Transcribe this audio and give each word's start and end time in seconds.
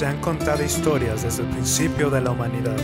se 0.00 0.06
han 0.06 0.18
contado 0.22 0.64
historias 0.64 1.24
desde 1.24 1.42
el 1.42 1.50
principio 1.50 2.08
de 2.08 2.22
la 2.22 2.30
humanidad. 2.30 2.78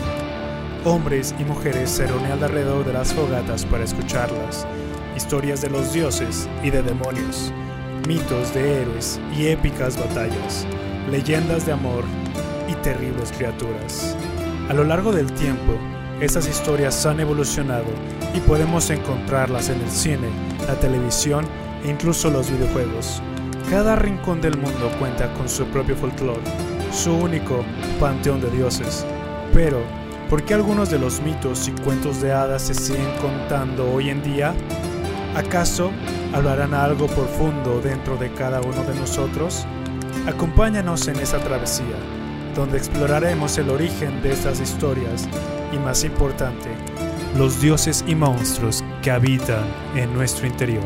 Hombres 0.85 1.33
y 1.39 1.45
mujeres 1.45 1.89
se 1.89 2.05
reunían 2.05 2.43
alrededor 2.43 2.85
de 2.85 2.93
las 2.93 3.11
fogatas 3.11 3.65
para 3.65 3.85
escucharlas. 3.85 4.67
Historias 5.15 5.61
de 5.61 5.71
los 5.71 5.91
dioses 5.93 6.47
y 6.63 6.69
de 6.69 6.83
demonios, 6.83 7.51
mitos 8.07 8.53
de 8.53 8.83
héroes 8.83 9.19
y 9.35 9.47
épicas 9.47 9.97
batallas, 9.97 10.67
leyendas 11.09 11.65
de 11.65 11.71
amor 11.71 12.03
y 12.69 12.75
terribles 12.83 13.31
criaturas. 13.31 14.15
A 14.69 14.75
lo 14.75 14.83
largo 14.83 15.11
del 15.11 15.31
tiempo, 15.33 15.73
estas 16.21 16.47
historias 16.47 17.03
han 17.07 17.19
evolucionado 17.19 17.89
y 18.35 18.39
podemos 18.41 18.91
encontrarlas 18.91 19.69
en 19.69 19.81
el 19.81 19.89
cine, 19.89 20.29
la 20.67 20.75
televisión 20.75 21.47
e 21.83 21.89
incluso 21.89 22.29
los 22.29 22.51
videojuegos. 22.51 23.23
Cada 23.71 23.95
rincón 23.95 24.39
del 24.39 24.55
mundo 24.55 24.91
cuenta 24.99 25.33
con 25.33 25.49
su 25.49 25.65
propio 25.65 25.95
folclore, 25.95 26.43
su 26.91 27.13
único 27.13 27.63
panteón 27.99 28.41
de 28.41 28.49
dioses. 28.51 29.05
Pero, 29.53 29.81
¿por 30.29 30.43
qué 30.43 30.53
algunos 30.53 30.89
de 30.89 30.99
los 30.99 31.21
mitos 31.21 31.67
y 31.67 31.71
cuentos 31.83 32.21
de 32.21 32.31
hadas 32.31 32.63
se 32.63 32.73
siguen 32.73 33.11
contando 33.21 33.91
hoy 33.91 34.09
en 34.09 34.23
día? 34.23 34.53
¿Acaso 35.35 35.91
hablarán 36.33 36.73
algo 36.73 37.07
profundo 37.07 37.79
dentro 37.81 38.17
de 38.17 38.31
cada 38.33 38.61
uno 38.61 38.83
de 38.83 38.95
nosotros? 38.95 39.65
Acompáñanos 40.27 41.07
en 41.07 41.17
esa 41.17 41.39
travesía, 41.39 41.95
donde 42.55 42.77
exploraremos 42.77 43.57
el 43.57 43.69
origen 43.69 44.21
de 44.21 44.33
estas 44.33 44.59
historias 44.59 45.27
y 45.71 45.77
más 45.77 46.03
importante, 46.03 46.69
los 47.37 47.61
dioses 47.61 48.03
y 48.07 48.15
monstruos 48.15 48.83
que 49.01 49.11
habitan 49.11 49.65
en 49.95 50.13
nuestro 50.13 50.47
interior. 50.47 50.83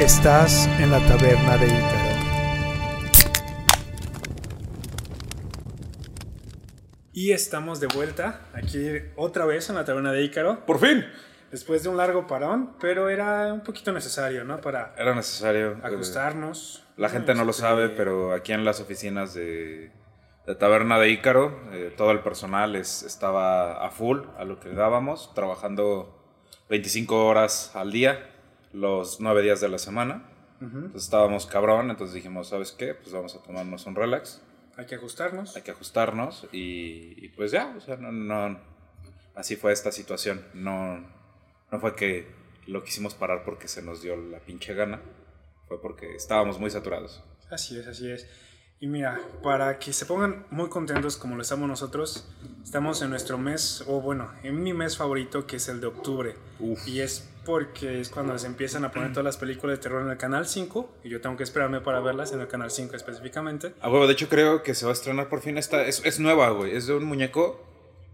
Estás 0.00 0.66
en 0.78 0.90
la 0.90 0.98
taberna 1.00 1.56
de 1.58 1.66
Ícaro. 1.66 1.99
Y 7.20 7.32
estamos 7.32 7.80
de 7.80 7.86
vuelta 7.86 8.40
aquí 8.54 8.82
otra 9.14 9.44
vez 9.44 9.68
en 9.68 9.76
la 9.76 9.84
taberna 9.84 10.10
de 10.10 10.22
Ícaro. 10.22 10.64
¡Por 10.64 10.78
fin! 10.78 11.04
Después 11.50 11.82
de 11.82 11.90
un 11.90 11.98
largo 11.98 12.26
parón, 12.26 12.74
pero 12.80 13.10
era 13.10 13.52
un 13.52 13.60
poquito 13.60 13.92
necesario, 13.92 14.42
¿no? 14.44 14.58
Para 14.62 14.94
Era 14.96 15.14
necesario. 15.14 15.72
eh, 15.72 15.80
ajustarnos. 15.82 16.82
La 16.96 17.10
gente 17.10 17.34
no 17.34 17.44
lo 17.44 17.52
sabe, 17.52 17.90
pero 17.90 18.32
aquí 18.32 18.54
en 18.54 18.64
las 18.64 18.80
oficinas 18.80 19.34
de, 19.34 19.92
de 20.46 20.54
Taberna 20.54 20.98
de 20.98 21.10
Ícaro, 21.10 21.60
eh, 21.72 21.92
todo 21.94 22.10
el 22.12 22.20
personal 22.20 22.74
es, 22.74 23.02
estaba 23.02 23.84
a 23.84 23.90
full 23.90 24.20
a 24.38 24.44
lo 24.46 24.58
que 24.58 24.70
le 24.70 24.76
dábamos, 24.76 25.34
trabajando 25.34 26.18
25 26.70 27.26
horas 27.26 27.72
al 27.74 27.92
día, 27.92 28.30
los 28.72 29.20
9 29.20 29.42
días 29.42 29.60
de 29.60 29.68
la 29.68 29.76
semana. 29.76 30.22
Entonces 30.62 31.02
estábamos 31.04 31.44
cabrón, 31.44 31.90
entonces 31.90 32.14
dijimos, 32.14 32.48
¿sabes 32.48 32.72
qué? 32.72 32.94
Pues 32.94 33.12
vamos 33.12 33.34
a 33.34 33.42
tomarnos 33.42 33.84
un 33.84 33.94
relax, 33.94 34.40
Hay 34.80 34.86
que 34.86 34.94
ajustarnos. 34.94 35.56
hay 35.56 35.62
que 35.62 35.72
ajustarnos 35.72 36.48
y, 36.52 37.14
y 37.22 37.28
pues 37.28 37.50
ya, 37.50 37.74
o 37.76 37.80
sea, 37.82 37.96
no, 37.98 38.10
no, 38.10 38.58
así 39.34 39.54
fue 39.56 39.72
esta 39.72 39.92
situación. 39.92 40.42
No, 40.54 41.06
no 41.70 41.80
fue 41.80 41.94
que 41.94 42.26
lo 42.66 42.82
quisimos 42.82 43.14
parar 43.14 43.44
porque 43.44 43.68
se 43.68 43.82
nos 43.82 44.00
dio 44.00 44.16
la 44.16 44.40
pinche 44.40 44.72
gana, 44.72 45.02
fue 45.68 45.82
porque 45.82 46.14
estábamos 46.14 46.58
muy 46.58 46.70
saturados. 46.70 47.22
Así 47.50 47.78
es, 47.78 47.86
así 47.88 48.10
es. 48.10 48.26
Y 48.82 48.86
mira, 48.86 49.20
para 49.42 49.78
que 49.78 49.92
se 49.92 50.06
pongan 50.06 50.46
muy 50.50 50.70
contentos 50.70 51.18
como 51.18 51.36
lo 51.36 51.42
estamos 51.42 51.68
nosotros, 51.68 52.26
estamos 52.64 53.02
en 53.02 53.10
nuestro 53.10 53.36
mes, 53.36 53.84
o 53.86 54.00
bueno, 54.00 54.32
en 54.42 54.62
mi 54.62 54.72
mes 54.72 54.96
favorito 54.96 55.46
que 55.46 55.56
es 55.56 55.68
el 55.68 55.82
de 55.82 55.88
octubre. 55.88 56.34
Uf. 56.58 56.88
Y 56.88 57.02
es 57.02 57.28
porque 57.44 58.00
es 58.00 58.08
cuando 58.08 58.38
se 58.38 58.46
empiezan 58.46 58.86
a 58.86 58.90
poner 58.90 59.10
todas 59.10 59.24
las 59.24 59.36
películas 59.36 59.76
de 59.76 59.82
terror 59.82 60.02
en 60.02 60.10
el 60.10 60.16
canal 60.16 60.46
5 60.46 60.96
y 61.04 61.10
yo 61.10 61.20
tengo 61.20 61.36
que 61.36 61.42
esperarme 61.42 61.82
para 61.82 62.00
verlas 62.00 62.32
en 62.32 62.40
el 62.40 62.48
canal 62.48 62.70
5 62.70 62.96
específicamente. 62.96 63.74
A 63.82 63.90
huevo, 63.90 64.06
de 64.06 64.14
hecho 64.14 64.30
creo 64.30 64.62
que 64.62 64.74
se 64.74 64.86
va 64.86 64.92
a 64.92 64.94
estrar 64.94 65.28
por 65.28 65.42
fin 65.42 65.58
esta. 65.58 65.84
Es, 65.84 66.00
es 66.06 66.18
nueva, 66.18 66.48
güey. 66.48 66.74
Es 66.74 66.86
de 66.86 66.94
un 66.94 67.04
muñeco 67.04 67.62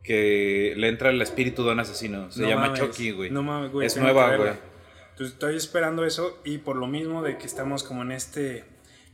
que 0.02 0.74
le 0.76 0.88
entra 0.88 1.10
el 1.10 1.22
espíritu 1.22 1.64
de 1.64 1.72
un 1.72 1.80
asesino. 1.80 2.32
Se 2.32 2.42
No 2.42 2.48
llama 2.48 2.62
mames, 2.62 2.80
Chucky, 2.80 3.12
güey. 3.12 3.30
No 3.30 3.44
mames, 3.44 3.70
güey. 3.70 3.86
Es 3.86 3.96
nueva, 3.96 4.34
güey. 4.34 4.52
Entonces 5.10 5.34
estoy 5.34 5.56
esperando 5.56 6.04
eso 6.04 6.40
y 6.44 6.58
por 6.58 6.74
lo 6.74 6.88
mismo 6.88 7.22
de 7.22 7.38
que 7.38 7.46
estamos 7.46 7.84
como 7.84 8.02
en 8.02 8.10
este 8.10 8.64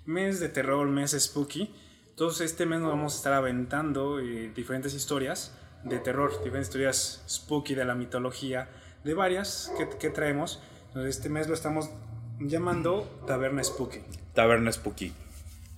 mes 0.07 0.41
de 0.41 0.49
terror, 0.49 0.87
mes 0.89 1.13
spooky, 1.13 1.75
entonces 2.11 2.51
este 2.51 2.67
mes 2.67 2.81
nos 2.81 2.91
vamos 2.91 3.15
a 3.15 3.17
estar 3.17 3.33
aventando 3.33 4.21
eh, 4.21 4.53
diferentes 4.55 4.95
historias 4.95 5.57
de 5.83 5.99
terror, 5.99 6.31
diferentes 6.45 6.69
historias 6.69 7.25
spooky 7.29 7.75
de 7.75 7.85
la 7.85 7.95
mitología, 7.95 8.69
de 9.03 9.15
varias 9.15 9.73
que, 9.79 9.89
que 9.99 10.11
traemos. 10.11 10.63
Entonces 10.89 11.17
este 11.17 11.29
mes 11.29 11.49
lo 11.49 11.55
estamos 11.55 11.91
llamando 12.39 13.23
Taberna 13.27 13.65
Spooky. 13.65 14.01
Taberna 14.35 14.71
Spooky. 14.71 15.13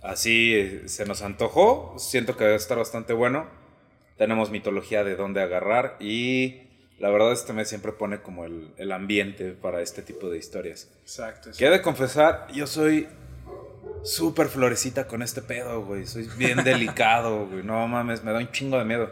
Así 0.02 0.54
eh, 0.54 0.82
se 0.86 1.06
nos 1.06 1.22
antojó. 1.22 1.94
Siento 1.98 2.36
que 2.36 2.44
va 2.44 2.50
a 2.50 2.56
estar 2.56 2.76
bastante 2.78 3.12
bueno. 3.12 3.46
Tenemos 4.18 4.50
mitología 4.50 5.04
de 5.04 5.16
dónde 5.16 5.41
agarrar. 5.41 5.96
Y 6.00 6.62
la 6.98 7.10
verdad, 7.10 7.32
este 7.32 7.52
mes 7.52 7.68
siempre 7.68 7.92
pone 7.92 8.20
como 8.20 8.44
el, 8.44 8.72
el 8.76 8.92
ambiente 8.92 9.52
para 9.52 9.80
este 9.80 10.02
tipo 10.02 10.28
de 10.28 10.38
historias. 10.38 10.91
Exacto. 11.02 11.50
Que 11.56 11.66
he 11.66 11.70
de 11.70 11.80
confesar, 11.80 12.48
yo 12.52 12.66
soy 12.66 13.08
súper 14.03 14.49
florecita 14.49 15.06
con 15.06 15.22
este 15.22 15.43
pedo, 15.43 15.84
güey. 15.84 16.06
Soy 16.06 16.28
bien 16.37 16.59
delicado, 16.65 17.47
güey. 17.47 17.62
No 17.62 17.87
mames, 17.89 18.22
me 18.22 18.33
da 18.33 18.39
un 18.39 18.50
chingo 18.50 18.78
de 18.78 18.84
miedo. 18.84 19.11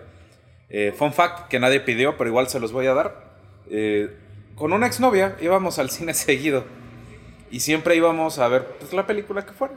Eh, 0.69 0.95
fun 0.97 1.13
fact 1.13 1.49
que 1.49 1.59
nadie 1.59 1.81
pidió, 1.81 2.17
pero 2.17 2.29
igual 2.31 2.49
se 2.49 2.61
los 2.61 2.73
voy 2.73 2.87
a 2.87 2.95
dar. 2.95 3.33
Eh, 3.71 4.17
con 4.55 4.73
una 4.73 4.87
exnovia 4.87 5.37
íbamos 5.41 5.79
al 5.79 5.91
cine 5.91 6.15
seguido. 6.15 6.65
Y 7.51 7.61
siempre 7.61 7.97
íbamos 7.97 8.39
a 8.39 8.49
ver 8.49 8.67
pues, 8.79 8.93
la 8.93 9.07
película 9.07 9.45
que 9.45 9.53
fuera. 9.53 9.75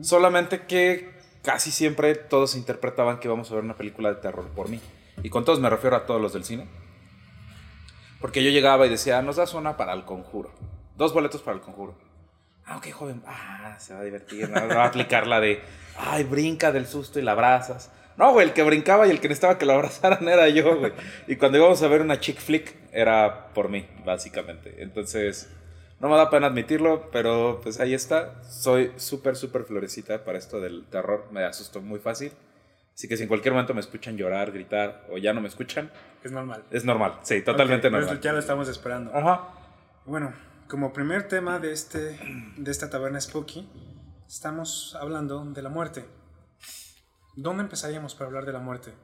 Solamente 0.00 0.62
que 0.66 1.10
casi 1.42 1.70
siempre 1.70 2.14
todos 2.14 2.54
interpretaban 2.54 3.18
que 3.18 3.28
íbamos 3.28 3.50
a 3.50 3.54
ver 3.54 3.64
una 3.64 3.76
película 3.76 4.08
de 4.10 4.20
terror 4.20 4.46
por 4.54 4.68
mí. 4.68 4.80
Y 5.22 5.28
con 5.28 5.44
todos 5.44 5.60
me 5.60 5.68
refiero 5.68 5.96
a 5.96 6.06
todos 6.06 6.20
los 6.20 6.32
del 6.32 6.44
cine. 6.44 6.66
Porque 8.20 8.42
yo 8.42 8.50
llegaba 8.50 8.86
y 8.86 8.88
decía, 8.88 9.20
nos 9.20 9.36
das 9.36 9.52
una 9.52 9.76
para 9.76 9.92
el 9.92 10.04
conjuro. 10.04 10.50
Dos 10.96 11.12
boletos 11.12 11.42
para 11.42 11.56
el 11.56 11.62
conjuro. 11.62 11.94
Ah, 12.66 12.76
ok, 12.76 12.90
joven. 12.92 13.22
Ah, 13.26 13.76
se 13.78 13.94
va 13.94 14.00
a 14.00 14.04
divertir. 14.04 14.48
¿no? 14.48 14.68
Va 14.68 14.84
a 14.84 14.86
aplicar 14.86 15.26
la 15.26 15.40
de, 15.40 15.60
ay, 15.98 16.24
brinca 16.24 16.72
del 16.72 16.86
susto 16.86 17.18
y 17.18 17.22
la 17.22 17.32
abrazas. 17.32 17.90
No, 18.16 18.32
güey, 18.32 18.46
el 18.48 18.52
que 18.52 18.62
brincaba 18.62 19.06
y 19.06 19.10
el 19.10 19.20
que 19.20 19.28
necesitaba 19.28 19.58
que 19.58 19.66
lo 19.66 19.72
abrazaran 19.72 20.28
era 20.28 20.48
yo, 20.48 20.78
güey. 20.78 20.92
Y 21.26 21.36
cuando 21.36 21.58
íbamos 21.58 21.82
a 21.82 21.88
ver 21.88 22.02
una 22.02 22.20
chick 22.20 22.38
flick, 22.38 22.74
era 22.92 23.48
por 23.54 23.68
mí, 23.68 23.86
básicamente. 24.04 24.82
Entonces, 24.82 25.50
no 25.98 26.08
me 26.08 26.16
da 26.16 26.28
pena 26.30 26.48
admitirlo, 26.48 27.10
pero 27.10 27.60
pues 27.62 27.80
ahí 27.80 27.94
está. 27.94 28.42
Soy 28.44 28.92
súper, 28.96 29.34
súper 29.36 29.64
florecita 29.64 30.24
para 30.24 30.38
esto 30.38 30.60
del 30.60 30.84
terror. 30.90 31.26
Me 31.30 31.42
asusto 31.44 31.80
muy 31.80 32.00
fácil. 32.00 32.32
Así 32.94 33.08
que 33.08 33.16
si 33.16 33.22
en 33.22 33.28
cualquier 33.28 33.54
momento 33.54 33.72
me 33.72 33.80
escuchan 33.80 34.16
llorar, 34.18 34.52
gritar 34.52 35.06
o 35.10 35.16
ya 35.16 35.32
no 35.32 35.40
me 35.40 35.48
escuchan, 35.48 35.90
Es 36.22 36.30
normal. 36.30 36.62
es 36.70 36.84
normal. 36.84 37.18
Sí, 37.22 37.40
totalmente 37.40 37.86
Ok, 37.88 37.92
pues 37.94 38.04
normal. 38.04 38.20
Ya 38.20 38.32
lo 38.32 38.38
estamos 38.38 38.68
esperando. 38.68 39.16
Ajá. 39.16 39.48
Bueno, 40.04 40.32
como 40.72 40.94
primer 40.94 41.28
tema 41.28 41.58
de, 41.58 41.70
este, 41.70 42.18
de 42.56 42.70
esta 42.70 42.88
taberna 42.88 43.20
spooky, 43.20 43.68
estamos 44.26 44.96
hablando 44.98 45.44
de 45.44 45.60
la 45.60 45.68
muerte. 45.68 46.06
¿Dónde 47.36 47.64
empezaríamos 47.64 48.14
para 48.14 48.28
hablar 48.28 48.46
de 48.46 48.54
la 48.54 48.58
muerte? 48.58 48.94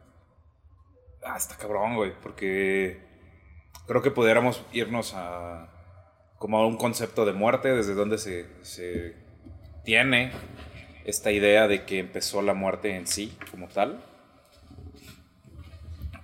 Ah, 1.22 1.36
está 1.36 1.56
cabrón, 1.58 1.96
güey, 1.96 2.18
porque 2.22 3.06
creo 3.86 4.00
que 4.00 4.10
pudiéramos 4.10 4.64
irnos 4.72 5.12
a 5.14 5.68
como 6.38 6.56
a 6.56 6.66
un 6.66 6.78
concepto 6.78 7.26
de 7.26 7.34
muerte, 7.34 7.74
desde 7.74 7.92
donde 7.92 8.16
se, 8.16 8.48
se 8.64 9.14
tiene 9.84 10.32
esta 11.04 11.32
idea 11.32 11.68
de 11.68 11.84
que 11.84 11.98
empezó 11.98 12.40
la 12.40 12.54
muerte 12.54 12.96
en 12.96 13.06
sí, 13.06 13.36
como 13.50 13.68
tal. 13.68 14.02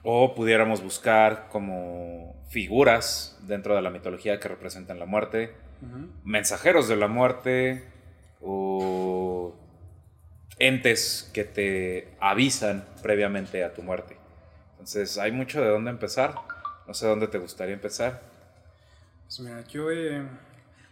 O 0.03 0.35
pudiéramos 0.35 0.83
buscar 0.83 1.49
como 1.51 2.44
figuras 2.55 3.37
dentro 3.49 3.75
de 3.75 3.83
la 3.83 3.91
mitología 3.91 4.39
que 4.39 4.47
representan 4.47 5.01
la 5.01 5.07
muerte, 5.07 5.53
mensajeros 6.23 6.87
de 6.87 6.95
la 6.95 7.09
muerte 7.09 7.85
o 8.41 9.57
entes 10.61 11.29
que 11.35 11.43
te 11.43 12.17
avisan 12.21 12.85
previamente 13.03 13.65
a 13.65 13.75
tu 13.75 13.83
muerte. 13.83 14.17
Entonces 14.71 15.19
hay 15.19 15.33
mucho 15.33 15.61
de 15.61 15.69
dónde 15.69 15.91
empezar. 15.91 16.37
No 16.87 16.95
sé 16.95 17.09
dónde 17.09 17.27
te 17.27 17.39
gustaría 17.39 17.75
empezar. 17.75 18.23
Pues 19.25 19.41
mira, 19.41 19.67
yo 19.67 19.91
eh, 19.91 20.23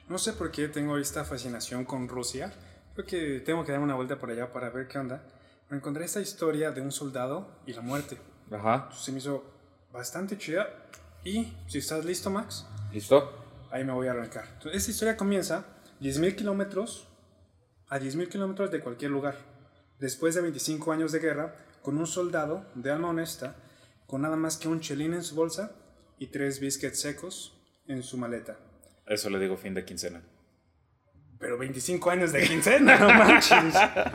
no 0.08 0.18
sé 0.18 0.32
por 0.32 0.50
qué 0.50 0.66
tengo 0.66 0.98
esta 0.98 1.24
fascinación 1.24 1.84
con 1.84 2.08
Rusia. 2.08 2.52
Creo 2.94 3.06
que 3.06 3.40
tengo 3.40 3.64
que 3.64 3.70
dar 3.70 3.80
una 3.80 3.94
vuelta 3.94 4.18
por 4.18 4.30
allá 4.30 4.52
para 4.52 4.68
ver 4.70 4.88
qué 4.88 4.98
onda. 4.98 5.22
Pero 5.68 5.78
encontré 5.78 6.04
esta 6.06 6.20
historia 6.20 6.72
de 6.72 6.80
un 6.80 6.90
soldado 6.90 7.60
y 7.66 7.72
la 7.72 7.82
muerte. 7.82 8.18
Ajá. 8.50 8.90
Se 8.92 9.12
me 9.12 9.18
hizo 9.18 9.44
bastante 9.92 10.36
chida. 10.36 10.68
Y 11.24 11.52
si 11.68 11.78
estás 11.78 12.04
listo, 12.04 12.30
Max, 12.30 12.66
¿Listo? 12.92 13.66
ahí 13.70 13.84
me 13.84 13.92
voy 13.92 14.08
a 14.08 14.12
arrancar. 14.12 14.44
Entonces, 14.54 14.80
esta 14.82 14.90
historia 14.90 15.16
comienza 15.16 15.64
10.000 16.00 16.34
kilómetros 16.36 17.08
a 17.88 17.98
10.000 17.98 18.28
kilómetros 18.28 18.70
de 18.70 18.80
cualquier 18.80 19.10
lugar. 19.10 19.36
Después 19.98 20.34
de 20.34 20.40
25 20.40 20.92
años 20.92 21.12
de 21.12 21.20
guerra, 21.20 21.54
con 21.82 21.96
un 21.98 22.06
soldado 22.06 22.66
de 22.74 22.90
alma 22.90 23.10
honesta, 23.10 23.56
con 24.06 24.22
nada 24.22 24.36
más 24.36 24.56
que 24.56 24.68
un 24.68 24.80
chelín 24.80 25.14
en 25.14 25.22
su 25.22 25.34
bolsa 25.34 25.72
y 26.18 26.28
tres 26.28 26.58
biscuits 26.60 27.00
secos 27.00 27.58
en 27.86 28.02
su 28.02 28.16
maleta. 28.18 28.56
Eso 29.06 29.30
le 29.30 29.38
digo 29.38 29.56
fin 29.56 29.74
de 29.74 29.84
quincena. 29.84 30.22
pero 31.38 31.58
25 31.58 32.08
años 32.10 32.30
de 32.32 32.46
quincena, 32.46 32.96
no 33.00 33.08
manches. 33.08 33.74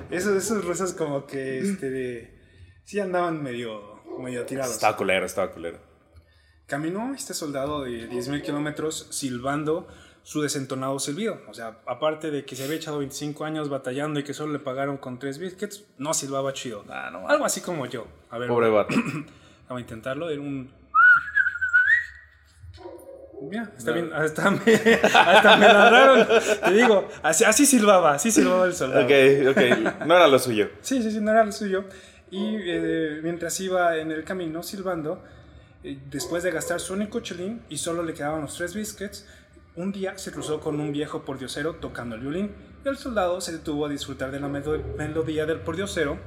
Esos, 0.09 0.37
esos 0.37 0.63
rusos 0.63 0.93
como 0.93 1.25
que, 1.27 1.59
este, 1.59 1.89
de- 1.89 2.41
sí 2.85 2.99
andaban 3.01 3.43
medio, 3.43 4.01
medio 4.19 4.45
tirados. 4.45 4.71
Estaba 4.73 4.95
culero, 4.95 5.25
estaba 5.25 5.51
culero. 5.51 5.77
Caminó 6.67 7.13
este 7.13 7.33
soldado 7.33 7.83
de 7.83 8.09
10.000 8.09 8.41
kilómetros 8.41 9.07
silbando 9.09 9.87
su 10.23 10.41
desentonado 10.41 10.99
silbido. 10.99 11.39
O 11.47 11.53
sea, 11.53 11.79
aparte 11.85 12.29
de 12.29 12.43
que 12.43 12.57
se 12.57 12.65
había 12.65 12.75
echado 12.75 12.97
25 12.99 13.45
años 13.45 13.69
batallando 13.69 14.19
y 14.19 14.23
que 14.23 14.33
solo 14.33 14.51
le 14.51 14.59
pagaron 14.59 14.97
con 14.97 15.17
3 15.17 15.37
biscuits, 15.39 15.85
no 15.97 16.13
silbaba 16.13 16.51
chido. 16.51 16.83
Ah, 16.89 17.09
no. 17.09 17.29
Algo 17.29 17.45
así 17.45 17.61
como 17.61 17.85
yo. 17.85 18.05
A 18.29 18.37
ver, 18.37 18.49
Pobre 18.49 18.69
vato. 18.69 18.93
vamos 19.69 19.77
a 19.77 19.79
intentarlo. 19.79 20.29
Era 20.29 20.41
un... 20.41 20.69
Mira, 23.49 23.71
está 23.77 23.91
No. 23.91 23.93
bien, 24.01 24.11
hasta 24.13 24.51
me, 24.51 24.73
hasta 25.13 25.57
me 25.57 25.67
ladraron. 25.67 26.27
Te 26.65 26.71
digo, 26.73 27.07
así, 27.23 27.45
así 27.45 27.65
silbaba, 27.65 28.13
así 28.15 28.29
silbaba 28.31 28.65
el 28.65 28.73
soldado. 28.73 29.05
ok, 29.05 29.11
ok. 29.51 30.05
No 30.05 30.15
era 30.17 30.27
lo 30.27 30.37
suyo. 30.37 30.69
Sí, 30.81 31.01
sí, 31.01 31.11
sí, 31.11 31.21
no 31.21 31.31
era 31.31 31.43
el 31.43 31.53
suyo. 31.53 31.85
Y 32.29 32.57
eh, 32.59 33.21
mientras 33.23 33.57
iba 33.61 33.95
en 33.97 34.11
el 34.11 34.25
camino 34.25 34.63
silbando, 34.63 35.23
después 35.83 36.43
de 36.43 36.51
gastar 36.51 36.79
su 36.79 36.93
único 36.93 37.19
chelín 37.21 37.61
y 37.69 37.77
solo 37.77 38.03
le 38.03 38.13
quedaban 38.13 38.41
los 38.41 38.55
tres 38.55 38.73
biscuits, 38.75 39.25
un 39.75 39.91
día 39.91 40.17
se 40.17 40.31
cruzó 40.31 40.59
con 40.59 40.79
un 40.79 40.91
viejo 40.91 41.23
pordiosero 41.23 41.75
tocando 41.75 42.15
el 42.15 42.21
violín. 42.21 42.51
El 42.83 42.97
soldado 42.97 43.41
se 43.41 43.51
detuvo 43.53 43.85
a 43.85 43.89
disfrutar 43.89 44.31
de 44.31 44.39
la 44.39 44.47
melo- 44.47 44.81
melodía 44.97 45.45
del 45.45 45.59
pordiosero. 45.59 46.17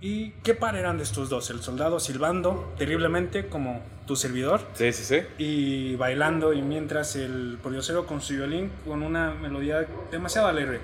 ¿Y 0.00 0.30
qué 0.44 0.54
par 0.54 0.76
eran 0.76 0.96
de 0.96 1.02
estos 1.02 1.28
dos? 1.28 1.50
El 1.50 1.60
soldado 1.60 1.98
silbando 1.98 2.72
terriblemente 2.78 3.48
como 3.48 3.82
tu 4.06 4.14
servidor 4.16 4.60
Sí, 4.74 4.92
sí, 4.92 5.04
sí. 5.04 5.22
y 5.38 5.96
bailando 5.96 6.52
y 6.52 6.62
mientras 6.62 7.16
el 7.16 7.58
pordiosero 7.62 8.06
con 8.06 8.20
su 8.20 8.34
violín 8.34 8.70
con 8.86 9.02
una 9.02 9.34
melodía 9.34 9.86
demasiado 10.10 10.46
alegre. 10.46 10.80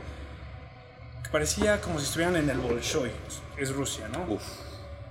Parecía 1.30 1.80
como 1.80 1.98
si 1.98 2.06
estuvieran 2.06 2.36
en 2.36 2.50
el 2.50 2.58
Bolshoi, 2.58 3.10
es 3.56 3.72
Rusia, 3.74 4.08
¿no? 4.08 4.34
Uf. 4.34 4.42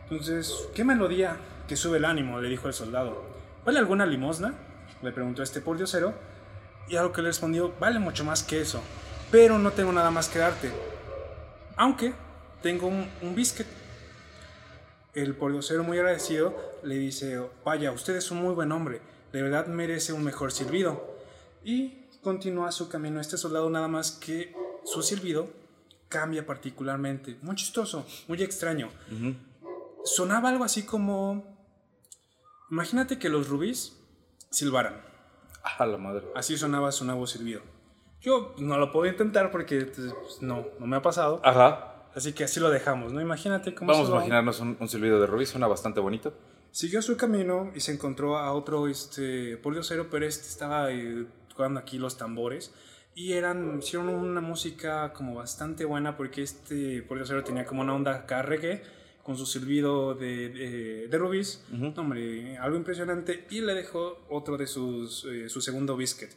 Entonces, 0.09 0.53
¿qué 0.75 0.83
melodía 0.83 1.37
que 1.67 1.75
sube 1.75 1.97
el 1.97 2.05
ánimo? 2.05 2.39
Le 2.39 2.49
dijo 2.49 2.67
el 2.67 2.73
soldado. 2.73 3.23
¿Vale 3.65 3.79
alguna 3.79 4.05
limosna? 4.05 4.53
Le 5.01 5.11
preguntó 5.11 5.43
este 5.43 5.61
pordiosero. 5.61 6.13
Y 6.89 6.97
a 6.97 7.03
lo 7.03 7.13
que 7.13 7.21
le 7.21 7.29
respondió, 7.29 7.73
vale 7.79 7.99
mucho 7.99 8.25
más 8.25 8.43
que 8.43 8.59
eso, 8.59 8.81
pero 9.31 9.57
no 9.57 9.71
tengo 9.71 9.93
nada 9.93 10.11
más 10.11 10.27
que 10.27 10.39
darte. 10.39 10.69
Aunque 11.77 12.13
tengo 12.61 12.87
un, 12.87 13.09
un 13.21 13.35
biscuit. 13.35 13.67
El 15.13 15.35
pordiosero, 15.35 15.83
muy 15.83 15.97
agradecido, 15.97 16.53
le 16.83 16.95
dice, 16.95 17.39
vaya, 17.63 17.91
usted 17.91 18.15
es 18.15 18.31
un 18.31 18.41
muy 18.41 18.53
buen 18.53 18.71
hombre, 18.71 18.99
de 19.31 19.41
verdad 19.43 19.67
merece 19.67 20.11
un 20.11 20.23
mejor 20.23 20.51
silbido. 20.51 21.15
Y 21.63 22.07
continúa 22.21 22.71
su 22.71 22.89
camino 22.89 23.21
este 23.21 23.37
soldado 23.37 23.69
nada 23.69 23.87
más 23.87 24.11
que 24.11 24.53
su 24.83 25.01
silbido 25.03 25.49
cambia 26.09 26.45
particularmente. 26.45 27.37
Muy 27.41 27.55
chistoso, 27.55 28.05
muy 28.27 28.41
extraño. 28.43 28.89
Sonaba 30.03 30.49
algo 30.49 30.63
así 30.63 30.83
como... 30.83 31.52
Imagínate 32.71 33.19
que 33.19 33.29
los 33.29 33.49
rubíes 33.49 33.99
silbaran. 34.51 35.01
A 35.63 35.85
la 35.85 35.97
madre. 35.97 36.27
Así 36.35 36.57
sonaba 36.57 36.91
su 36.91 37.05
nuevo 37.05 37.25
silbido. 37.27 37.61
Yo 38.21 38.55
no 38.57 38.77
lo 38.77 38.91
puedo 38.91 39.09
intentar 39.09 39.51
porque 39.51 39.85
pues, 39.85 40.41
no, 40.41 40.65
no 40.79 40.87
me 40.87 40.97
ha 40.97 41.01
pasado. 41.01 41.41
Ajá. 41.43 42.07
Así 42.15 42.33
que 42.33 42.43
así 42.43 42.59
lo 42.59 42.69
dejamos, 42.69 43.11
¿no? 43.11 43.21
Imagínate 43.21 43.73
cómo 43.73 43.91
Vamos 43.91 44.09
a 44.09 44.11
imaginarnos 44.11 44.59
un, 44.59 44.77
un 44.79 44.87
silbido 44.87 45.19
de 45.19 45.27
Rubí. 45.27 45.45
Suena 45.45 45.67
bastante 45.67 45.99
bonito. 45.99 46.33
Siguió 46.71 47.01
su 47.01 47.17
camino 47.17 47.71
y 47.75 47.81
se 47.81 47.93
encontró 47.93 48.37
a 48.37 48.51
otro 48.51 48.87
este, 48.87 49.57
pordiosero, 49.57 50.09
pero 50.09 50.25
este 50.25 50.47
estaba 50.47 50.91
eh, 50.91 51.27
tocando 51.47 51.79
aquí 51.79 51.97
los 51.97 52.17
tambores. 52.17 52.73
Y 53.15 53.33
eran, 53.33 53.77
hicieron 53.79 54.09
una 54.09 54.41
música 54.41 55.13
como 55.13 55.35
bastante 55.35 55.85
buena 55.85 56.17
porque 56.17 56.41
este 56.41 57.03
pordiosero 57.03 57.43
tenía 57.43 57.65
como 57.65 57.81
una 57.81 57.93
onda 57.93 58.15
acá 58.15 58.41
reggae 58.41 58.81
con 59.23 59.37
su 59.37 59.45
silbido 59.45 60.13
de, 60.13 60.49
de, 60.49 61.07
de. 61.07 61.17
Ujú. 61.17 61.93
No, 61.95 62.01
Hombre, 62.01 62.57
algo 62.57 62.77
impresionante. 62.77 63.47
Y 63.49 63.61
le 63.61 63.73
dejó 63.73 64.25
otro 64.29 64.57
de 64.57 64.67
sus, 64.67 65.25
eh, 65.25 65.49
su 65.49 65.61
segundo 65.61 65.95
biscuit. 65.95 66.31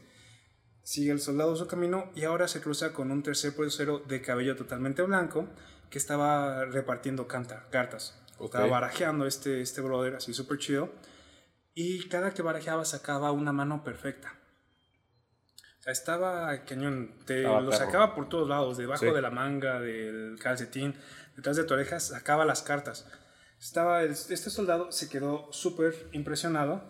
Sigue 0.82 1.10
el 1.10 1.20
soldado 1.20 1.56
su 1.56 1.66
camino 1.66 2.12
y 2.14 2.22
ahora 2.24 2.46
se 2.46 2.60
cruza 2.60 2.92
con 2.92 3.10
un 3.10 3.24
tercer 3.24 3.54
pordiosero 3.54 3.98
de 3.98 4.22
cabello 4.22 4.54
totalmente 4.54 5.02
blanco 5.02 5.48
que 5.90 5.98
estaba 5.98 6.64
repartiendo 6.64 7.26
canta, 7.26 7.66
cartas. 7.70 8.22
Ok. 8.38 8.46
Estaba 8.46 8.66
barajeando 8.68 9.26
este, 9.26 9.60
este 9.62 9.80
brother 9.80 10.14
así 10.14 10.32
súper 10.32 10.58
chido. 10.58 10.92
Y 11.74 12.08
cada 12.08 12.32
que 12.32 12.42
barajeaba 12.42 12.84
sacaba 12.84 13.32
una 13.32 13.52
mano 13.52 13.82
perfecta. 13.82 14.38
Estaba 15.86 16.64
cañón. 16.64 17.12
Te 17.26 17.38
Estaba 17.38 17.60
lo 17.60 17.70
perro. 17.70 17.84
sacaba 17.84 18.14
por 18.14 18.28
todos 18.28 18.48
lados, 18.48 18.76
debajo 18.76 19.04
Sí. 19.06 19.10
de 19.12 19.22
la 19.22 19.30
manga, 19.30 19.80
del 19.80 20.36
calcetín, 20.40 20.94
detrás 21.36 21.56
de 21.56 21.64
tu 21.64 21.74
oreja, 21.74 22.00
sacaba 22.00 22.44
las 22.44 22.62
cartas. 22.62 23.06
Estaba 23.60 24.02
el- 24.02 24.10
este 24.10 24.50
soldado 24.50 24.90
se 24.92 25.08
quedó 25.08 25.50
súper 25.52 25.94
impresionado 26.12 26.82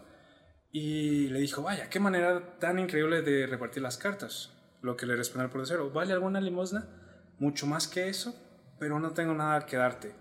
y 0.72 1.28
le 1.28 1.38
dijo, 1.40 1.62
vaya, 1.62 1.88
qué 1.90 2.00
manera 2.00 2.58
tan 2.58 2.78
increíble 2.78 3.22
de 3.22 3.46
repartir 3.46 3.82
las 3.82 3.98
cartas. 3.98 4.50
Lo 4.82 4.96
que 4.96 5.06
le 5.06 5.14
respondió 5.14 5.44
el 5.46 5.50
profesor, 5.52 5.92
¿vale 5.92 6.12
alguna 6.12 6.40
limosna? 6.40 6.86
Mucho 7.38 7.66
más 7.66 7.86
que 7.88 8.08
eso, 8.08 8.34
pero 8.78 8.98
no 8.98 9.10
tengo 9.12 9.34
nada 9.34 9.66
que 9.66 9.76
darte. 9.76 10.14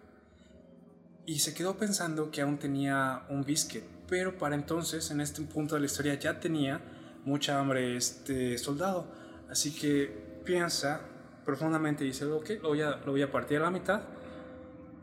Y 1.25 1.39
se 1.39 1.53
quedó 1.53 1.77
pensando 1.77 2.29
que 2.29 2.41
aún 2.41 2.59
tenía 2.59 3.23
un 3.29 3.43
biscuit, 3.43 3.83
pero 4.07 4.37
para 4.37 4.55
entonces, 4.55 5.09
en 5.11 5.21
este 5.21 5.41
punto 5.43 5.75
de 5.75 5.81
la 5.81 5.87
historia, 5.87 6.13
ya 6.15 6.39
tenía 6.39 6.81
mucha 7.25 7.59
hambre 7.59 7.97
este 7.97 8.57
soldado. 8.57 9.07
Así 9.49 9.75
que 9.75 10.41
piensa 10.45 11.01
profundamente 11.45 12.03
y 12.03 12.07
dice, 12.07 12.25
ok, 12.25 12.49
lo 12.61 12.69
voy 12.69 12.81
a, 12.81 12.97
lo 13.05 13.11
voy 13.11 13.21
a 13.21 13.31
partir 13.31 13.57
a 13.57 13.61
la 13.63 13.71
mitad 13.71 14.01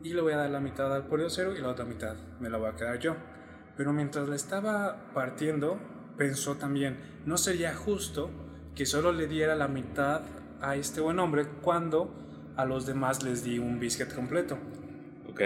y 0.03 0.13
le 0.13 0.21
voy 0.21 0.33
a 0.33 0.37
dar 0.37 0.49
la 0.49 0.59
mitad 0.59 0.93
al 0.93 1.05
pordiosero 1.05 1.55
y 1.55 1.61
la 1.61 1.69
otra 1.69 1.85
mitad 1.85 2.15
me 2.39 2.49
la 2.49 2.57
voy 2.57 2.69
a 2.69 2.75
quedar 2.75 2.99
yo. 2.99 3.15
Pero 3.77 3.93
mientras 3.93 4.27
la 4.27 4.35
estaba 4.35 5.11
partiendo, 5.13 5.79
pensó 6.17 6.55
también, 6.55 6.97
no 7.25 7.37
sería 7.37 7.73
justo 7.73 8.29
que 8.75 8.85
solo 8.85 9.11
le 9.11 9.27
diera 9.27 9.55
la 9.55 9.67
mitad 9.67 10.21
a 10.61 10.75
este 10.75 10.99
buen 11.01 11.19
hombre 11.19 11.45
cuando 11.61 12.13
a 12.55 12.65
los 12.65 12.85
demás 12.85 13.23
les 13.23 13.43
di 13.43 13.59
un 13.59 13.79
biscuit 13.79 14.13
completo. 14.13 14.57
Ok. 15.29 15.41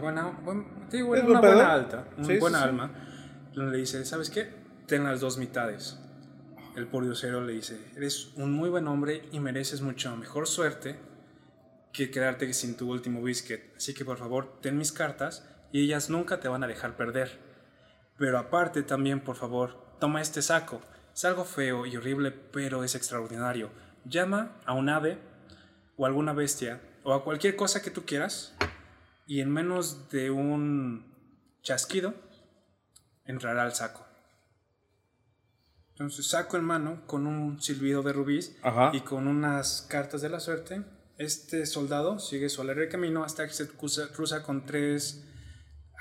Buena, 0.00 0.26
buen- 0.44 0.66
digo, 0.90 1.10
una 1.12 1.40
buena 1.40 1.72
alta, 1.72 2.04
una 2.16 2.26
Sí, 2.26 2.32
sí, 2.34 2.38
buena 2.40 2.58
sí. 2.58 2.64
alma. 2.64 2.90
Le 3.54 3.76
dice, 3.76 4.04
¿sabes 4.04 4.30
qué? 4.30 4.48
Ten 4.86 5.04
las 5.04 5.20
dos 5.20 5.38
mitades. 5.38 5.98
El 6.76 6.86
pordiosero 6.86 7.44
le 7.44 7.54
dice, 7.54 7.80
eres 7.96 8.32
un 8.36 8.52
muy 8.52 8.70
buen 8.70 8.86
hombre 8.86 9.28
y 9.32 9.40
mereces 9.40 9.80
mucho 9.80 10.16
mejor 10.16 10.46
suerte 10.46 10.98
que 11.92 12.10
quedarte 12.10 12.52
sin 12.54 12.76
tu 12.76 12.90
último 12.90 13.22
biscuit. 13.22 13.60
Así 13.76 13.92
que 13.92 14.04
por 14.04 14.18
favor, 14.18 14.60
ten 14.60 14.78
mis 14.78 14.92
cartas 14.92 15.44
y 15.72 15.82
ellas 15.82 16.10
nunca 16.10 16.38
te 16.38 16.48
van 16.48 16.62
a 16.62 16.68
dejar 16.68 16.96
perder. 16.96 17.38
Pero 18.16 18.38
aparte 18.38 18.82
también, 18.84 19.20
por 19.20 19.34
favor, 19.34 19.96
toma 19.98 20.20
este 20.20 20.42
saco. 20.42 20.80
Es 21.12 21.24
algo 21.24 21.44
feo 21.44 21.86
y 21.86 21.96
horrible, 21.96 22.30
pero 22.30 22.84
es 22.84 22.94
extraordinario. 22.94 23.70
Llama 24.04 24.56
a 24.64 24.72
un 24.72 24.88
ave 24.88 25.18
o 25.96 26.06
alguna 26.06 26.32
bestia 26.32 26.80
o 27.02 27.12
a 27.12 27.24
cualquier 27.24 27.56
cosa 27.56 27.82
que 27.82 27.90
tú 27.90 28.04
quieras 28.04 28.54
y 29.26 29.40
en 29.40 29.50
menos 29.50 30.08
de 30.10 30.30
un 30.30 31.14
chasquido 31.62 32.14
entrará 33.24 33.64
al 33.64 33.74
saco. 33.74 34.09
Entonces 36.00 36.28
saco 36.28 36.56
en 36.56 36.64
mano 36.64 37.02
con 37.06 37.26
un 37.26 37.60
silbido 37.60 38.02
de 38.02 38.14
rubíes 38.14 38.56
Ajá. 38.62 38.90
y 38.94 39.02
con 39.02 39.28
unas 39.28 39.82
cartas 39.82 40.22
de 40.22 40.30
la 40.30 40.40
suerte. 40.40 40.82
Este 41.18 41.66
soldado 41.66 42.18
sigue 42.18 42.48
su 42.48 42.62
alegre 42.62 42.88
camino 42.88 43.22
hasta 43.22 43.46
que 43.46 43.52
se 43.52 43.68
cruza, 43.68 44.08
cruza 44.10 44.42
con 44.42 44.64
tres... 44.64 45.26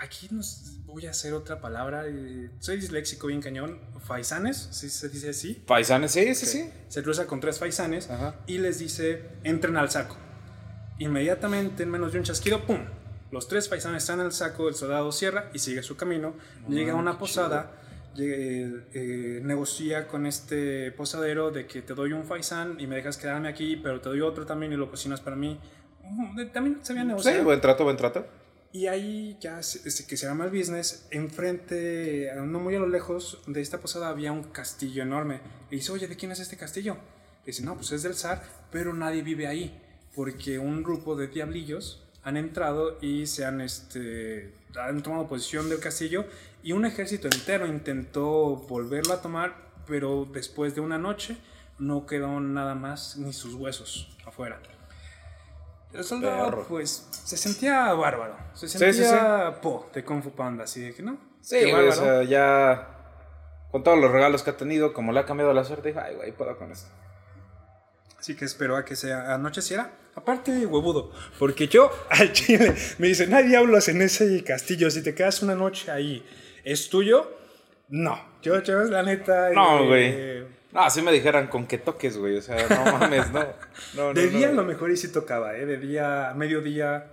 Aquí 0.01 0.29
nos 0.31 0.77
voy 0.85 1.05
a 1.07 1.11
hacer 1.11 1.33
otra 1.33 1.59
palabra. 1.59 2.03
eh, 2.07 2.49
Soy 2.61 2.77
disléxico 2.77 3.27
bien 3.27 3.41
cañón. 3.41 3.77
Faisanes, 4.07 4.69
si 4.71 4.89
se 4.89 5.09
dice 5.09 5.31
así. 5.31 5.55
Paisanes, 5.67 6.11
sí, 6.11 6.33
sí, 6.33 6.45
sí. 6.45 6.69
Se 6.87 7.03
cruza 7.03 7.27
con 7.27 7.41
tres 7.41 7.59
faisanes 7.59 8.09
Ajá. 8.09 8.35
y 8.47 8.59
les 8.59 8.79
dice, 8.79 9.25
entren 9.43 9.75
al 9.75 9.91
saco. 9.91 10.15
Inmediatamente, 10.99 11.83
en 11.83 11.91
menos 11.91 12.13
de 12.13 12.19
un 12.19 12.23
chasquido, 12.23 12.65
¡pum! 12.65 12.79
Los 13.31 13.49
tres 13.49 13.67
faisanes 13.67 14.03
están 14.03 14.21
en 14.21 14.27
el 14.27 14.31
saco, 14.31 14.69
el 14.69 14.75
soldado 14.75 15.11
cierra 15.11 15.51
y 15.53 15.59
sigue 15.59 15.83
su 15.83 15.97
camino. 15.97 16.35
Llega 16.69 16.93
a 16.93 16.95
una 16.95 17.19
posada, 17.19 17.63
llega- 17.73 17.88
eh, 18.17 19.41
negocia 19.43 20.07
con 20.07 20.25
este 20.25 20.91
posadero 20.91 21.51
de 21.51 21.65
que 21.67 21.81
te 21.81 21.93
doy 21.93 22.13
un 22.13 22.25
faisán 22.25 22.79
y 22.79 22.87
me 22.87 22.95
dejas 22.95 23.17
quedarme 23.17 23.47
aquí, 23.47 23.75
pero 23.77 24.01
te 24.01 24.09
doy 24.09 24.21
otro 24.21 24.45
también 24.45 24.71
y 24.73 24.75
lo 24.75 24.89
cocinas 24.89 25.21
para 25.21 25.35
mí. 25.35 25.59
También 26.53 26.79
se 26.83 26.93
había 26.93 27.03
negociado. 27.03 27.37
Sí, 27.37 27.43
buen 27.43 27.61
trato, 27.61 27.83
buen 27.83 27.97
trato. 27.97 28.25
Y 28.71 28.85
ahí 28.87 29.37
ya 29.39 29.63
se- 29.63 29.87
este, 29.87 30.05
que 30.05 30.15
se 30.17 30.27
llama 30.27 30.45
el 30.45 30.51
business, 30.51 31.07
enfrente, 31.11 32.31
no 32.35 32.59
muy 32.59 32.75
a 32.75 32.79
lo 32.79 32.87
lejos 32.87 33.41
de 33.47 33.61
esta 33.61 33.79
posada 33.79 34.09
había 34.09 34.31
un 34.31 34.43
castillo 34.43 35.03
enorme. 35.03 35.41
Y 35.71 35.77
dice, 35.77 35.91
oye, 35.91 36.07
¿de 36.07 36.15
quién 36.15 36.31
es 36.31 36.39
este 36.39 36.55
castillo? 36.57 36.97
Y 37.43 37.47
dice, 37.47 37.63
no, 37.63 37.75
pues 37.75 37.91
es 37.91 38.03
del 38.03 38.13
zar, 38.15 38.43
pero 38.71 38.93
nadie 38.93 39.23
vive 39.23 39.47
ahí, 39.47 39.79
porque 40.15 40.59
un 40.59 40.83
grupo 40.83 41.15
de 41.15 41.27
diablillos 41.27 42.07
han 42.23 42.37
entrado 42.37 42.97
y 43.01 43.25
se 43.25 43.45
han, 43.45 43.61
este, 43.61 44.53
han 44.77 45.01
tomado 45.01 45.27
posesión 45.27 45.69
del 45.69 45.79
castillo 45.79 46.25
y 46.63 46.73
un 46.73 46.85
ejército 46.85 47.27
entero 47.27 47.65
intentó 47.67 48.55
volverlo 48.55 49.13
a 49.13 49.21
tomar, 49.21 49.55
pero 49.87 50.25
después 50.31 50.75
de 50.75 50.81
una 50.81 50.97
noche 50.97 51.37
no 51.79 52.05
quedó 52.05 52.39
nada 52.39 52.75
más 52.75 53.17
ni 53.17 53.33
sus 53.33 53.55
huesos 53.55 54.15
afuera. 54.25 54.59
El 55.93 56.03
soldado, 56.03 56.51
Perro. 56.51 56.65
pues, 56.67 57.07
se 57.11 57.35
sentía 57.35 57.91
bárbaro. 57.93 58.37
Se 58.53 58.67
sí, 58.67 58.77
sentía 58.77 59.59
Po 59.61 59.89
de 59.93 60.03
Kung 60.03 60.21
Fu 60.21 60.31
Panda, 60.31 60.65
así 60.65 60.81
de 60.81 60.93
que 60.93 61.01
no. 61.01 61.17
Sí, 61.41 61.71
güey, 61.71 61.87
o 61.87 61.91
sea, 61.91 62.23
ya 62.23 62.95
con 63.71 63.83
todos 63.83 63.99
los 63.99 64.11
regalos 64.11 64.43
que 64.43 64.51
ha 64.51 64.57
tenido, 64.57 64.93
como 64.93 65.11
le 65.11 65.19
ha 65.19 65.25
cambiado 65.25 65.53
la 65.53 65.63
suerte, 65.63 65.89
dijo, 65.89 65.99
ay, 65.99 66.15
güey, 66.15 66.31
puedo 66.31 66.57
con 66.57 66.71
esto. 66.71 66.89
Así 68.19 68.35
que 68.35 68.45
esperó 68.45 68.75
a 68.75 68.85
que 68.85 68.95
se 68.95 69.13
anocheciera. 69.13 69.91
Aparte, 70.19 70.65
huevudo. 70.65 71.11
Porque 71.39 71.67
yo, 71.67 71.89
al 72.09 72.31
chile, 72.33 72.75
me 72.97 73.07
dice, 73.07 73.25
no 73.27 73.37
hay 73.37 73.47
diablos 73.47 73.87
en 73.87 74.01
ese 74.01 74.43
castillo. 74.43 74.91
Si 74.91 75.01
te 75.01 75.15
quedas 75.15 75.41
una 75.41 75.55
noche 75.55 75.89
ahí, 75.91 76.25
¿es 76.63 76.89
tuyo? 76.89 77.31
No. 77.87 78.19
Yo, 78.41 78.61
yo, 78.63 78.83
la 78.83 79.01
neta. 79.03 79.49
No, 79.51 79.79
eh, 79.83 79.87
güey. 79.87 80.59
No, 80.73 80.81
así 80.81 81.01
me 81.01 81.11
dijeran 81.11 81.47
con 81.47 81.65
que 81.65 81.77
toques, 81.77 82.17
güey, 82.17 82.37
o 82.37 82.41
sea, 82.41 82.55
no 82.69 82.91
mames, 82.99 83.31
no. 83.31 83.39
no, 83.95 84.07
no 84.07 84.13
De 84.13 84.27
día 84.29 84.47
a 84.47 84.51
no. 84.51 84.61
lo 84.61 84.67
mejor 84.67 84.91
y 84.91 84.97
sí 84.97 85.11
tocaba, 85.11 85.55
¿eh? 85.57 85.65
De 85.65 85.77
día, 85.77 86.29
a 86.29 86.33
mediodía, 86.35 87.07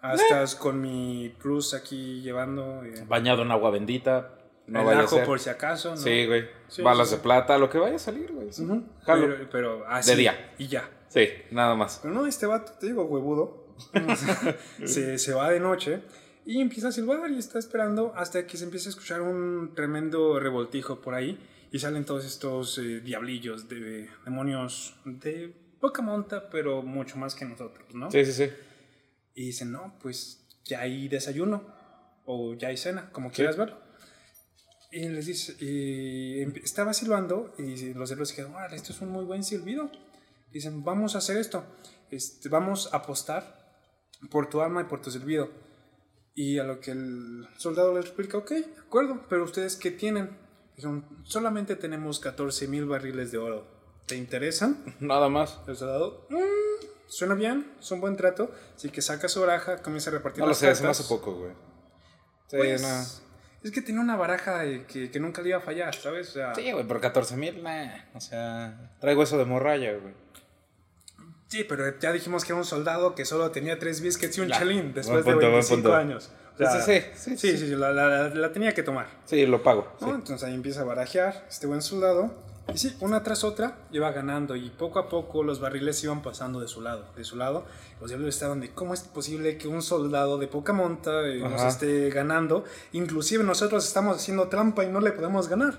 hasta 0.00 0.44
con 0.58 0.80
mi 0.80 1.34
cruz 1.38 1.74
aquí 1.74 2.20
llevando. 2.22 2.84
eh, 2.84 3.02
Bañado 3.08 3.42
en 3.42 3.50
agua 3.50 3.70
bendita, 3.70 4.30
no 4.68 4.80
el 4.80 4.86
vaya 4.86 5.00
a 5.00 5.02
ajo 5.04 5.16
ser. 5.16 5.26
por 5.26 5.40
si 5.40 5.50
acaso, 5.50 5.90
¿no? 5.90 5.96
Sí, 5.96 6.26
güey. 6.26 6.48
Sí, 6.68 6.82
Balas 6.82 7.08
sí, 7.08 7.14
de 7.14 7.18
sí. 7.18 7.22
plata, 7.24 7.58
lo 7.58 7.68
que 7.68 7.78
vaya 7.78 7.96
a 7.96 7.98
salir, 7.98 8.30
güey. 8.32 8.50
Jalo. 8.52 8.84
Pero, 9.26 9.50
pero 9.50 9.84
así. 9.88 10.10
De 10.12 10.16
día. 10.18 10.52
Y 10.58 10.68
ya. 10.68 10.88
Sí, 11.16 11.28
nada 11.50 11.74
más. 11.74 11.98
Pero 12.02 12.12
no, 12.12 12.26
este 12.26 12.44
vato, 12.44 12.72
te 12.72 12.88
digo, 12.88 13.04
huevudo, 13.04 13.74
se, 14.84 15.16
se 15.16 15.32
va 15.32 15.50
de 15.50 15.60
noche 15.60 16.02
y 16.44 16.60
empieza 16.60 16.88
a 16.88 16.92
silbar 16.92 17.30
y 17.30 17.38
está 17.38 17.58
esperando 17.58 18.12
hasta 18.14 18.46
que 18.46 18.58
se 18.58 18.64
empieza 18.64 18.88
a 18.88 18.90
escuchar 18.90 19.22
un 19.22 19.72
tremendo 19.74 20.38
revoltijo 20.38 21.00
por 21.00 21.14
ahí 21.14 21.40
y 21.72 21.78
salen 21.78 22.04
todos 22.04 22.26
estos 22.26 22.76
eh, 22.78 23.00
diablillos 23.00 23.66
de 23.66 24.10
demonios 24.26 24.94
de 25.06 25.54
poca 25.80 26.02
monta, 26.02 26.50
pero 26.50 26.82
mucho 26.82 27.16
más 27.16 27.34
que 27.34 27.46
nosotros, 27.46 27.94
¿no? 27.94 28.10
Sí, 28.10 28.22
sí, 28.26 28.32
sí. 28.32 28.50
Y 29.34 29.46
dicen, 29.46 29.72
no, 29.72 29.98
pues 30.02 30.46
ya 30.64 30.80
hay 30.80 31.08
desayuno 31.08 31.64
o 32.26 32.54
ya 32.54 32.68
hay 32.68 32.76
cena, 32.76 33.10
como 33.10 33.30
quieras 33.30 33.56
verlo. 33.56 33.78
Y 34.92 35.08
les 35.08 35.26
dice, 35.26 35.56
y 35.64 36.42
estaba 36.62 36.92
silbando 36.92 37.54
y 37.58 37.94
los 37.94 38.10
diablos 38.10 38.28
dijeron, 38.28 38.52
esto 38.72 38.92
es 38.92 39.00
un 39.00 39.08
muy 39.08 39.24
buen 39.24 39.42
silbido. 39.42 39.90
Dicen, 40.50 40.84
vamos 40.84 41.14
a 41.14 41.18
hacer 41.18 41.36
esto, 41.36 41.64
este, 42.10 42.48
vamos 42.48 42.92
a 42.92 42.98
apostar 42.98 43.66
por 44.30 44.48
tu 44.48 44.60
alma 44.60 44.82
y 44.82 44.84
por 44.84 45.00
tu 45.02 45.10
silbido. 45.10 45.50
Y 46.34 46.58
a 46.58 46.64
lo 46.64 46.80
que 46.80 46.90
el 46.92 47.46
soldado 47.56 47.94
les 47.94 48.04
explica, 48.06 48.38
ok, 48.38 48.50
de 48.50 48.80
acuerdo, 48.86 49.22
pero 49.28 49.44
ustedes 49.44 49.76
qué 49.76 49.90
tienen? 49.90 50.36
Dijeron, 50.76 51.04
solamente 51.24 51.76
tenemos 51.76 52.20
14 52.20 52.68
mil 52.68 52.84
barriles 52.86 53.32
de 53.32 53.38
oro. 53.38 53.66
¿Te 54.06 54.16
interesan? 54.16 54.84
Nada 55.00 55.28
más. 55.28 55.58
El 55.66 55.76
soldado, 55.76 56.26
"Mm, 56.30 56.84
suena 57.08 57.34
bien, 57.34 57.72
es 57.80 57.90
un 57.90 58.00
buen 58.00 58.16
trato. 58.16 58.50
Así 58.76 58.90
que 58.90 59.00
saca 59.02 59.28
su 59.28 59.40
baraja, 59.40 59.82
comienza 59.82 60.10
a 60.10 60.12
repartir 60.14 60.40
No 60.40 60.46
lo 60.46 60.50
las 60.50 60.58
sé, 60.58 60.66
se 60.74 60.82
me 60.82 60.88
cartas. 60.88 61.00
hace 61.00 61.08
poco, 61.08 61.34
güey. 61.34 61.52
Sí, 62.48 62.56
Pues, 62.58 62.82
no. 62.82 63.26
Es 63.64 63.72
que 63.72 63.80
tiene 63.82 64.00
una 64.00 64.14
baraja 64.16 64.64
eh, 64.64 64.84
que, 64.86 65.10
que 65.10 65.18
nunca 65.18 65.42
le 65.42 65.48
iba 65.48 65.58
a 65.58 65.62
fallar, 65.62 65.92
¿sabes? 65.94 66.28
O 66.28 66.32
sea, 66.34 66.54
Sí, 66.54 66.70
güey, 66.70 66.86
pero 66.86 67.00
14 67.00 67.36
mil, 67.36 67.62
nah. 67.64 67.96
O 68.14 68.20
sea, 68.20 68.94
traigo 69.00 69.22
eso 69.24 69.38
de 69.38 69.44
morralla, 69.46 69.92
güey. 69.98 70.14
Sí, 71.56 71.64
pero 71.64 71.98
ya 71.98 72.12
dijimos 72.12 72.44
que 72.44 72.52
era 72.52 72.58
un 72.58 72.64
soldado 72.64 73.14
que 73.14 73.24
solo 73.24 73.50
tenía 73.50 73.78
tres 73.78 74.00
biscuits 74.00 74.36
y 74.38 74.40
un 74.42 74.48
Ya. 74.48 74.58
chalín 74.58 74.92
después 74.94 75.24
punto, 75.24 75.30
de 75.30 75.34
buen 75.46 75.52
25 75.52 75.82
punto. 75.82 75.94
años. 75.96 76.30
O 76.54 76.58
sea, 76.58 76.80
Sí, 76.80 77.02
sí, 77.14 77.36
sí, 77.36 77.56
sí, 77.58 77.66
la, 77.76 77.92
la- 77.92 78.28
la 78.30 78.52
tenía 78.52 78.72
que 78.72 78.82
tomar. 78.82 79.06
Sí, 79.26 79.44
lo 79.46 79.62
pago. 79.62 79.86
¿no? 80.00 80.14
Entonces 80.14 80.42
ahí 80.48 80.54
empieza 80.54 80.80
a 80.80 80.84
barajear 80.84 81.44
este 81.48 81.66
buen 81.66 81.82
soldado. 81.82 82.32
Y 82.74 82.78
sí, 82.78 82.96
una 83.00 83.22
tras 83.22 83.44
otra 83.44 83.76
iba 83.92 84.10
ganando 84.10 84.56
y 84.56 84.70
poco 84.70 84.98
a 84.98 85.08
poco 85.08 85.44
los 85.44 85.60
barriles 85.60 86.02
iban 86.02 86.22
pasando 86.22 86.58
de 86.58 86.66
su 86.66 86.80
lado. 86.80 87.04
De 87.14 87.22
su 87.24 87.36
lado, 87.36 87.64
los 88.00 88.08
diablos 88.10 88.34
estaban 88.34 88.60
de 88.60 88.70
cómo 88.72 88.92
es 88.94 89.02
posible 89.02 89.56
que 89.58 89.68
un 89.68 89.82
soldado 89.82 90.36
de 90.38 90.48
poca 90.48 90.72
monta 90.72 91.26
eh, 91.28 91.38
nos 91.40 91.62
esté 91.62 92.10
ganando. 92.10 92.64
Inclusive 92.92 93.44
nosotros 93.44 93.86
estamos 93.86 94.16
haciendo 94.16 94.48
trampa 94.48 94.82
y 94.84 94.88
no 94.88 95.00
le 95.00 95.12
podemos 95.12 95.48
ganar. 95.48 95.74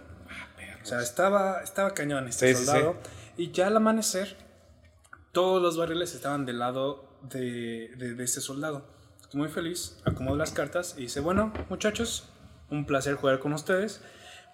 O 0.82 0.86
sea, 0.86 1.02
estaba, 1.02 1.62
estaba 1.62 1.94
cañón 1.94 2.28
este 2.30 2.56
soldado. 2.56 2.96
Y 3.36 3.52
ya 3.52 3.68
al 3.68 3.76
amanecer, 3.78 4.38
todos 5.38 5.62
los 5.62 5.78
barriles 5.78 6.16
estaban 6.16 6.48
del 6.48 6.58
lado 6.58 7.08
de, 7.22 7.92
de, 7.96 8.16
de 8.16 8.24
este 8.24 8.42
soldado. 8.42 8.88
Muy 9.34 9.50
feliz, 9.50 10.00
acomoda 10.04 10.36
las 10.36 10.50
cartas 10.50 10.96
y 10.98 11.02
dice, 11.02 11.20
bueno, 11.20 11.54
muchachos, 11.70 12.28
un 12.72 12.88
placer 12.88 13.14
jugar 13.14 13.38
con 13.38 13.54
ustedes. 13.54 14.02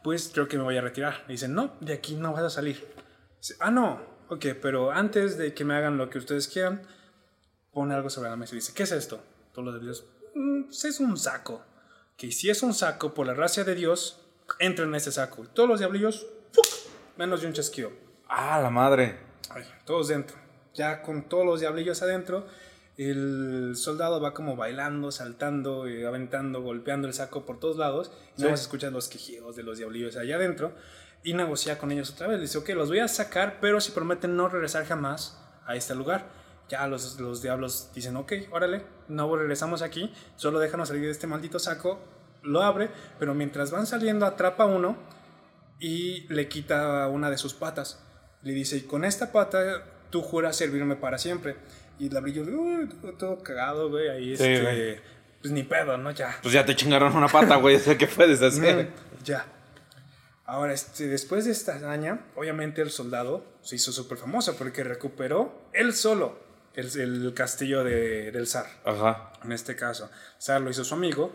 Pues 0.04 0.30
creo 0.34 0.50
que 0.50 0.58
me 0.58 0.63
voy 0.63 0.75
a 0.75 0.82
retirar. 0.82 1.24
Y 1.30 1.34
dicen, 1.34 1.54
no, 1.54 1.72
de 1.80 1.94
aquí 1.94 2.16
no 2.16 2.34
vas 2.34 2.44
a 2.44 2.50
salir. 2.50 2.86
Dice, 3.38 3.56
ah, 3.62 3.72
no, 3.72 4.02
ok, 4.28 4.46
pero 4.62 4.92
antes 4.92 5.38
de 5.38 5.54
que 5.54 5.63
me 5.63 5.74
hagan 5.74 5.98
lo 5.98 6.10
que 6.10 6.18
ustedes 6.18 6.50
quieran, 6.50 6.82
pone 7.72 7.94
algo 7.96 8.10
sobre 8.10 8.30
la 8.30 8.36
mesa 8.36 8.54
y 8.54 8.58
dice, 8.58 8.74
¿qué 8.74 8.84
es 8.84 8.92
esto? 8.92 9.24
Todos 9.54 9.63
los 9.68 9.75
diablos, 9.75 10.06
"Mm, 10.36 10.63
es 10.70 11.00
un 11.00 11.16
saco. 11.16 11.63
Que 12.18 12.30
si 12.34 12.50
es 12.50 12.62
un 12.62 12.74
saco, 12.74 13.13
por 13.13 13.25
la 13.25 13.34
gracia 13.34 13.63
de 13.63 13.75
Dios, 13.75 14.20
entra 14.60 14.84
en 14.84 14.94
este 14.96 15.13
saco. 15.13 15.46
Y 15.46 15.48
todos 15.48 15.70
los 15.70 15.80
diablillos, 15.80 16.28
¡fuc! 16.52 16.66
menos 17.16 17.40
de 17.40 17.48
un 17.48 17.54
chasquido. 17.54 17.94
Ah, 18.28 18.60
la 18.62 18.70
madre. 18.70 19.18
Ay, 19.50 19.63
todos 19.86 20.10
dentro. 20.10 20.43
Ya 20.74 21.01
con 21.01 21.24
todos 21.30 21.46
los 21.46 21.60
diablillos 21.60 22.01
adentro, 22.01 22.48
el 22.98 23.74
soldado 23.75 24.22
va 24.22 24.34
como 24.34 24.56
bailando, 24.56 25.12
saltando, 25.12 25.88
eh, 25.88 26.06
aventando, 26.06 26.62
golpeando 26.62 27.08
el 27.08 27.13
saco 27.13 27.46
por 27.46 27.60
todos 27.60 27.77
lados. 27.77 28.12
Y 28.38 28.42
Sí. 28.42 28.48
escuchan 28.48 28.94
los 28.94 29.08
quejidos 29.08 29.56
de 29.56 29.63
los 29.63 29.77
diablillos 29.77 30.15
allá 30.18 30.36
adentro. 30.36 30.74
Y 31.24 31.34
negocia 31.34 31.77
con 31.77 31.92
ellos 31.92 32.12
otra 32.12 32.27
vez. 32.27 32.42
Dice, 32.42 32.58
ok, 32.58 32.70
los 32.70 32.89
voy 32.89 33.00
a 33.00 33.08
sacar, 33.08 33.60
pero 33.62 33.80
si 33.80 33.92
prometen 33.92 34.36
no 34.36 34.50
regresar 34.50 34.86
jamás 34.86 35.39
a 35.65 35.75
este 35.75 35.96
lugar. 35.96 36.25
Ya 36.70 36.86
los, 36.88 37.20
los 37.20 37.42
diablos 37.42 37.92
dicen, 37.94 38.15
ok, 38.15 38.34
órale, 38.51 38.84
no 39.08 39.34
regresamos 39.36 39.82
aquí, 39.82 40.12
solo 40.38 40.60
déjanos 40.60 40.88
salir 40.89 41.03
de 41.03 41.12
este 41.12 41.27
maldito 41.27 41.60
saco. 41.60 42.00
Lo 42.42 42.62
abre, 42.62 42.89
pero 43.20 43.34
mientras 43.34 43.72
van 43.72 43.86
saliendo 43.86 44.25
atrapa 44.25 44.65
uno 44.65 44.98
y 45.80 46.22
le 46.34 46.48
quita 46.48 47.08
una 47.08 47.30
de 47.30 47.38
sus 47.38 47.53
patas. 47.53 48.03
Le 48.42 48.51
dice, 48.53 48.77
y 48.77 48.82
con 48.82 49.06
esta 49.06 49.32
pata 49.32 49.86
tú 50.13 50.22
juras 50.22 50.55
servirme 50.55 50.96
para 50.96 51.17
siempre. 51.17 51.55
Y 51.98 52.15
el 52.15 52.22
brillo, 52.22 52.43
"Uy, 52.43 52.88
todo, 53.17 53.41
cagado, 53.41 53.89
güey, 53.89 54.10
ahí 54.10 54.38
Sí, 54.38 54.43
este, 54.43 54.62
güey. 54.62 55.00
pues 55.41 55.51
ni 55.51 55.63
pedo, 55.63 55.98
¿no? 55.98 56.12
Ya. 56.12 56.38
Pues 56.43 56.53
ya 56.53 56.63
te 56.63 56.75
chingaron 56.75 57.15
una 57.15 57.27
pata, 57.27 57.55
güey. 57.55 57.75
O 57.77 57.79
sea, 57.79 57.98
¿qué 57.98 58.05
puedes 58.05 58.39
hacer? 58.41 58.86
Mm, 58.91 59.24
ya. 59.24 59.46
Ahora, 60.46 60.74
este, 60.74 61.08
después 61.08 61.46
de 61.46 61.51
esta 61.51 61.75
hazaña, 61.75 62.27
obviamente 62.36 62.82
el 62.84 62.91
soldado 62.91 63.43
se 63.62 63.75
hizo 63.77 63.91
súper 63.91 64.20
famoso 64.20 64.55
porque 64.55 64.84
recuperó 64.84 65.67
él 65.74 65.93
solo 65.93 66.38
el, 66.75 66.88
el 67.00 67.34
castillo 67.34 67.84
de- 67.84 68.32
del 68.32 68.46
zar. 68.48 68.67
Ajá. 68.86 69.32
en 69.43 69.51
este 69.51 69.75
caso. 69.75 70.10
Zar 70.39 70.62
lo 70.62 70.70
hizo 70.70 70.84
su 70.84 70.93
amigo 70.93 71.34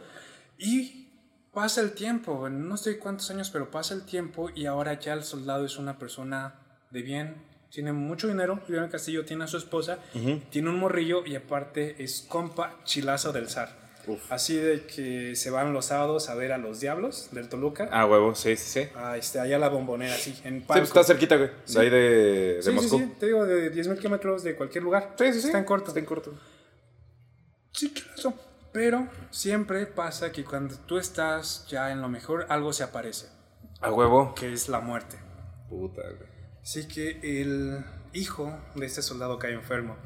y 0.56 1.08
pasa 1.52 1.80
el 1.80 1.92
tiempo, 1.92 2.48
no 2.48 2.76
sé 2.76 2.98
cuántos 2.98 3.28
años, 3.32 3.50
pero 3.50 3.70
pasa 3.70 3.92
el 3.94 4.04
tiempo 4.04 4.50
y 4.54 4.66
ahora 4.66 4.94
ya 5.00 5.14
el 5.14 5.24
soldado 5.24 5.64
es 5.66 5.76
una 5.78 5.98
persona 5.98 6.54
de 6.90 7.02
bien, 7.02 7.42
tiene 7.70 7.92
mucho 7.92 8.28
dinero, 8.28 8.60
vive 8.66 8.78
en 8.78 8.84
el 8.84 8.90
castillo, 8.90 9.24
tiene 9.24 9.44
a 9.44 9.46
su 9.46 9.56
esposa, 9.56 9.98
tiene 10.50 10.70
un 10.70 10.78
morrillo 10.78 11.24
y 11.26 11.34
aparte 11.36 12.02
es 12.02 12.22
compa 12.28 12.76
chilazo 12.84 13.32
del 13.32 13.48
zar. 13.48 13.88
Uf. 14.06 14.32
Así 14.32 14.56
de 14.56 14.86
que 14.86 15.36
se 15.36 15.50
van 15.50 15.74
los 15.74 15.84
sábados 15.86 16.30
a 16.30 16.34
ver 16.34 16.52
a 16.52 16.56
los 16.56 16.80
diablos 16.80 17.28
del 17.32 17.50
Toluca. 17.50 17.90
Ah, 17.92 18.06
huevo, 18.06 18.34
sí, 18.34 18.56
sí, 18.56 18.84
sí. 18.84 18.88
a 18.96 19.18
este, 19.18 19.38
allá 19.38 19.58
la 19.58 19.68
bombonera, 19.68 20.14
en 20.14 20.20
Sí, 20.20 20.32
palco. 20.42 20.64
pues 20.66 20.82
está 20.84 21.04
cerquita, 21.04 21.36
güey. 21.36 21.50
Sí. 21.66 21.74
De 21.74 21.80
ahí 21.80 21.90
de, 21.90 21.98
de 21.98 22.62
Sí, 22.62 22.70
sí, 22.70 22.74
Moscú. 22.74 22.98
sí, 23.00 23.12
te 23.20 23.26
digo, 23.26 23.44
de 23.44 23.70
10.000 23.70 23.98
kilómetros 23.98 24.42
de 24.44 24.56
cualquier 24.56 24.82
lugar. 24.84 25.14
Sí, 25.18 25.30
sí, 25.34 25.40
sí. 25.42 25.46
Está 25.48 25.58
en 25.58 25.64
corto. 25.64 25.88
Está 25.88 26.00
en 26.00 26.06
corto. 26.06 26.32
Sí, 27.72 27.92
claro. 27.92 28.34
Pero 28.72 29.08
siempre 29.30 29.84
pasa 29.86 30.32
que 30.32 30.42
cuando 30.42 30.74
tú 30.86 30.96
estás 30.96 31.66
ya 31.68 31.90
en 31.92 32.00
lo 32.00 32.08
mejor, 32.08 32.46
algo 32.48 32.72
se 32.72 32.84
aparece, 32.84 33.26
A 33.82 33.92
huevo. 33.92 34.34
que 34.34 34.52
es 34.54 34.70
la 34.70 34.80
muerte. 34.80 35.18
Puta, 35.68 36.00
güey. 36.02 36.27
Así 36.68 36.86
que 36.86 37.18
el 37.22 37.82
hijo 38.12 38.54
de 38.74 38.84
este 38.84 39.00
soldado 39.00 39.38
cae 39.38 39.54
enfermo, 39.54 39.96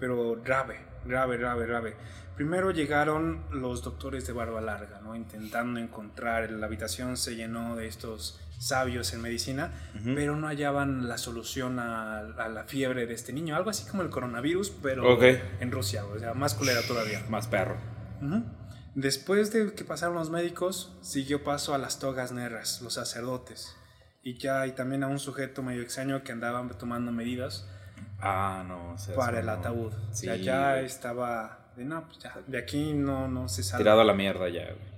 pero 0.00 0.34
grave, 0.42 0.80
grave, 1.04 1.36
grave, 1.36 1.64
grave. 1.64 1.96
Primero 2.34 2.72
llegaron 2.72 3.44
los 3.52 3.84
doctores 3.84 4.26
de 4.26 4.32
barba 4.32 4.60
larga, 4.60 5.00
¿no? 5.00 5.14
Intentando 5.14 5.78
encontrar, 5.78 6.50
la 6.50 6.66
habitación 6.66 7.16
se 7.16 7.36
llenó 7.36 7.76
de 7.76 7.86
estos 7.86 8.40
sabios 8.58 9.12
en 9.12 9.20
medicina, 9.20 9.72
pero 10.16 10.34
no 10.34 10.48
hallaban 10.48 11.06
la 11.06 11.18
solución 11.18 11.78
a, 11.78 12.18
a 12.18 12.48
la 12.48 12.64
fiebre 12.64 13.06
de 13.06 13.14
este 13.14 13.32
niño, 13.32 13.54
algo 13.54 13.70
así 13.70 13.88
como 13.88 14.02
el 14.02 14.10
coronavirus, 14.10 14.70
pero 14.82 15.22
en 15.22 15.70
Rusia, 15.70 16.04
o 16.04 16.18
sea, 16.18 16.34
más 16.34 16.54
culera 16.54 16.82
todavía. 16.82 17.24
Más 17.28 17.46
perro. 17.46 17.76
Después 18.96 19.52
de 19.52 19.72
que 19.72 19.84
pasaron 19.84 20.16
los 20.16 20.30
médicos, 20.30 20.98
siguió 21.00 21.44
paso 21.44 21.76
a 21.76 21.78
las 21.78 22.00
togas 22.00 22.32
negras, 22.32 22.82
los 22.82 22.94
sacerdotes. 22.94 23.76
Y 24.22 24.34
ya 24.38 24.60
hay 24.60 24.72
también 24.72 25.02
a 25.02 25.08
un 25.08 25.18
sujeto 25.18 25.62
medio 25.62 25.82
extraño 25.82 26.22
que 26.22 26.32
andaba 26.32 26.66
tomando 26.78 27.10
medidas 27.12 27.66
Ah, 28.20 28.64
no. 28.66 28.92
o 28.92 28.98
sea, 28.98 29.16
para 29.16 29.40
el 29.40 29.46
no. 29.46 29.52
ataúd. 29.52 29.92
o 29.92 30.14
sea, 30.14 30.36
Sí, 30.36 30.42
ya 30.44 30.72
güey. 30.74 30.84
estaba 30.86 31.72
de 31.76 31.84
no, 31.84 32.06
pues 32.06 32.18
ya, 32.20 32.34
de 32.46 32.58
aquí 32.58 32.92
no, 32.92 33.26
no 33.28 33.48
se 33.48 33.62
sale. 33.62 33.82
Tirado 33.82 34.00
a 34.02 34.04
la 34.04 34.14
mierda 34.14 34.48
ya, 34.48 34.64
güey. 34.66 34.92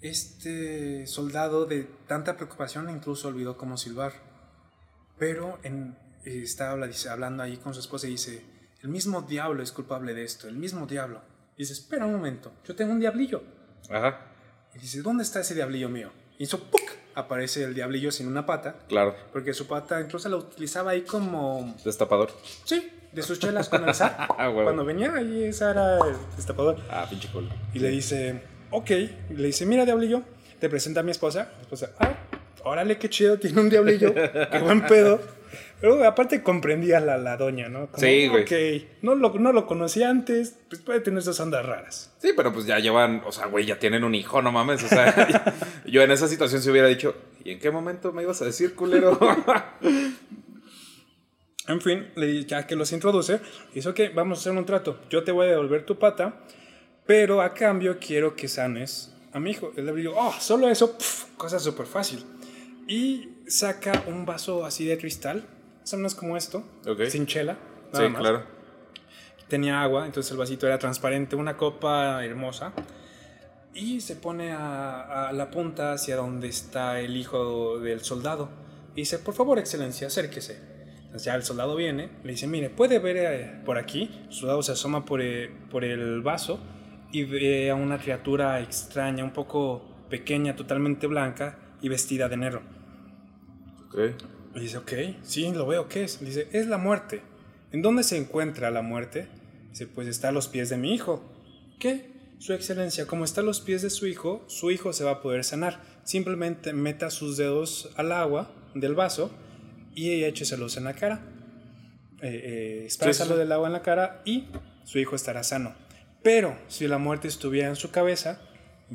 Este 0.00 1.06
soldado 1.06 1.64
de 1.64 1.84
tanta 2.06 2.36
preocupación 2.36 2.90
incluso 2.90 3.28
olvidó 3.28 3.56
cómo 3.56 3.76
silbar. 3.76 4.12
Pero 5.18 5.58
en, 5.62 5.96
dice, 6.24 7.08
hablando 7.08 7.42
ahí 7.42 7.56
con 7.56 7.72
su 7.72 7.80
esposa 7.80 8.06
y 8.08 8.10
dice, 8.10 8.44
el 8.82 8.88
mismo 8.88 9.22
diablo 9.22 9.62
es 9.62 9.72
culpable 9.72 10.12
de 10.12 10.24
esto, 10.24 10.48
el 10.48 10.56
mismo 10.56 10.86
diablo. 10.86 11.22
Y 11.56 11.62
dice, 11.62 11.72
espera 11.74 12.04
un 12.04 12.12
momento, 12.12 12.52
yo 12.66 12.74
tengo 12.74 12.92
un 12.92 13.00
diablillo. 13.00 13.42
Ajá, 13.88 14.20
Y 14.74 14.78
dice, 14.78 15.02
¿dónde 15.02 15.22
está 15.22 15.40
ese 15.40 15.54
diablillo 15.54 15.88
mío? 15.88 16.10
Y 16.38 16.44
hizo 16.44 16.58
¡puc! 16.58 16.80
Aparece 17.14 17.62
el 17.62 17.74
diablillo 17.74 18.10
sin 18.10 18.26
una 18.26 18.44
pata, 18.44 18.74
claro. 18.88 19.14
porque 19.32 19.54
su 19.54 19.68
pata 19.68 20.00
incluso 20.00 20.28
la 20.28 20.36
utilizaba 20.36 20.90
ahí 20.90 21.02
como, 21.02 21.74
Destapador. 21.84 22.32
sí, 22.64 22.90
de 23.12 23.22
sus 23.22 23.38
chelas 23.38 23.68
con 23.68 23.88
el 23.88 23.94
zar. 23.94 24.26
Ah, 24.38 24.48
huevo. 24.48 24.64
Cuando 24.64 24.84
venía 24.84 25.14
ahí, 25.14 25.44
ese 25.44 25.64
era 25.70 25.98
el 25.98 26.16
destapador. 26.36 26.76
Ah, 26.90 27.06
pinche 27.08 27.28
culo. 27.28 27.48
Y 27.72 27.78
le 27.78 27.88
dice, 27.90 28.42
ok, 28.72 28.90
y 28.90 29.34
le 29.34 29.46
dice, 29.46 29.64
mira 29.64 29.84
diablillo, 29.84 30.22
te 30.58 30.68
presenta 30.68 31.00
a 31.00 31.02
mi 31.04 31.12
esposa. 31.12 31.52
Mi 31.56 31.62
esposa, 31.62 31.90
ah, 32.00 32.14
órale, 32.64 32.98
qué 32.98 33.08
chido, 33.08 33.38
tiene 33.38 33.60
un 33.60 33.70
diablillo, 33.70 34.14
qué 34.14 34.58
buen 34.62 34.82
pedo. 34.86 35.20
Pero 35.80 36.02
aparte 36.04 36.42
comprendía 36.42 36.98
la, 36.98 37.18
la 37.18 37.36
doña, 37.36 37.68
¿no? 37.68 37.88
Como, 37.88 37.98
Sí, 37.98 38.26
güey. 38.28 38.44
Ok, 38.44 38.86
no 39.02 39.14
lo, 39.14 39.34
no 39.34 39.52
lo 39.52 39.66
conocía 39.66 40.08
antes, 40.08 40.56
pues 40.68 40.80
puede 40.80 41.00
tener 41.00 41.18
esas 41.18 41.38
ondas 41.40 41.66
raras. 41.66 42.14
Sí, 42.18 42.30
pero 42.34 42.52
pues 42.52 42.64
ya 42.64 42.78
llevan, 42.78 43.22
o 43.26 43.32
sea, 43.32 43.46
güey, 43.46 43.66
ya 43.66 43.78
tienen 43.78 44.02
un 44.02 44.14
hijo, 44.14 44.40
no 44.40 44.50
mames. 44.50 44.82
O 44.82 44.88
sea, 44.88 45.54
yo 45.86 46.00
en 46.02 46.10
esa 46.10 46.26
situación 46.26 46.62
se 46.62 46.70
hubiera 46.70 46.88
dicho, 46.88 47.14
¿y 47.44 47.50
en 47.50 47.58
qué 47.58 47.70
momento 47.70 48.12
me 48.12 48.22
ibas 48.22 48.40
a 48.40 48.46
decir, 48.46 48.74
culero? 48.74 49.18
En 51.66 51.80
fin, 51.80 52.08
ya 52.46 52.66
que 52.66 52.76
los 52.76 52.92
introduce, 52.92 53.40
dice, 53.72 53.88
ok, 53.88 54.00
vamos 54.14 54.38
a 54.38 54.40
hacer 54.40 54.52
un 54.52 54.66
trato. 54.66 55.00
Yo 55.08 55.24
te 55.24 55.32
voy 55.32 55.46
a 55.46 55.50
devolver 55.52 55.86
tu 55.86 55.98
pata, 55.98 56.42
pero 57.06 57.40
a 57.40 57.54
cambio 57.54 57.98
quiero 57.98 58.36
que 58.36 58.48
sanes 58.48 59.14
a 59.32 59.40
mi 59.40 59.52
hijo. 59.52 59.72
Él 59.76 59.86
le 59.86 59.94
digo, 59.94 60.14
oh, 60.14 60.34
solo 60.38 60.68
eso, 60.68 60.96
pf, 60.96 61.26
cosa 61.38 61.58
súper 61.58 61.86
fácil. 61.86 62.22
Y 62.86 63.38
saca 63.46 64.04
un 64.06 64.26
vaso 64.26 64.64
así 64.64 64.84
de 64.84 64.98
cristal, 64.98 65.44
más 65.80 65.92
o 65.94 65.96
menos 65.96 66.14
como 66.14 66.36
esto, 66.36 66.64
Ok. 66.86 67.04
sin 67.08 67.26
chela. 67.26 67.54
sí, 67.92 67.98
nada 67.98 68.08
más. 68.10 68.20
claro. 68.20 68.42
Tenía 69.48 69.82
agua, 69.82 70.06
entonces 70.06 70.32
el 70.32 70.38
vasito 70.38 70.66
era 70.66 70.78
transparente, 70.78 71.36
una 71.36 71.56
copa 71.56 72.24
hermosa. 72.24 72.72
Y 73.74 74.00
se 74.00 74.16
pone 74.16 74.52
a, 74.52 75.28
a 75.28 75.32
la 75.32 75.50
punta 75.50 75.92
hacia 75.92 76.16
donde 76.16 76.48
está 76.48 77.00
el 77.00 77.16
hijo 77.16 77.78
del 77.80 78.00
soldado. 78.00 78.48
Y 78.94 79.00
dice, 79.00 79.18
por 79.18 79.34
favor, 79.34 79.58
excelencia, 79.58 80.06
acérquese. 80.06 80.58
Entonces 81.04 81.24
ya 81.24 81.34
el 81.34 81.42
soldado 81.42 81.76
viene, 81.76 82.08
le 82.22 82.32
dice, 82.32 82.46
mire, 82.46 82.70
puede 82.70 82.98
ver 83.00 83.16
eh, 83.16 83.60
por 83.64 83.76
aquí. 83.78 84.10
El 84.28 84.32
soldado 84.32 84.62
se 84.62 84.72
asoma 84.72 85.04
por 85.04 85.20
el, 85.20 85.50
por 85.70 85.84
el 85.84 86.22
vaso 86.22 86.58
y 87.12 87.24
ve 87.24 87.70
a 87.70 87.74
una 87.74 87.98
criatura 87.98 88.60
extraña, 88.60 89.22
un 89.24 89.32
poco 89.32 89.82
pequeña, 90.08 90.56
totalmente 90.56 91.06
blanca 91.06 91.58
y 91.82 91.88
vestida 91.88 92.28
de 92.28 92.36
negro. 92.36 92.62
Y 94.54 94.60
dice, 94.60 94.78
ok, 94.78 94.92
sí, 95.22 95.50
lo 95.52 95.66
veo, 95.66 95.88
¿qué 95.88 96.04
es? 96.04 96.20
Dice, 96.20 96.48
es 96.52 96.66
la 96.66 96.78
muerte. 96.78 97.22
¿En 97.72 97.82
dónde 97.82 98.04
se 98.04 98.16
encuentra 98.16 98.70
la 98.70 98.82
muerte? 98.82 99.26
Dice, 99.70 99.86
pues 99.86 100.06
está 100.06 100.28
a 100.28 100.32
los 100.32 100.48
pies 100.48 100.68
de 100.68 100.76
mi 100.76 100.94
hijo. 100.94 101.22
¿Qué? 101.78 102.12
Su 102.38 102.52
excelencia, 102.52 103.06
como 103.06 103.24
está 103.24 103.40
a 103.40 103.44
los 103.44 103.60
pies 103.60 103.82
de 103.82 103.90
su 103.90 104.06
hijo, 104.06 104.44
su 104.48 104.70
hijo 104.70 104.92
se 104.92 105.04
va 105.04 105.12
a 105.12 105.22
poder 105.22 105.44
sanar. 105.44 105.80
Simplemente 106.04 106.72
meta 106.72 107.10
sus 107.10 107.36
dedos 107.36 107.90
al 107.96 108.12
agua 108.12 108.50
del 108.74 108.94
vaso 108.94 109.30
y 109.94 110.24
écheselos 110.24 110.76
en 110.76 110.84
la 110.84 110.94
cara. 110.94 111.22
Eh, 112.22 112.86
eh, 112.86 112.90
sí. 112.90 113.28
del 113.34 113.52
agua 113.52 113.66
en 113.66 113.72
la 113.72 113.82
cara 113.82 114.22
y 114.24 114.46
su 114.84 114.98
hijo 114.98 115.16
estará 115.16 115.42
sano. 115.42 115.74
Pero 116.22 116.56
si 116.68 116.86
la 116.86 116.98
muerte 116.98 117.28
estuviera 117.28 117.68
en 117.68 117.76
su 117.76 117.90
cabeza, 117.90 118.40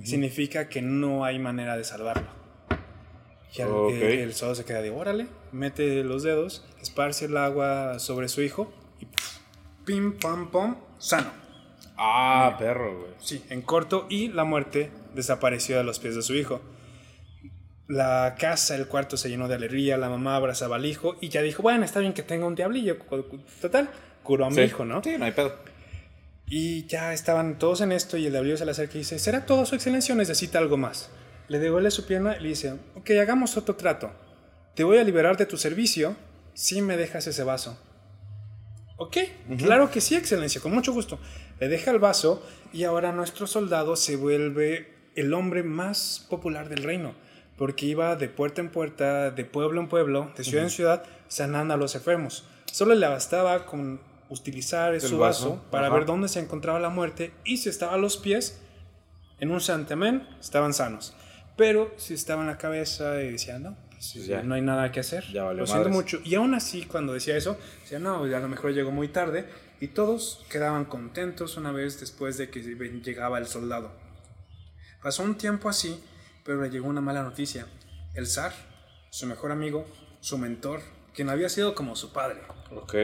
significa 0.04 0.70
que 0.70 0.82
no 0.82 1.26
hay 1.26 1.38
manera 1.38 1.78
de 1.78 1.84
salvarlo. 1.84 2.39
Y 3.56 3.62
al- 3.62 3.70
el, 3.92 4.04
el 4.04 4.34
soldado 4.34 4.56
se 4.56 4.66
queda 4.66 4.82
de 4.82 4.90
órale, 4.92 5.28
mete 5.52 6.04
los 6.04 6.24
dedos, 6.24 6.66
esparce 6.82 7.26
el 7.26 7.38
agua 7.38 7.98
sobre 8.00 8.30
su 8.30 8.42
hijo 8.42 8.72
y 9.00 9.08
pim 9.86 10.14
pam 10.20 10.52
pam, 10.52 10.78
sano. 11.00 11.32
Ah, 11.98 12.56
perro, 12.60 13.00
güey. 13.00 13.12
Sí, 13.20 13.44
en 13.50 13.62
corto 13.62 14.06
y 14.10 14.30
la 14.30 14.44
muerte 14.46 14.92
desapareció 15.16 15.78
de 15.78 15.84
los 15.84 16.00
pies 16.00 16.16
de 16.16 16.22
su 16.22 16.34
hijo. 16.36 16.62
La 17.88 18.36
casa, 18.40 18.76
el 18.76 18.88
cuarto 18.88 19.18
se 19.18 19.30
llenó 19.30 19.48
de 19.48 19.56
alegría, 19.56 19.98
la 19.98 20.10
mamá 20.10 20.36
abrazaba 20.36 20.76
al 20.76 20.86
hijo 20.86 21.16
y 21.22 21.30
ya 21.30 21.42
dijo, 21.42 21.64
bueno, 21.64 21.84
está 21.84 22.00
bien 22.00 22.14
que 22.14 22.22
tenga 22.22 22.46
un 22.46 22.54
diablillo. 22.56 22.98
Total, 23.62 23.90
curó 24.24 24.46
a 24.46 24.50
mi 24.50 24.56
Sí. 24.58 24.62
hijo, 24.62 24.86
¿no? 24.86 25.04
Sí, 25.04 25.16
no 25.18 25.26
hay 25.26 25.32
pedo. 25.32 25.56
Y 26.46 26.86
ya 26.86 27.14
estaban 27.14 27.58
todos 27.58 27.82
en 27.82 27.92
esto 27.92 28.16
y 28.16 28.28
el 28.28 28.32
diablillo 28.32 28.58
se 28.58 28.66
le 28.66 28.72
acerca 28.72 28.94
y 28.96 29.00
dice, 29.00 29.18
¿será 29.18 29.46
todo 29.46 29.66
su 29.66 29.74
excelencia 29.76 30.14
o 30.14 30.18
necesita 30.18 30.60
algo 30.60 30.78
más? 30.78 31.10
Le 31.50 31.60
devuelve 31.60 31.92
su 31.92 32.06
pierna 32.06 32.38
y 32.38 32.44
le 32.44 32.50
dice, 32.50 32.78
ok, 32.96 33.10
hagamos 33.22 33.58
otro 33.58 33.76
trato. 33.76 34.12
Te 34.76 34.84
voy 34.84 34.98
a 34.98 35.04
liberar 35.04 35.36
de 35.36 35.46
tu 35.46 35.58
servicio 35.58 36.16
si 36.54 36.82
me 36.82 36.96
dejas 36.96 37.28
ese 37.28 37.44
vaso. 37.44 37.78
Ok, 38.98 39.18
claro 39.58 39.90
que 39.90 40.02
sí, 40.02 40.16
excelencia, 40.16 40.62
con 40.62 40.74
mucho 40.74 40.94
gusto. 40.94 41.20
Le 41.60 41.70
deja 41.70 41.92
el 41.92 42.00
vaso 42.00 42.46
y 42.74 42.84
ahora 42.84 43.12
nuestro 43.12 43.48
soldado 43.48 43.96
se 43.96 44.16
vuelve 44.16 44.94
el 45.16 45.34
hombre 45.34 45.64
más 45.64 46.26
popular 46.30 46.70
del 46.70 46.84
reino, 46.84 47.16
porque 47.58 47.86
iba 47.86 48.16
de 48.16 48.30
puerta 48.30 48.62
en 48.62 48.70
puerta, 48.70 49.32
de 49.32 49.46
pueblo 49.46 49.82
en 49.82 49.88
pueblo, 49.88 50.32
de 50.36 50.44
ciudad 50.44 50.66
en 50.66 50.70
ciudad, 50.70 51.04
sanando 51.30 51.74
a 51.74 51.78
los 51.78 51.96
enfermos. 51.96 52.46
Solo 52.72 52.94
le 52.94 53.08
bastaba 53.08 53.66
con 53.66 54.02
utilizar 54.30 55.00
su 55.02 55.18
vaso, 55.18 55.52
vaso 55.52 55.66
para 55.72 55.88
ajá. 55.88 55.96
ver 55.96 56.06
dónde 56.06 56.28
se 56.28 56.40
encontraba 56.40 56.80
la 56.80 56.90
muerte 56.90 57.32
y 57.44 57.58
si 57.58 57.70
estaba 57.70 57.94
a 57.96 57.98
los 57.98 58.18
pies, 58.18 58.62
en 59.40 59.52
un 59.52 59.62
santamén, 59.62 60.28
estaban 60.40 60.74
sanos. 60.74 61.16
Pero 61.60 61.94
si 61.98 62.16
estaba 62.16 62.42
en 62.42 62.48
la 62.48 62.58
cabeza 62.58 63.22
y 63.22 63.34
decía, 63.34 63.60
no, 63.60 63.76
pues, 63.92 64.12
Pues 64.16 64.26
ya. 64.26 64.42
no 64.42 64.56
hay 64.56 64.62
nada 64.62 64.92
que 64.92 65.02
hacer. 65.02 65.26
Ya 65.32 65.44
valió 65.44 65.60
Lo 65.62 65.68
siento 65.68 65.90
madres. 65.90 65.96
mucho. 65.96 66.22
Y 66.24 66.34
aún 66.36 66.56
así, 66.56 66.86
cuando 66.86 67.14
decía 67.14 67.36
eso, 67.38 67.60
decía, 67.82 68.00
no, 68.00 68.24
a 68.24 68.28
lo 68.40 68.48
mejor 68.48 68.74
llegó 68.74 68.90
muy 68.92 69.10
tarde. 69.10 69.46
Y 69.82 69.90
todos 69.90 70.44
quedaban 70.50 70.86
contentos 70.86 71.56
una 71.58 71.72
vez 71.72 72.00
después 72.00 72.38
de 72.38 72.50
que 72.50 72.62
llegaba 72.62 73.38
el 73.38 73.46
soldado. 73.48 73.92
Pasó 75.04 75.22
un 75.24 75.38
tiempo 75.38 75.70
así, 75.70 76.02
pero 76.44 76.62
le 76.62 76.70
llegó 76.70 76.88
una 76.88 77.02
mala 77.02 77.24
noticia. 77.24 77.66
El 78.16 78.26
zar, 78.28 78.54
su 79.12 79.26
mejor 79.28 79.52
amigo, 79.52 79.86
su 80.22 80.38
mentor, 80.38 80.82
quien 81.14 81.30
había 81.30 81.48
sido 81.50 81.76
como 81.76 81.96
su 81.96 82.12
padre, 82.12 82.42
Ok. 82.76 82.96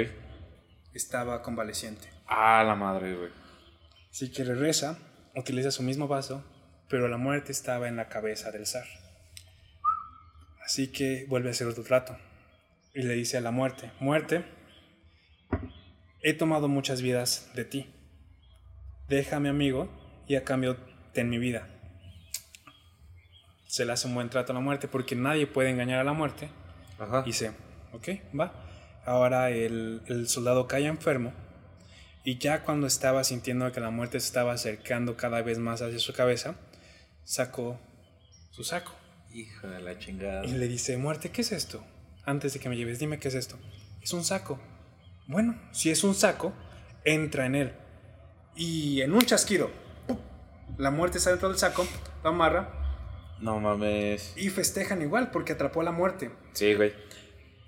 estaba 0.94 1.42
convaleciente. 1.44 2.10
Ah, 2.28 2.64
la 2.66 2.76
madre, 2.76 3.16
güey. 3.16 3.30
Así 4.10 4.32
que 4.32 4.44
regresa, 4.44 4.98
utiliza 5.36 5.72
su 5.72 5.84
mismo 5.84 6.08
vaso, 6.08 6.44
pero 6.90 7.08
la 7.08 7.18
muerte 7.18 7.52
estaba 7.52 7.88
en 7.88 7.96
la 7.96 8.10
cabeza 8.10 8.52
del 8.52 8.66
zar. 8.66 8.86
Así 10.64 10.92
que 10.92 11.26
vuelve 11.28 11.50
a 11.50 11.52
hacer 11.52 11.68
otro 11.68 11.84
trato. 11.84 12.18
Y 12.94 13.04
le 13.04 13.14
dice 13.14 13.38
a 13.38 13.42
la 13.42 13.52
muerte, 13.52 13.92
muerte, 14.00 14.46
he 16.22 16.34
tomado 16.34 16.68
muchas 16.68 17.02
vidas 17.02 17.52
de 17.56 17.66
ti. 17.66 17.94
Mi 19.10 19.50
amigo 19.50 19.90
y 20.28 20.36
a 20.36 20.44
cambio 20.44 20.78
ten 21.14 21.30
mi 21.30 21.38
vida. 21.38 21.68
Se 23.68 23.86
le 23.86 23.92
hace 23.92 24.08
un 24.08 24.16
buen 24.16 24.30
trato 24.30 24.52
a 24.52 24.56
la 24.56 24.62
muerte 24.62 24.88
porque 24.88 25.16
nadie 25.16 25.46
puede 25.46 25.70
engañar 25.70 26.00
a 26.00 26.04
la 26.04 26.14
muerte. 26.14 26.50
Ajá. 26.98 27.22
Y 27.22 27.28
dice, 27.28 27.52
ok, 27.92 28.10
va. 28.40 28.54
Ahora 29.06 29.52
el, 29.52 30.02
el 30.08 30.28
soldado 30.28 30.68
cae 30.68 30.86
enfermo 30.86 31.34
y 32.26 32.40
ya 32.40 32.64
cuando 32.64 32.88
estaba 32.88 33.24
sintiendo 33.24 33.72
que 33.72 33.80
la 33.80 33.92
muerte 33.92 34.20
se 34.20 34.26
estaba 34.26 34.54
acercando 34.54 35.16
cada 35.16 35.44
vez 35.44 35.60
más 35.60 35.84
hacia 35.84 36.00
su 36.00 36.12
cabeza, 36.12 36.56
sacó 37.26 37.78
su 38.52 38.64
saco 38.64 38.94
Hijo 39.34 39.68
de 39.68 39.82
la 39.82 39.98
chingada. 40.00 40.46
y 40.46 40.54
le 40.54 40.68
dice, 40.70 40.96
muerte, 40.96 41.30
¿qué 41.32 41.42
es 41.42 41.52
esto? 41.52 41.84
Antes 42.24 42.54
de 42.54 42.60
que 42.62 42.70
me 42.70 42.78
lleves, 42.78 43.00
dime 43.00 43.20
qué 43.20 43.28
es 43.28 43.36
esto. 43.36 43.58
Es 44.02 44.14
un 44.14 44.24
saco. 44.24 44.60
Bueno, 45.28 45.60
si 45.74 45.90
es 45.92 46.04
un 46.06 46.16
saco, 46.16 46.54
entra 47.04 47.46
en 47.46 47.56
él. 47.56 47.74
Y 48.56 49.02
en 49.02 49.12
un 49.12 49.22
chasquido, 49.22 49.70
¡pum! 50.08 50.18
la 50.78 50.90
muerte 50.90 51.18
está 51.18 51.32
dentro 51.32 51.50
del 51.50 51.58
saco, 51.58 51.86
lo 52.24 52.30
amarra 52.30 53.36
No 53.42 53.60
mames. 53.60 54.32
y 54.38 54.50
festejan 54.50 55.02
igual 55.02 55.32
porque 55.32 55.52
atrapó 55.54 55.82
a 55.82 55.84
la 55.84 55.92
muerte. 55.92 56.32
Sí, 56.54 56.74
güey. 56.74 56.94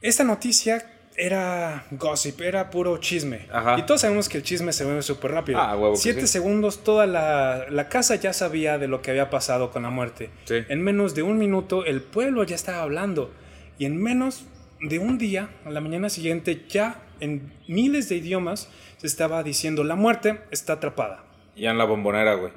Esta 0.02 0.24
noticia 0.24 0.97
era 1.20 1.86
gossip, 1.92 2.40
era 2.42 2.70
puro 2.70 2.98
chisme. 3.00 3.48
Ajá. 3.52 3.78
Y 3.80 3.84
todos 3.88 4.02
sabemos 4.02 4.30
que 4.30 4.38
el 4.38 4.44
chisme 4.44 4.72
se 4.72 4.86
mueve 4.86 5.02
súper 5.02 5.32
rápido. 5.32 5.60
Ah, 5.60 5.76
huevo 5.76 5.96
Siete 5.96 6.22
sí. 6.22 6.28
segundos, 6.28 6.84
toda 6.84 7.08
la, 7.08 7.66
la 7.70 7.90
casa 7.90 8.16
ya 8.16 8.34
sabía 8.34 8.78
de 8.78 8.88
lo 8.88 9.02
que 9.02 9.10
había 9.12 9.30
pasado 9.32 9.72
con 9.72 9.84
la 9.84 9.90
muerte. 9.90 10.30
Sí. 10.46 10.58
En 10.70 10.82
menos 10.84 11.16
de 11.16 11.24
un 11.24 11.38
minuto, 11.40 11.86
el 11.86 12.02
pueblo 12.02 12.44
ya 12.44 12.56
estaba 12.56 12.84
hablando. 12.84 13.34
Y 13.80 13.86
en 13.86 13.98
menos 14.02 14.46
de 14.80 15.00
un 15.00 15.18
día, 15.18 15.50
a 15.66 15.72
la 15.72 15.82
mañana 15.82 16.10
siguiente, 16.10 16.66
ya 16.70 17.02
en 17.20 17.52
miles 17.68 18.10
de 18.10 18.16
idiomas 18.18 18.70
se 18.98 19.08
estaba 19.08 19.42
diciendo: 19.42 19.84
la 19.84 19.96
muerte 19.96 20.40
está 20.52 20.74
atrapada. 20.74 21.24
Ya 21.56 21.72
en 21.72 21.80
la 21.80 21.86
bombonera, 21.86 22.36
güey. 22.36 22.52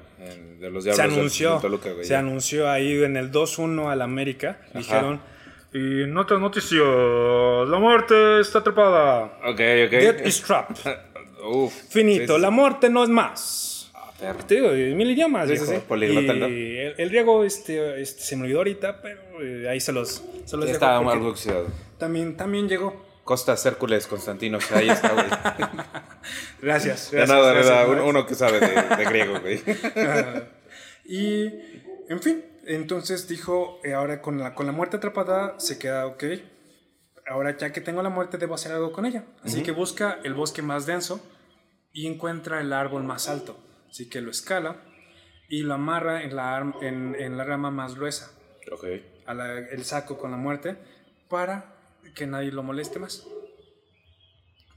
De 0.60 0.70
los 0.70 0.84
Se 0.84 0.90
diablos 0.90 0.96
del- 1.10 1.18
anunció, 1.20 1.52
del 1.52 1.60
Toluca, 1.62 1.92
güey. 1.92 2.04
se 2.04 2.10
ya. 2.10 2.18
anunció 2.18 2.68
ahí 2.70 3.02
en 3.02 3.16
el 3.16 3.32
2-1 3.32 3.90
al 3.90 4.02
América. 4.02 4.58
Dijeron: 4.74 5.22
y 5.72 6.02
en 6.02 6.16
otras 6.16 6.40
noticias, 6.40 6.82
la 6.82 7.78
muerte 7.78 8.40
está 8.40 8.58
atrapada. 8.60 9.24
Ok, 9.44 9.60
ok. 9.86 9.90
Death 9.90 10.26
is 10.26 10.42
trapped. 10.42 10.76
Uf. 11.44 11.72
Finito, 11.88 12.34
Sí, 12.34 12.36
sí. 12.36 12.40
la 12.42 12.50
muerte 12.50 12.90
no 12.90 13.02
es 13.02 13.08
más. 13.08 13.90
Ah, 13.94 14.12
perro. 14.18 14.38
Te 14.44 14.56
digo, 14.56 14.70
mil 14.96 15.10
idiomas. 15.10 15.48
Sí, 15.48 15.56
sí, 15.56 15.72
y 15.72 16.76
el, 16.76 16.94
el 16.98 17.08
griego 17.08 17.44
este, 17.44 18.00
este, 18.02 18.22
se 18.22 18.36
me 18.36 18.42
olvidó 18.44 18.58
ahorita, 18.58 19.00
pero 19.00 19.20
eh, 19.42 19.68
ahí 19.68 19.80
se 19.80 19.92
los, 19.92 20.22
se 20.44 20.56
los 20.56 20.68
estaba 20.68 21.00
oxidado. 21.00 21.66
también, 21.98 22.36
también 22.36 22.68
llegó. 22.68 23.08
Costas 23.24 23.64
Hércules 23.64 24.06
Constantinos, 24.08 24.70
ahí 24.72 24.88
está, 24.90 25.12
güey. 25.12 25.26
Gracias. 26.62 27.10
De 27.12 27.18
gracias, 27.18 27.28
nada, 27.28 27.48
de 27.48 27.54
gracias, 27.54 27.74
nada, 27.74 27.86
Max. 27.86 28.00
uno, 28.00 28.06
uno 28.08 28.26
que 28.26 28.34
sabe 28.34 28.58
de, 28.60 28.96
de 28.96 29.04
griego, 29.04 29.40
güey. 29.40 29.62
y, 31.04 31.44
en 32.08 32.20
fin, 32.20 32.44
entonces 32.74 33.28
dijo, 33.28 33.80
eh, 33.84 33.94
ahora 33.94 34.20
con 34.22 34.38
la, 34.38 34.54
con 34.54 34.66
la 34.66 34.72
muerte 34.72 34.96
atrapada 34.98 35.58
se 35.58 35.78
queda, 35.78 36.06
ok, 36.06 36.24
ahora 37.26 37.56
ya 37.56 37.72
que 37.72 37.80
tengo 37.80 38.02
la 38.02 38.10
muerte 38.10 38.38
debo 38.38 38.54
hacer 38.54 38.72
algo 38.72 38.92
con 38.92 39.06
ella. 39.06 39.24
Así 39.42 39.62
que 39.62 39.72
busca 39.72 40.18
el 40.24 40.34
bosque 40.34 40.62
más 40.62 40.86
denso 40.86 41.20
y 41.92 42.06
encuentra 42.06 42.60
el 42.60 42.72
árbol 42.72 43.04
más 43.04 43.28
alto. 43.28 43.58
Así 43.88 44.08
que 44.08 44.20
lo 44.20 44.30
escala 44.30 44.76
y 45.48 45.62
lo 45.62 45.74
amarra 45.74 46.22
en 46.22 46.36
la, 46.36 46.56
arm- 46.58 46.76
en, 46.82 47.16
en 47.18 47.36
la 47.36 47.44
rama 47.44 47.70
más 47.70 47.96
gruesa, 47.96 48.30
Ok. 48.72 48.84
a 49.26 49.34
la- 49.34 49.58
el 49.58 49.84
saco 49.84 50.16
con 50.18 50.30
la 50.30 50.36
muerte, 50.36 50.76
para 51.28 51.74
que 52.14 52.26
nadie 52.26 52.52
lo 52.52 52.62
moleste 52.62 52.98
más. 52.98 53.26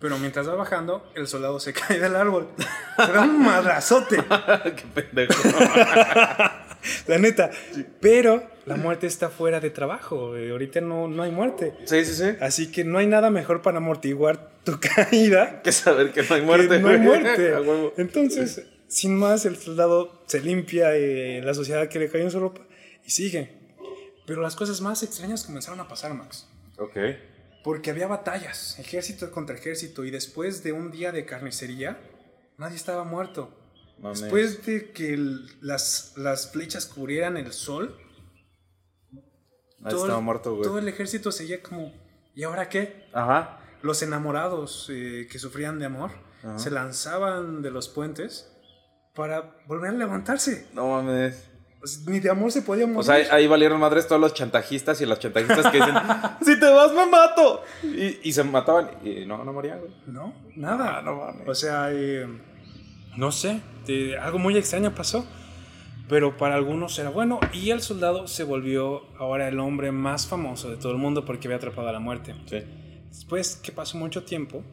Pero 0.03 0.17
mientras 0.17 0.49
va 0.49 0.55
bajando, 0.55 1.09
el 1.15 1.27
soldado 1.27 1.61
se 1.61 1.71
cae 1.87 1.97
del 1.97 2.13
árbol. 2.17 2.49
Se 2.97 3.09
da 3.09 3.21
un 3.21 3.41
madrazote. 3.41 4.17
Qué 4.75 4.83
pendejo. 4.93 5.41
La 7.07 7.17
neta. 7.17 7.49
Pero 8.01 8.43
la 8.65 8.75
muerte 8.75 9.07
está 9.07 9.29
fuera 9.29 9.61
de 9.61 9.69
trabajo. 9.69 10.35
Ahorita 10.35 10.81
no, 10.81 11.07
no 11.07 11.23
hay 11.23 11.31
muerte. 11.31 11.73
Sí, 11.85 12.03
sí, 12.03 12.15
sí. 12.15 12.35
Así 12.41 12.69
que 12.69 12.83
no 12.83 12.97
hay 12.97 13.07
nada 13.07 13.29
mejor 13.29 13.61
para 13.61 13.77
amortiguar 13.77 14.51
tu 14.65 14.77
caída 14.77 15.61
que 15.61 15.71
saber 15.71 16.11
que 16.11 16.23
no 16.23 16.35
hay 16.35 16.41
muerte, 16.41 16.67
que 16.67 16.79
no 16.79 16.89
hay 16.89 16.97
muerte. 16.97 17.53
Entonces, 17.95 18.65
sin 18.89 19.15
más, 19.15 19.45
el 19.45 19.55
soldado 19.55 20.25
se 20.25 20.41
limpia 20.41 20.97
eh, 20.97 21.41
la 21.41 21.53
sociedad 21.53 21.87
que 21.87 21.99
le 21.99 22.09
cayó 22.09 22.25
en 22.25 22.31
su 22.31 22.41
ropa 22.41 22.59
y 23.05 23.09
sigue. 23.09 23.53
Pero 24.25 24.41
las 24.41 24.57
cosas 24.57 24.81
más 24.81 25.01
extrañas 25.01 25.45
comenzaron 25.45 25.79
a 25.79 25.87
pasar, 25.87 26.13
Max. 26.13 26.49
Ok. 26.77 26.97
Porque 27.63 27.91
había 27.91 28.07
batallas, 28.07 28.77
ejército 28.79 29.31
contra 29.31 29.55
ejército, 29.55 30.03
y 30.03 30.11
después 30.11 30.63
de 30.63 30.73
un 30.73 30.91
día 30.91 31.11
de 31.11 31.25
carnicería, 31.25 31.97
nadie 32.57 32.75
estaba 32.75 33.03
muerto. 33.03 33.57
Mames. 33.99 34.21
Después 34.21 34.65
de 34.65 34.91
que 34.91 35.13
el- 35.13 35.47
las, 35.61 36.13
las 36.17 36.51
flechas 36.51 36.85
cubrieran 36.85 37.37
el 37.37 37.53
sol, 37.53 37.97
Nadie 39.79 39.97
estaba 39.97 40.21
muerto, 40.21 40.57
todo 40.61 40.79
el 40.79 40.87
ejército 40.87 41.29
seguía 41.31 41.61
como, 41.61 41.91
¿y 42.35 42.43
ahora 42.43 42.69
qué? 42.69 43.05
Ajá. 43.11 43.59
Los 43.81 44.01
enamorados 44.01 44.87
eh, 44.89 45.27
que 45.29 45.39
sufrían 45.39 45.77
de 45.77 45.85
amor 45.87 46.11
Ajá. 46.41 46.57
se 46.57 46.71
lanzaban 46.71 47.61
de 47.61 47.69
los 47.69 47.89
puentes 47.89 48.49
para 49.13 49.57
volver 49.67 49.89
a 49.89 49.93
levantarse. 49.93 50.67
No 50.73 50.87
mames. 50.87 51.49
Sea, 51.83 52.11
ni 52.11 52.19
de 52.19 52.29
amor 52.29 52.51
se 52.51 52.61
podía 52.61 52.85
morir. 52.85 52.99
O 52.99 53.03
sea, 53.03 53.15
ahí, 53.33 53.47
valieron 53.47 53.79
madres 53.79 54.07
todos 54.07 54.21
los 54.21 54.33
chantajistas 54.33 55.01
y 55.01 55.05
las 55.05 55.19
chantajistas 55.19 55.71
que 55.71 55.77
dicen, 55.77 55.95
si 56.41 56.59
te 56.59 56.69
vas 56.69 56.93
me 56.93 57.05
mato. 57.05 57.61
Y, 57.83 58.29
y 58.29 58.33
se 58.33 58.43
mataban 58.43 58.91
y 59.03 59.25
no, 59.25 59.43
no 59.43 59.53
morían, 59.53 59.79
güey. 59.79 59.91
no, 60.07 60.33
nada. 60.55 60.99
Ah, 60.99 61.01
no 61.01 61.15
mames. 61.15 61.47
O 61.47 61.55
sea, 61.55 61.89
eh, 61.91 62.27
no 63.17 63.31
sé, 63.31 63.61
algo 64.21 64.39
muy 64.39 64.57
extraño 64.57 64.93
pasó. 64.93 65.25
Pero 66.09 66.37
para 66.37 66.55
algunos 66.55 66.99
era 66.99 67.09
bueno. 67.09 67.39
Y 67.53 67.71
el 67.71 67.81
soldado 67.81 68.27
se 68.27 68.43
volvió 68.43 69.03
ahora 69.17 69.47
el 69.47 69.59
hombre 69.59 69.91
más 69.91 70.27
famoso 70.27 70.69
de 70.69 70.77
todo 70.77 70.91
el 70.91 70.97
mundo 70.97 71.25
porque 71.25 71.47
había 71.47 71.57
atrapado 71.57 71.87
a 71.87 71.93
la 71.93 71.99
muerte. 71.99 72.35
Sí. 72.45 72.57
Después 73.07 73.55
que 73.55 73.71
pasó 73.71 73.97
mucho 73.97 74.23
tiempo, 74.23 74.63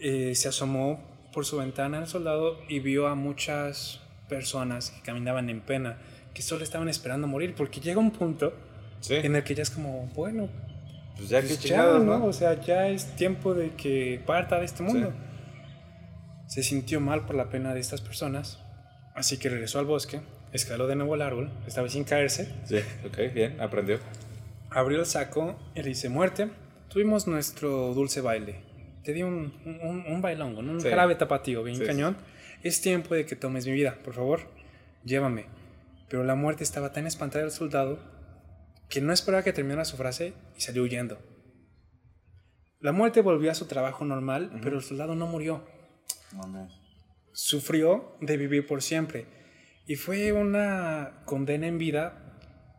eh, 0.00 0.34
se 0.34 0.48
asomó 0.48 1.28
por 1.32 1.44
su 1.44 1.58
ventana 1.58 1.98
el 1.98 2.06
soldado 2.06 2.58
y 2.68 2.80
vio 2.80 3.08
a 3.08 3.14
muchas 3.14 4.00
personas 4.28 4.90
que 4.90 5.02
caminaban 5.02 5.50
en 5.50 5.60
pena, 5.60 5.98
que 6.38 6.42
solo 6.42 6.62
estaban 6.62 6.88
esperando 6.88 7.26
morir, 7.26 7.52
porque 7.56 7.80
llega 7.80 7.98
un 7.98 8.12
punto 8.12 8.52
Sí. 9.00 9.14
en 9.16 9.34
el 9.34 9.42
que 9.42 9.56
ya 9.56 9.64
es 9.64 9.70
como, 9.70 10.06
bueno, 10.14 10.48
Pues 11.16 11.28
ya 11.30 11.40
pues 11.40 11.50
que 11.50 11.56
ya, 11.56 11.60
chingados, 11.62 12.04
¿no? 12.04 12.18
¿no? 12.20 12.26
O 12.26 12.32
sea, 12.32 12.60
ya 12.60 12.86
es 12.86 13.16
tiempo 13.16 13.52
de 13.54 13.70
que 13.70 14.20
parta 14.24 14.60
de 14.60 14.64
este 14.66 14.84
mundo. 14.84 15.12
Se 16.46 16.62
sintió 16.62 17.00
mal 17.00 17.26
por 17.26 17.34
la 17.34 17.48
pena 17.50 17.74
de 17.74 17.80
estas 17.80 18.00
personas, 18.00 18.60
así 19.16 19.36
que 19.36 19.48
regresó 19.48 19.80
al 19.80 19.86
bosque, 19.86 20.20
escaló 20.52 20.86
de 20.86 20.94
nuevo 20.94 21.16
el 21.16 21.22
árbol, 21.22 21.50
esta 21.66 21.82
vez 21.82 21.90
sin 21.92 22.04
caerse, 22.04 22.54
Sí. 22.66 22.76
Ok, 23.04 23.18
bien, 23.34 23.60
aprendió. 23.60 23.98
abrió 24.70 25.00
el 25.00 25.06
saco 25.06 25.58
y 25.74 25.82
le 25.82 25.88
dice, 25.88 26.08
muerte, 26.08 26.50
tuvimos 26.88 27.26
nuestro 27.26 27.94
dulce 27.94 28.20
baile. 28.20 28.60
Te 29.02 29.12
di 29.12 29.24
un, 29.24 29.52
un, 29.64 30.04
un 30.06 30.22
bailongo, 30.22 30.62
¿no? 30.62 30.70
un 30.72 30.80
Sí. 30.80 30.88
jarabe 30.88 31.16
tapatío, 31.16 31.64
bien 31.64 31.78
Sí, 31.78 31.84
cañón. 31.84 32.16
Es 32.62 32.80
tiempo 32.80 33.16
de 33.16 33.26
que 33.26 33.34
tomes 33.34 33.66
mi 33.66 33.72
vida, 33.72 33.96
por 34.04 34.14
favor, 34.14 34.42
llévame. 35.04 35.46
Pero 36.08 36.24
la 36.24 36.34
muerte 36.34 36.64
estaba 36.64 36.92
tan 36.92 37.06
espantada 37.06 37.44
del 37.44 37.52
soldado 37.52 37.98
que 38.88 39.00
no 39.00 39.12
esperaba 39.12 39.42
que 39.42 39.52
terminara 39.52 39.84
su 39.84 39.96
frase 39.96 40.32
y 40.56 40.60
salió 40.60 40.82
huyendo. 40.82 41.18
La 42.80 42.92
muerte 42.92 43.20
volvió 43.20 43.50
a 43.50 43.54
su 43.54 43.66
trabajo 43.66 44.04
normal, 44.04 44.60
pero 44.62 44.76
el 44.76 44.82
soldado 44.82 45.14
no 45.14 45.26
murió. 45.26 45.64
Sufrió 47.32 48.16
de 48.20 48.36
vivir 48.36 48.66
por 48.66 48.82
siempre. 48.82 49.26
Y 49.86 49.96
fue 49.96 50.32
una 50.32 51.22
condena 51.24 51.66
en 51.66 51.78
vida 51.78 52.28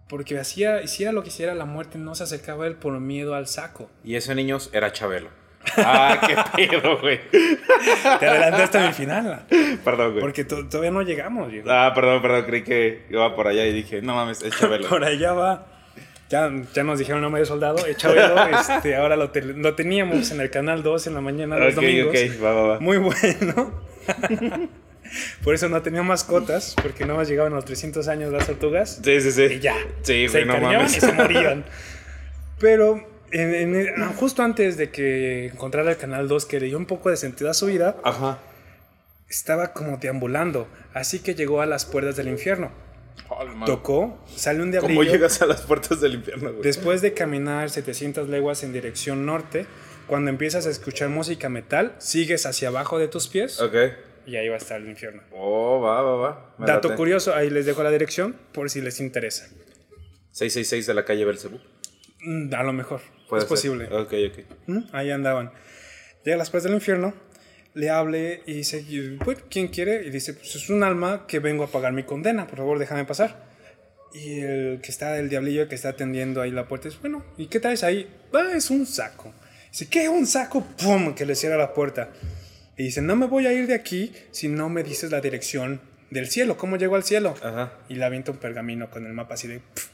porque 0.08 0.40
hacía, 0.40 0.82
hiciera 0.82 1.12
lo 1.12 1.22
que 1.22 1.30
hiciera, 1.30 1.54
la 1.54 1.66
muerte 1.66 1.98
no 1.98 2.16
se 2.16 2.24
acercaba 2.24 2.64
a 2.64 2.68
él 2.68 2.76
por 2.76 3.00
miedo 3.00 3.36
al 3.36 3.48
saco. 3.48 3.92
Y 4.04 4.16
ese 4.16 4.34
niños 4.34 4.70
era 4.74 4.92
Chabelo. 4.92 5.39
Ah, 5.78 6.20
qué 6.56 6.68
pedo, 6.68 7.00
güey. 7.00 7.20
Te 8.20 8.28
adelantaste 8.28 8.78
a 8.78 8.88
mi 8.88 8.94
final, 8.94 9.46
Perdón, 9.84 10.12
güey. 10.12 10.22
porque 10.22 10.44
to- 10.44 10.68
todavía 10.68 10.92
no 10.92 11.02
llegamos. 11.02 11.52
viejo. 11.52 11.68
Ah, 11.70 11.92
perdón, 11.96 12.22
perdón, 12.22 12.44
creí 12.46 12.64
que 12.64 13.04
iba 13.10 13.36
por 13.36 13.48
allá 13.48 13.66
y 13.66 13.74
dije, 13.74 14.02
no 14.02 14.16
mames, 14.16 14.42
es 14.42 14.58
Chabelo. 14.58 14.88
Por 14.90 15.04
allá 15.04 15.34
va. 15.34 15.66
Ya, 16.30 16.52
ya 16.76 16.84
nos 16.84 17.00
dijeron 17.00 17.22
nombre 17.22 17.40
de 17.42 17.46
soldado, 17.48 17.78
Chabelo, 17.98 18.36
este, 18.78 18.96
ahora 18.96 19.16
lo, 19.16 19.32
te- 19.32 19.42
lo 19.42 19.74
teníamos 19.76 20.30
en 20.32 20.42
el 20.42 20.50
canal 20.52 20.84
2 20.84 21.08
en 21.08 21.14
la 21.16 21.22
mañana 21.22 21.58
los 21.58 21.70
ok, 21.74 21.76
domingos. 21.82 22.16
ok, 22.16 22.44
va, 22.44 22.54
va, 22.54 22.62
va. 22.68 22.80
Muy 22.80 22.98
bueno. 22.98 23.82
Por 25.44 25.56
eso 25.56 25.70
no 25.70 25.82
tenía 25.82 26.04
mascotas, 26.04 26.76
porque 26.80 27.04
no 27.06 27.16
más 27.16 27.28
llegaban 27.28 27.52
a 27.54 27.56
los 27.56 27.66
300 27.66 28.08
años 28.10 28.32
las 28.32 28.46
tortugas. 28.46 29.00
Sí, 29.04 29.22
sí, 29.22 29.32
sí. 29.32 29.44
Y 29.56 29.60
ya. 29.60 29.74
Sí, 30.04 30.28
se 30.30 30.46
güey, 30.46 30.60
no 30.60 30.60
mames. 30.64 30.98
y 30.98 31.00
se 31.00 31.12
morían. 31.14 31.66
Pero 32.60 33.04
en- 33.32 33.76
en- 33.76 34.14
justo 34.14 34.44
antes 34.44 34.78
de 34.78 34.90
que 34.90 35.48
encontrara 35.48 35.92
el 35.92 35.98
canal 35.98 36.28
2 36.28 36.46
que 36.46 36.60
le 36.60 36.68
dio 36.68 36.78
un 36.78 36.86
poco 36.86 37.10
de 37.10 37.18
sentido 37.18 37.50
a 37.50 37.54
su 37.54 37.68
vida, 37.68 37.98
Ajá. 38.04 38.40
estaba 39.30 39.74
como 39.74 39.98
deambulando. 39.98 40.68
Así 40.94 41.20
que 41.20 41.36
llegó 41.36 41.62
a 41.62 41.66
las 41.66 41.86
puertas 41.86 42.16
del 42.16 42.28
infierno. 42.30 42.72
Tocó, 43.66 44.18
sale 44.36 44.64
un 44.64 44.72
¿Cómo 44.72 44.88
diablillo. 44.88 45.04
llegas 45.14 45.42
a 45.42 45.46
las 45.46 45.62
puertas 45.62 46.02
del 46.02 46.16
infierno, 46.16 46.52
güey? 46.52 46.64
Después 46.64 47.02
de 47.02 47.14
caminar 47.14 47.70
700 47.70 48.28
leguas 48.30 48.64
en 48.64 48.74
dirección 48.74 49.26
norte, 49.26 49.66
cuando 50.08 50.30
empiezas 50.32 50.66
a 50.66 50.70
escuchar 50.72 51.10
música 51.10 51.48
metal, 51.50 51.94
sigues 52.00 52.46
hacia 52.48 52.70
abajo 52.70 52.98
de 52.98 53.08
tus 53.08 53.28
pies 53.28 53.62
Ok. 53.62 53.76
y 54.26 54.38
ahí 54.38 54.48
va 54.48 54.56
a 54.56 54.58
estar 54.58 54.82
el 54.82 54.90
infierno. 54.90 55.22
Oh, 55.32 55.80
va, 55.80 56.02
va, 56.02 56.16
va. 56.16 56.56
Me 56.58 56.66
Dato 56.66 56.88
late. 56.88 56.98
curioso, 56.98 57.36
ahí 57.36 57.50
les 57.52 57.66
dejo 57.68 57.84
la 57.84 57.92
dirección 57.92 58.36
por 58.52 58.70
si 58.72 58.82
les 58.82 59.00
interesa. 59.00 59.48
666 60.32 60.88
de 60.88 60.94
la 60.96 61.06
calle 61.06 61.26
Belcebú. 61.26 61.60
Mm, 62.22 62.54
A 62.54 62.64
lo 62.64 62.74
mejor, 62.74 63.02
Puede 63.30 63.44
es 63.44 63.48
ser. 63.48 63.50
posible. 63.50 63.86
Ok, 63.88 64.14
ok. 64.30 64.46
¿Mm? 64.68 64.80
Ahí 64.92 65.12
andaban. 65.12 65.52
Llega 66.26 66.36
a 66.36 66.38
las 66.38 66.50
puertas 66.50 66.66
del 66.66 66.74
infierno, 66.74 67.14
le 67.74 67.90
hable 67.90 68.42
y 68.46 68.54
dice, 68.54 68.84
bueno, 69.24 69.42
¿quién 69.50 69.68
quiere? 69.70 70.06
Y 70.06 70.10
dice, 70.10 70.34
pues 70.34 70.56
es 70.56 70.70
un 70.70 70.84
alma 70.84 71.26
que 71.28 71.40
vengo 71.40 71.64
a 71.64 71.68
pagar 71.68 71.94
mi 71.94 72.04
condena, 72.04 72.46
por 72.48 72.58
favor 72.58 72.78
déjame 72.80 73.06
pasar. 73.06 73.48
Y 74.14 74.40
el 74.42 74.80
que 74.82 74.90
está, 74.92 75.18
el 75.20 75.30
diablillo 75.30 75.68
que 75.70 75.76
está 75.76 75.90
atendiendo 75.90 76.42
ahí 76.42 76.52
la 76.52 76.68
puerta, 76.68 76.88
dice, 76.90 77.00
bueno, 77.00 77.24
¿y 77.38 77.48
qué 77.48 77.60
traes 77.60 77.84
ahí? 77.84 78.10
Ah, 78.34 78.50
es 78.56 78.70
un 78.70 78.86
saco. 78.86 79.34
Dice, 79.72 79.88
¿qué? 79.88 80.10
¿Un 80.10 80.26
saco? 80.26 80.66
¡Pum! 80.82 81.14
Que 81.14 81.26
le 81.26 81.36
cierra 81.36 81.58
la 81.58 81.74
puerta. 81.74 82.10
Y 82.76 82.84
dice, 82.84 83.02
no 83.02 83.16
me 83.16 83.28
voy 83.28 83.46
a 83.46 83.54
ir 83.54 83.68
de 83.68 83.76
aquí 83.76 84.12
si 84.32 84.48
no 84.48 84.68
me 84.70 84.84
dices 84.84 85.12
la 85.12 85.22
dirección 85.22 85.80
del 86.10 86.28
cielo, 86.28 86.58
¿cómo 86.58 86.76
llego 86.78 86.96
al 86.96 87.04
cielo? 87.04 87.36
Ajá. 87.44 87.74
Y 87.88 87.96
le 87.96 88.04
avienta 88.06 88.32
un 88.32 88.38
pergamino 88.40 88.90
con 88.90 89.06
el 89.06 89.14
mapa 89.14 89.36
así 89.36 89.48
de, 89.48 89.60
"Pf, 89.60 89.90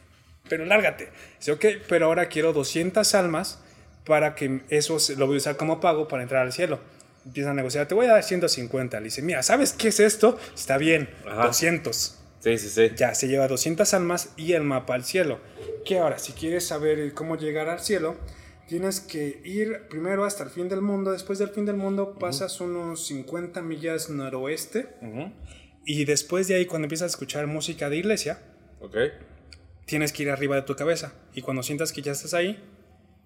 pero 0.50 0.66
lárgate. 0.66 1.10
Dice, 1.40 1.52
ok, 1.52 1.66
pero 1.88 2.06
ahora 2.08 2.28
quiero 2.28 2.54
200 2.54 3.14
almas 3.16 3.60
para 4.06 4.36
que 4.36 4.62
eso 4.70 4.98
lo 5.18 5.28
voy 5.28 5.36
a 5.36 5.38
usar 5.38 5.58
como 5.58 5.80
pago 5.80 6.08
para 6.08 6.24
entrar 6.24 6.42
al 6.46 6.54
cielo. 6.54 6.80
Empieza 7.26 7.52
a 7.52 7.54
negociar, 7.54 7.88
te 7.88 7.96
voy 7.96 8.06
a 8.06 8.12
dar 8.14 8.24
150. 8.24 9.00
Le 9.00 9.06
dice, 9.06 9.22
mira, 9.22 9.42
¿sabes 9.42 9.74
qué 9.74 9.88
es 9.88 10.00
esto? 10.00 10.38
Está 10.54 10.78
bien, 10.78 11.10
Ajá. 11.26 11.48
200. 11.48 12.20
Sí, 12.40 12.58
sí, 12.60 12.70
sí. 12.70 12.92
Ya, 12.96 13.16
se 13.16 13.28
lleva 13.28 13.48
200 13.48 13.92
almas 13.96 14.30
y 14.38 14.54
el 14.54 14.62
mapa 14.62 14.94
al 14.94 15.04
cielo. 15.04 15.40
Que 15.84 15.98
ahora, 15.98 16.20
si 16.20 16.34
quieres 16.34 16.68
saber 16.68 17.14
cómo 17.16 17.36
llegar 17.38 17.68
al 17.70 17.80
cielo, 17.80 18.16
tienes 18.68 19.00
que 19.00 19.42
ir 19.44 19.88
primero 19.90 20.26
hasta 20.26 20.44
el 20.44 20.52
fin 20.52 20.70
del 20.70 20.82
mundo. 20.82 21.12
Después 21.12 21.40
del 21.40 21.50
fin 21.50 21.66
del 21.66 21.78
mundo 21.78 22.14
pasas 22.20 22.62
unos 22.62 23.08
50 23.08 23.64
millas 23.64 24.12
noroeste. 24.12 24.88
Y 25.84 26.06
después 26.06 26.48
de 26.48 26.56
ahí, 26.56 26.66
cuando 26.68 26.86
empiezas 26.86 27.06
a 27.06 27.10
escuchar 27.14 27.48
música 27.48 27.90
de 27.90 27.98
iglesia, 27.98 28.40
Ok. 28.80 28.96
Tienes 29.86 30.12
que 30.12 30.24
ir 30.24 30.30
arriba 30.30 30.56
de 30.56 30.64
tu 30.64 30.76
cabeza. 30.76 31.14
Y 31.34 31.42
cuando 31.42 31.64
sientas 31.64 31.92
que 31.92 32.02
ya 32.02 32.12
estás 32.12 32.34
ahí, 32.34 32.62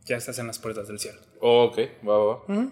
ya 0.05 0.17
estás 0.17 0.39
en 0.39 0.47
las 0.47 0.59
puertas 0.59 0.87
del 0.87 0.99
cielo. 0.99 1.19
Oh, 1.39 1.65
ok, 1.65 1.79
va, 2.07 2.17
va, 2.17 2.25
va. 2.47 2.71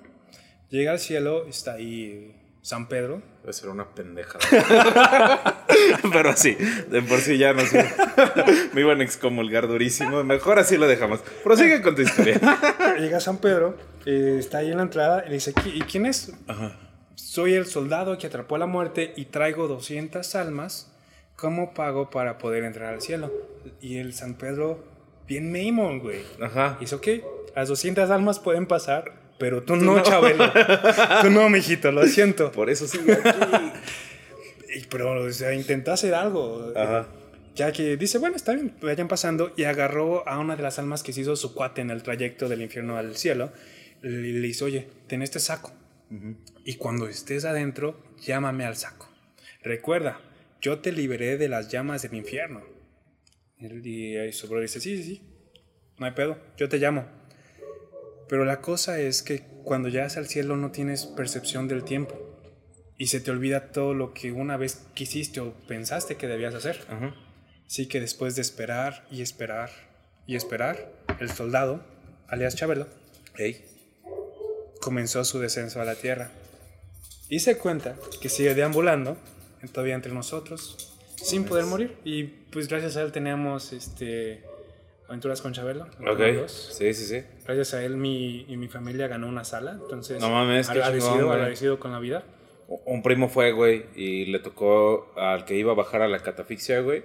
Llega 0.69 0.91
al 0.91 0.99
cielo, 0.99 1.45
está 1.47 1.73
ahí 1.73 2.35
San 2.61 2.89
Pedro. 2.89 3.21
Debe 3.41 3.53
ser 3.53 3.69
una 3.69 3.93
pendeja. 3.93 4.39
Pero 6.11 6.35
sí, 6.35 6.57
de 6.89 7.01
por 7.01 7.19
sí 7.19 7.37
ya 7.37 7.53
no 7.53 7.61
sé. 7.61 7.89
Me 8.73 8.81
iban 8.81 8.99
a 8.99 9.03
excomulgar 9.03 9.67
durísimo. 9.67 10.23
Mejor 10.25 10.59
así 10.59 10.75
lo 10.75 10.87
dejamos. 10.87 11.21
Prosigue 11.43 11.81
con 11.81 11.95
tu 11.95 12.01
historia. 12.01 12.39
Llega 12.99 13.21
San 13.21 13.37
Pedro, 13.37 13.77
eh, 14.05 14.35
está 14.39 14.57
ahí 14.57 14.71
en 14.71 14.77
la 14.77 14.83
entrada 14.83 15.23
y 15.25 15.29
le 15.29 15.35
dice, 15.35 15.53
¿y 15.65 15.81
quién 15.81 16.05
es? 16.05 16.33
Soy 17.15 17.53
el 17.53 17.67
soldado 17.67 18.17
que 18.17 18.27
atrapó 18.27 18.55
a 18.55 18.59
la 18.59 18.65
muerte 18.65 19.13
y 19.15 19.25
traigo 19.25 19.67
200 19.67 20.35
almas 20.35 20.91
como 21.37 21.73
pago 21.73 22.09
para 22.09 22.37
poder 22.37 22.65
entrar 22.65 22.93
al 22.93 23.01
cielo. 23.01 23.31
Y 23.79 23.97
el 23.97 24.13
San 24.13 24.33
Pedro, 24.33 24.83
bien 25.25 25.49
Maimon, 25.51 25.99
güey. 25.99 26.21
Ajá. 26.41 26.77
Dice, 26.81 26.95
ok, 26.95 27.07
las 27.55 27.69
200 27.69 28.09
almas 28.09 28.39
pueden 28.39 28.65
pasar, 28.65 29.13
pero 29.39 29.63
tú 29.63 29.77
no, 29.77 30.01
Chabelo. 30.01 30.51
tú 31.21 31.29
no, 31.29 31.47
mijito, 31.49 31.91
lo 31.91 32.05
siento. 32.07 32.51
Por 32.53 32.69
eso 32.69 32.85
sigo 32.87 33.13
aquí. 33.13 33.29
Y, 34.69 34.81
pero, 34.87 35.23
o 35.23 35.31
sea, 35.31 35.53
intenta 35.53 35.93
hacer 35.93 36.13
algo. 36.13 36.73
Ajá. 36.75 37.07
Ya 37.55 37.71
que 37.71 37.95
dice, 37.95 38.17
bueno, 38.17 38.35
está 38.35 38.53
bien, 38.53 38.75
vayan 38.81 39.07
pasando. 39.07 39.53
Y 39.55 39.63
agarró 39.63 40.27
a 40.27 40.37
una 40.39 40.57
de 40.57 40.61
las 40.61 40.77
almas 40.77 41.03
que 41.03 41.13
se 41.13 41.21
hizo 41.21 41.37
su 41.37 41.53
cuate 41.53 41.79
en 41.79 41.89
el 41.89 42.03
trayecto 42.03 42.49
del 42.49 42.61
infierno 42.61 42.97
al 42.97 43.15
cielo. 43.15 43.53
Y 44.03 44.07
le 44.07 44.45
dice, 44.45 44.65
oye, 44.65 44.89
ten 45.07 45.21
este 45.21 45.39
saco. 45.39 45.71
Y 46.65 46.75
cuando 46.75 47.07
estés 47.07 47.45
adentro, 47.45 47.97
llámame 48.19 48.65
al 48.65 48.75
saco. 48.75 49.09
Recuerda, 49.63 50.19
yo 50.67 50.79
te 50.79 50.91
liberé 50.91 51.37
de 51.37 51.47
las 51.47 51.69
llamas 51.69 52.01
del 52.01 52.13
infierno. 52.15 52.61
Y 53.57 54.17
ahí 54.17 54.33
su 54.33 54.47
brother 54.47 54.63
dice, 54.63 54.81
sí, 54.81 54.97
sí, 54.97 55.03
sí, 55.03 55.21
no 55.97 56.05
hay 56.05 56.11
pedo, 56.11 56.37
yo 56.57 56.67
te 56.67 56.77
llamo. 56.77 57.05
Pero 58.27 58.43
la 58.43 58.59
cosa 58.59 58.99
es 58.99 59.23
que 59.23 59.43
cuando 59.63 59.87
llegas 59.87 60.17
al 60.17 60.27
cielo 60.27 60.57
no 60.57 60.71
tienes 60.71 61.05
percepción 61.05 61.69
del 61.69 61.85
tiempo. 61.85 62.15
Y 62.97 63.07
se 63.07 63.21
te 63.21 63.31
olvida 63.31 63.71
todo 63.71 63.93
lo 63.93 64.13
que 64.13 64.33
una 64.33 64.57
vez 64.57 64.85
quisiste 64.93 65.39
o 65.39 65.53
pensaste 65.53 66.17
que 66.17 66.27
debías 66.27 66.53
hacer. 66.53 66.83
Ajá. 66.89 67.15
Así 67.65 67.87
que 67.87 68.01
después 68.01 68.35
de 68.35 68.41
esperar 68.41 69.07
y 69.09 69.21
esperar 69.21 69.69
y 70.25 70.35
esperar, 70.35 70.91
el 71.21 71.31
soldado, 71.31 71.81
alias 72.27 72.57
Chabelo, 72.57 72.87
Ey. 73.37 73.63
comenzó 74.81 75.23
su 75.23 75.39
descenso 75.39 75.79
a 75.79 75.85
la 75.85 75.95
tierra. 75.95 76.29
Y 77.29 77.39
se 77.39 77.57
cuenta 77.57 77.95
que 78.19 78.27
sigue 78.27 78.53
deambulando 78.53 79.17
todavía 79.67 79.95
entre 79.95 80.13
nosotros 80.13 80.93
sin 81.15 81.45
poder 81.45 81.65
morir. 81.65 81.97
Y 82.03 82.23
pues 82.23 82.67
gracias 82.67 82.97
a 82.97 83.01
él 83.01 83.11
teníamos 83.11 83.73
este, 83.73 84.43
aventuras 85.07 85.41
con 85.41 85.53
Chabelo. 85.53 85.87
Ok. 86.07 86.19
Dos. 86.35 86.75
Sí, 86.77 86.93
sí, 86.93 87.05
sí. 87.05 87.23
Gracias 87.45 87.73
a 87.73 87.83
él 87.83 87.97
mi, 87.97 88.45
y 88.47 88.57
mi 88.57 88.67
familia 88.67 89.07
ganó 89.07 89.27
una 89.27 89.43
sala. 89.43 89.77
Entonces, 89.81 90.21
No 90.21 90.29
mames, 90.29 90.69
agradecido, 90.69 91.13
chingón, 91.13 91.33
agradecido 91.33 91.79
con 91.79 91.91
la 91.91 91.99
vida. 91.99 92.23
Un 92.67 93.01
primo 93.01 93.29
fue, 93.29 93.53
güey, 93.53 93.85
y 93.95 94.25
le 94.25 94.39
tocó 94.39 95.13
al 95.15 95.45
que 95.45 95.55
iba 95.55 95.71
a 95.71 95.75
bajar 95.75 96.01
a 96.01 96.07
la 96.07 96.19
catafixia, 96.19 96.81
güey. 96.81 97.03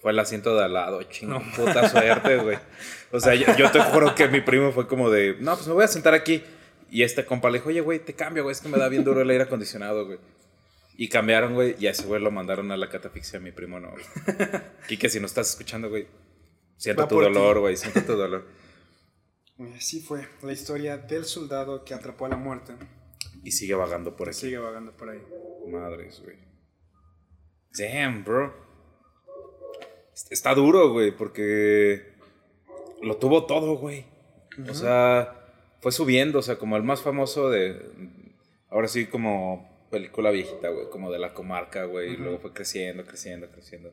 Fue 0.00 0.12
el 0.12 0.18
asiento 0.18 0.54
de 0.54 0.64
al 0.64 0.74
lado, 0.74 1.02
chingo, 1.04 1.42
puta 1.56 1.88
suerte, 1.88 2.36
güey. 2.36 2.58
O 3.10 3.18
sea, 3.18 3.34
yo, 3.34 3.46
yo 3.56 3.70
te 3.70 3.80
juro 3.80 4.14
que 4.14 4.28
mi 4.28 4.42
primo 4.42 4.70
fue 4.70 4.86
como 4.86 5.08
de, 5.08 5.36
no, 5.40 5.54
pues 5.54 5.66
me 5.66 5.72
voy 5.72 5.84
a 5.84 5.88
sentar 5.88 6.12
aquí. 6.12 6.42
Y 6.90 7.02
este 7.04 7.24
compa 7.24 7.48
le 7.48 7.56
dijo, 7.56 7.70
oye, 7.70 7.80
güey, 7.80 7.98
te 7.98 8.12
cambio, 8.12 8.42
güey, 8.42 8.52
es 8.52 8.60
que 8.60 8.68
me 8.68 8.76
da 8.76 8.90
bien 8.90 9.02
duro 9.02 9.22
el 9.22 9.30
aire 9.30 9.44
acondicionado, 9.44 10.04
güey. 10.04 10.18
Y 11.00 11.08
cambiaron, 11.08 11.54
güey, 11.54 11.76
y 11.78 11.86
a 11.86 11.92
ese 11.92 12.08
güey 12.08 12.20
lo 12.20 12.32
mandaron 12.32 12.72
a 12.72 12.76
la 12.76 12.88
catafixia, 12.88 13.38
a 13.38 13.40
mi 13.40 13.52
primo 13.52 13.78
no. 13.78 13.94
Quique, 14.88 15.08
si 15.08 15.20
no 15.20 15.26
estás 15.26 15.50
escuchando, 15.50 15.88
güey, 15.88 16.08
siento 16.76 17.02
Va 17.02 17.08
tu 17.08 17.20
dolor, 17.20 17.60
güey, 17.60 17.76
siento 17.76 18.02
tu 18.02 18.16
dolor. 18.16 18.44
Así 19.76 20.00
fue 20.00 20.26
la 20.42 20.52
historia 20.52 20.98
del 20.98 21.24
soldado 21.24 21.84
que 21.84 21.94
atrapó 21.94 22.26
a 22.26 22.30
la 22.30 22.36
muerte. 22.36 22.72
Y 23.44 23.52
sigue 23.52 23.76
vagando 23.76 24.16
por 24.16 24.28
aquí. 24.28 24.38
sigue 24.38 24.58
vagando 24.58 24.90
por 24.96 25.10
ahí. 25.10 25.22
Madres, 25.68 26.20
güey. 26.20 26.36
Damn, 27.78 28.24
bro. 28.24 28.52
Está 30.30 30.52
duro, 30.52 30.90
güey, 30.90 31.16
porque 31.16 32.16
lo 33.02 33.18
tuvo 33.18 33.46
todo, 33.46 33.76
güey. 33.76 34.04
O 34.68 34.74
sea, 34.74 35.46
fue 35.80 35.92
subiendo, 35.92 36.40
o 36.40 36.42
sea, 36.42 36.58
como 36.58 36.76
el 36.76 36.82
más 36.82 37.02
famoso 37.02 37.50
de. 37.50 37.88
Ahora 38.68 38.88
sí, 38.88 39.06
como 39.06 39.67
película 39.90 40.30
viejita, 40.30 40.68
güey, 40.68 40.88
como 40.90 41.10
de 41.10 41.18
la 41.18 41.34
comarca, 41.34 41.84
güey. 41.84 42.14
Y 42.14 42.16
luego 42.16 42.38
fue 42.38 42.52
creciendo, 42.52 43.04
creciendo, 43.04 43.50
creciendo. 43.50 43.92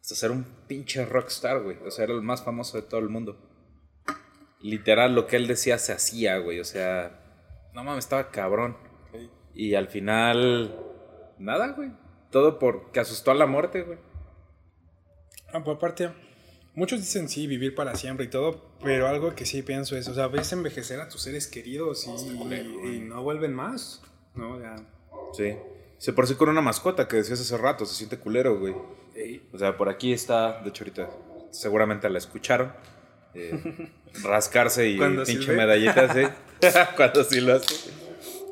Hasta 0.00 0.14
ser 0.14 0.30
un 0.30 0.44
pinche 0.66 1.04
rockstar, 1.04 1.62
güey. 1.62 1.76
O 1.86 1.90
sea, 1.90 2.04
era 2.04 2.14
el 2.14 2.22
más 2.22 2.42
famoso 2.42 2.76
de 2.76 2.82
todo 2.82 3.00
el 3.00 3.08
mundo. 3.08 3.38
Literal, 4.60 5.14
lo 5.14 5.26
que 5.26 5.36
él 5.36 5.46
decía 5.46 5.78
se 5.78 5.92
hacía, 5.92 6.38
güey. 6.38 6.60
O 6.60 6.64
sea, 6.64 7.20
no 7.74 7.84
mames, 7.84 8.04
estaba 8.04 8.30
cabrón. 8.30 8.76
Y 9.54 9.74
al 9.74 9.88
final, 9.88 10.76
nada, 11.38 11.68
güey. 11.72 11.90
Todo 12.30 12.58
porque 12.58 13.00
asustó 13.00 13.30
a 13.30 13.34
la 13.34 13.46
muerte, 13.46 13.82
güey. 13.82 13.98
Ah, 15.52 15.62
por 15.62 15.76
aparte, 15.76 16.10
muchos 16.74 17.00
dicen 17.00 17.28
sí, 17.28 17.46
vivir 17.46 17.74
para 17.74 17.94
siempre 17.94 18.24
y 18.24 18.28
todo, 18.28 18.72
pero 18.82 19.06
algo 19.06 19.34
que 19.34 19.44
sí 19.44 19.62
pienso 19.62 19.96
es, 19.96 20.08
o 20.08 20.14
sea, 20.14 20.28
ves 20.28 20.50
envejecer 20.52 20.98
a 21.00 21.08
tus 21.08 21.22
seres 21.22 21.46
queridos 21.46 22.06
y, 22.06 22.88
y 22.88 23.00
no 23.00 23.22
vuelven 23.22 23.52
más, 23.52 24.02
¿no? 24.34 24.58
Ya. 24.58 24.76
Sí. 25.32 25.56
Se 25.98 26.12
parece 26.12 26.36
con 26.36 26.48
una 26.48 26.60
mascota 26.60 27.06
que 27.06 27.16
decías 27.16 27.40
hace 27.40 27.56
rato, 27.56 27.86
se 27.86 27.94
siente 27.94 28.18
culero, 28.18 28.58
güey. 28.58 28.74
O 29.52 29.58
sea, 29.58 29.76
por 29.76 29.88
aquí 29.88 30.12
está, 30.12 30.60
de 30.62 30.70
hecho 30.70 30.84
ahorita 30.84 31.10
seguramente 31.50 32.08
la 32.10 32.18
escucharon. 32.18 32.72
eh, 33.34 33.88
rascarse 34.22 34.88
y 34.88 34.98
pinche 34.98 35.52
medallitas, 35.52 36.12
¿sí? 36.14 36.22
Cuando 36.96 37.24
sí 37.24 37.40
lo 37.40 37.54
hace. 37.54 37.90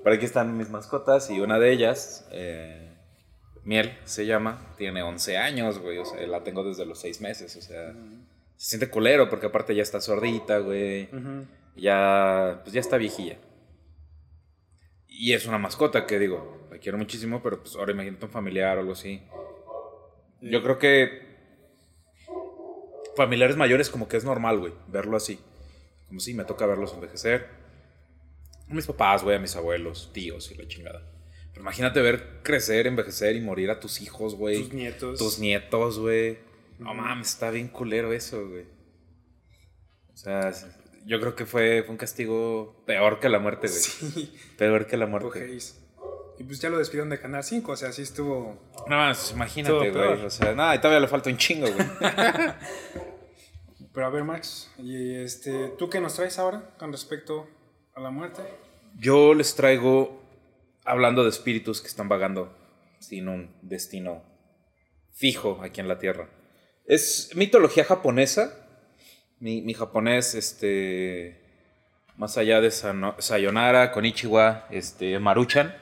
Por 0.02 0.12
aquí 0.12 0.24
están 0.24 0.56
mis 0.56 0.70
mascotas 0.70 1.30
y 1.30 1.40
una 1.40 1.58
de 1.58 1.72
ellas, 1.72 2.26
eh, 2.30 2.88
Miel 3.64 3.98
se 4.04 4.24
llama, 4.26 4.72
tiene 4.78 5.02
11 5.02 5.36
años, 5.36 5.78
güey. 5.78 5.98
O 5.98 6.04
sea, 6.04 6.26
la 6.26 6.42
tengo 6.42 6.64
desde 6.64 6.86
los 6.86 6.98
6 7.00 7.20
meses, 7.20 7.56
o 7.56 7.60
sea. 7.60 7.92
Se 8.56 8.70
siente 8.70 8.90
culero 8.90 9.28
porque 9.30 9.46
aparte 9.46 9.74
ya 9.74 9.82
está 9.82 10.00
sordita, 10.00 10.58
güey. 10.58 11.08
Ya, 11.76 12.60
pues 12.62 12.72
ya 12.74 12.80
está 12.80 12.96
viejilla. 12.96 13.38
Y 15.20 15.34
es 15.34 15.44
una 15.44 15.58
mascota 15.58 16.06
que 16.06 16.18
digo, 16.18 16.66
la 16.70 16.78
quiero 16.78 16.96
muchísimo, 16.96 17.42
pero 17.42 17.62
pues 17.62 17.76
ahora 17.76 17.92
imagínate 17.92 18.24
un 18.24 18.30
familiar 18.30 18.78
o 18.78 18.80
algo 18.80 18.92
así. 18.92 19.20
Yo 20.40 20.62
creo 20.62 20.78
que 20.78 21.20
familiares 23.16 23.54
mayores 23.54 23.90
como 23.90 24.08
que 24.08 24.16
es 24.16 24.24
normal, 24.24 24.58
güey, 24.60 24.72
verlo 24.88 25.18
así. 25.18 25.38
Como 26.08 26.20
si 26.20 26.32
me 26.32 26.44
toca 26.44 26.64
verlos 26.64 26.94
envejecer. 26.94 27.48
A 28.66 28.72
mis 28.72 28.86
papás, 28.86 29.22
güey, 29.22 29.36
a 29.36 29.38
mis 29.38 29.54
abuelos, 29.56 30.10
tíos 30.14 30.50
y 30.52 30.54
la 30.54 30.66
chingada. 30.66 31.02
Pero 31.50 31.60
imagínate 31.60 32.00
ver 32.00 32.40
crecer, 32.42 32.86
envejecer 32.86 33.36
y 33.36 33.42
morir 33.42 33.70
a 33.70 33.78
tus 33.78 34.00
hijos, 34.00 34.34
güey. 34.36 34.62
Tus 34.62 34.72
nietos. 34.72 35.18
Tus 35.18 35.38
nietos, 35.38 35.98
güey. 35.98 36.38
No 36.78 36.94
mames, 36.94 37.28
está 37.28 37.50
bien 37.50 37.68
culero 37.68 38.14
eso, 38.14 38.48
güey. 38.48 38.64
O 40.14 40.16
sea, 40.16 40.50
yo 41.04 41.20
creo 41.20 41.34
que 41.34 41.46
fue, 41.46 41.82
fue 41.82 41.92
un 41.92 41.96
castigo 41.96 42.82
peor 42.86 43.20
que 43.20 43.28
la 43.28 43.38
muerte, 43.38 43.68
güey. 43.68 43.80
Sí, 43.80 44.34
Peor 44.56 44.86
que 44.86 44.96
la 44.96 45.06
muerte. 45.06 45.58
Y 46.38 46.44
pues 46.44 46.60
ya 46.60 46.70
lo 46.70 46.78
despidieron 46.78 47.10
de 47.10 47.20
Canal 47.20 47.44
5, 47.44 47.72
o 47.72 47.76
sea, 47.76 47.92
sí 47.92 48.02
estuvo... 48.02 48.72
No, 48.88 49.12
imagínate, 49.32 49.74
güey. 49.74 49.92
peor. 49.92 50.24
O 50.24 50.30
sea, 50.30 50.54
nada, 50.54 50.74
y 50.74 50.78
todavía 50.78 51.00
le 51.00 51.08
falta 51.08 51.28
un 51.28 51.36
chingo, 51.36 51.66
güey. 51.70 51.86
Pero 53.92 54.06
a 54.06 54.10
ver, 54.10 54.24
Max, 54.24 54.70
y 54.78 55.16
este, 55.16 55.72
¿tú 55.76 55.90
qué 55.90 56.00
nos 56.00 56.14
traes 56.14 56.38
ahora 56.38 56.74
con 56.78 56.92
respecto 56.92 57.48
a 57.94 58.00
la 58.00 58.10
muerte? 58.10 58.42
Yo 58.96 59.34
les 59.34 59.54
traigo, 59.54 60.22
hablando 60.84 61.24
de 61.24 61.30
espíritus 61.30 61.80
que 61.80 61.88
están 61.88 62.08
vagando 62.08 62.56
sin 63.00 63.28
un 63.28 63.54
destino 63.62 64.22
fijo 65.12 65.60
aquí 65.62 65.80
en 65.80 65.88
la 65.88 65.98
Tierra. 65.98 66.30
Es 66.86 67.30
mitología 67.34 67.84
japonesa. 67.84 68.59
Mi, 69.40 69.62
mi 69.62 69.74
japonés, 69.74 70.34
este, 70.34 71.36
más 72.16 72.36
allá 72.38 72.60
de 72.60 72.70
Sano- 72.70 73.16
Sayonara, 73.18 73.90
Konichiwa, 73.92 74.66
este, 74.70 75.18
Maruchan, 75.18 75.74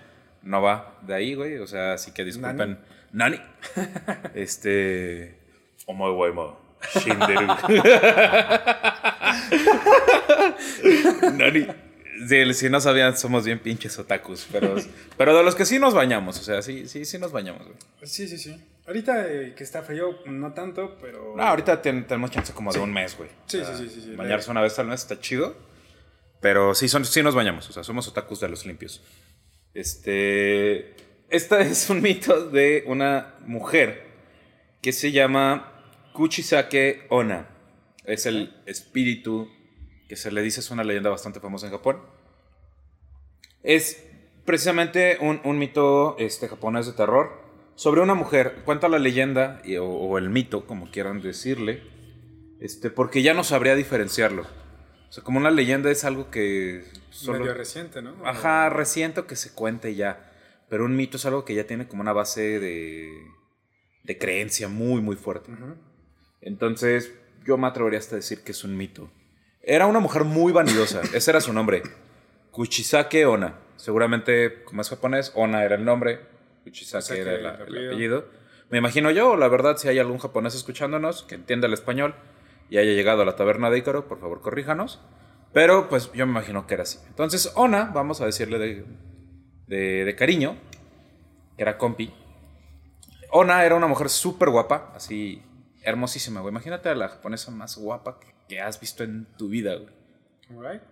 no 0.43 0.63
va 0.63 0.95
de 1.03 1.15
ahí, 1.15 1.35
güey. 1.35 1.59
O 1.59 1.67
sea, 1.67 1.95
así 1.95 2.13
que 2.13 2.25
disculpen. 2.25 2.79
Nani. 3.13 3.41
este, 4.35 5.39
Omoe 5.87 6.13
Waimo. 6.13 6.59
Shinderu. 6.95 7.47
Nani. 11.37 11.67
Sí, 12.27 12.55
si 12.55 12.71
no 12.71 12.81
sabían, 12.81 13.17
somos 13.17 13.45
bien 13.45 13.59
pinches 13.61 13.99
otakus, 13.99 14.47
pero, 14.51 14.75
pero 15.17 15.37
de 15.37 15.43
los 15.45 15.55
que 15.55 15.65
sí 15.65 15.79
nos 15.79 15.95
bañamos, 15.95 16.39
o 16.41 16.43
sea, 16.43 16.63
sí, 16.63 16.89
sí, 16.89 17.05
sí 17.05 17.19
nos 17.19 17.33
bañamos, 17.33 17.65
güey. 17.67 17.77
Sí, 18.03 18.27
sí, 18.27 18.39
sí. 18.39 18.57
Ahorita 18.87 19.27
eh, 19.29 19.55
que 19.55 19.65
está 19.65 19.83
frío, 19.83 20.19
no 20.27 20.53
tanto, 20.55 20.97
pero... 21.01 21.35
No, 21.37 21.43
ahorita 21.43 21.83
ten- 21.83 22.07
tenemos 22.07 22.31
chance 22.31 22.53
como 22.55 22.73
de 22.73 22.79
un 22.79 22.93
mes, 22.93 23.17
güey. 23.19 23.29
Sí, 23.47 23.59
O 23.59 23.65
sea, 23.65 23.77
sí, 23.77 23.89
sí, 23.89 23.97
sí, 23.97 24.01
sí. 24.11 24.15
Bañarse 24.17 24.51
una 24.51 24.63
vez 24.63 24.79
al 24.79 24.87
mes 24.87 25.03
está 25.03 25.21
chido, 25.21 25.55
pero 26.41 26.75
sí, 26.75 26.89
son, 26.89 27.05
sí 27.05 27.23
nos 27.23 27.35
bañamos, 27.35 27.69
o 27.69 27.73
sea, 27.73 27.85
somos 27.85 28.09
otakus 28.09 28.41
de 28.41 28.49
los 28.49 28.65
limpios. 28.65 29.03
Este, 29.75 30.95
esta 31.29 31.61
es 31.63 31.89
un 31.91 32.03
mito 32.03 32.49
de 32.51 32.85
una 32.87 33.35
mujer 33.47 34.07
que 34.81 34.93
se 34.93 35.13
llama 35.13 35.73
Kuchisake 36.15 37.07
Ona. 37.11 37.49
Es 38.05 38.27
el 38.27 38.55
espíritu 38.67 39.51
que 40.09 40.17
se 40.17 40.31
le 40.33 40.43
dice, 40.43 40.61
es 40.61 40.71
una 40.71 40.85
leyenda 40.85 41.11
bastante 41.11 41.39
famosa 41.41 41.67
en 41.67 41.73
Japón. 41.73 42.01
Es 43.63 44.05
precisamente 44.45 45.19
un, 45.21 45.41
un 45.45 45.59
mito 45.59 46.17
este, 46.19 46.49
japonés 46.49 46.87
de 46.87 46.93
terror 46.93 47.31
sobre 47.75 48.01
una 48.01 48.15
mujer. 48.15 48.63
Cuenta 48.65 48.89
la 48.89 48.99
leyenda, 48.99 49.61
y- 49.65 49.77
o, 49.77 49.87
o 49.87 50.19
el 50.19 50.31
mito, 50.31 50.67
como 50.67 50.91
quieran 50.91 51.21
decirle, 51.21 51.83
este, 52.61 52.91
porque 52.91 53.23
ya 53.23 53.35
no 53.35 53.45
sabría 53.45 53.75
diferenciarlo. 53.75 54.43
O 54.43 55.13
sea, 55.13 55.23
como 55.25 55.39
una 55.39 55.51
leyenda 55.51 55.91
es 55.91 56.05
algo 56.05 56.31
que 56.31 56.85
solo... 57.11 57.41
Medio 57.41 57.55
reciente, 57.55 58.03
¿no? 58.03 58.15
Ajá, 58.27 58.69
reciente 58.69 59.21
o 59.21 59.27
que 59.27 59.37
se 59.37 59.53
cuente 59.55 59.95
ya. 59.95 60.33
Pero 60.69 60.85
un 60.85 60.97
mito 60.97 61.17
es 61.17 61.25
algo 61.25 61.45
que 61.45 61.55
ya 61.55 61.65
tiene 61.67 61.89
como 61.89 62.03
una 62.03 62.13
base 62.13 62.61
de, 62.61 63.11
de 64.05 64.19
creencia 64.19 64.69
muy, 64.69 65.01
muy 65.01 65.17
fuerte. 65.17 65.51
Entonces, 66.43 67.13
yo 67.47 67.57
me 67.57 67.67
atrevería 67.67 67.99
hasta 67.99 68.17
a 68.17 68.21
decir 68.21 68.43
que 68.45 68.53
es 68.53 68.65
un 68.65 68.77
mito. 68.77 69.11
Era 69.63 69.87
una 69.87 70.01
mujer 70.01 70.25
muy 70.25 70.53
vanidosa. 70.53 71.01
Ese 71.13 71.31
era 71.31 71.41
su 71.41 71.53
nombre. 71.53 71.83
Kuchisake 72.51 73.25
Ona. 73.27 73.55
Seguramente, 73.77 74.65
como 74.65 74.83
es 74.83 74.89
japonés, 74.91 75.33
Ona 75.35 75.65
era 75.65 75.77
el 75.77 75.85
nombre. 75.85 76.21
Kuchisake 76.65 77.19
era 77.21 77.35
el 77.35 77.43
la- 77.43 77.55
el 77.55 77.63
apellido. 77.63 77.91
apellido. 77.93 78.25
Me 78.71 78.79
imagino 78.79 79.11
yo, 79.11 79.37
la 79.37 79.49
verdad, 79.49 79.77
si 79.77 79.89
hay 79.89 79.99
algún 79.99 80.19
japonés 80.19 80.55
escuchándonos 80.55 81.23
que 81.23 81.35
entienda 81.37 81.67
el 81.67 81.73
español 81.73 82.15
y 82.69 82.77
haya 82.79 82.93
llegado 82.93 83.23
a 83.23 83.25
la 83.25 83.35
taberna 83.37 83.71
de 83.71 83.79
Ícaro, 83.79 84.07
por 84.09 84.21
favor, 84.21 84.41
corríjanos. 84.43 85.01
Pero, 85.55 85.89
pues, 85.89 86.13
yo 86.13 86.27
me 86.27 86.33
imagino 86.33 86.67
que 86.67 86.75
era 86.75 86.83
así. 86.83 86.99
Entonces, 87.09 87.51
Ona, 87.55 87.85
vamos 87.95 88.21
a 88.21 88.27
decirle 88.27 88.59
de, 88.59 88.85
de, 89.67 90.05
de 90.05 90.15
cariño, 90.17 90.57
que 91.57 91.63
era 91.63 91.79
compi. 91.79 92.13
Ona 93.31 93.65
era 93.65 93.75
una 93.75 93.87
mujer 93.87 94.11
súper 94.11 94.51
guapa, 94.51 94.93
así 94.95 95.43
hermosísima, 95.89 96.41
güey. 96.41 96.53
Imagínate 96.53 96.89
a 96.89 96.95
la 96.95 97.09
japonesa 97.09 97.51
más 97.51 97.77
guapa 97.77 98.21
que, 98.21 98.35
que 98.49 98.61
has 98.61 98.81
visto 98.81 99.05
en 99.05 99.27
tu 99.37 99.49
vida, 99.49 99.75
güey. 99.75 99.93
Alright. 100.51 100.83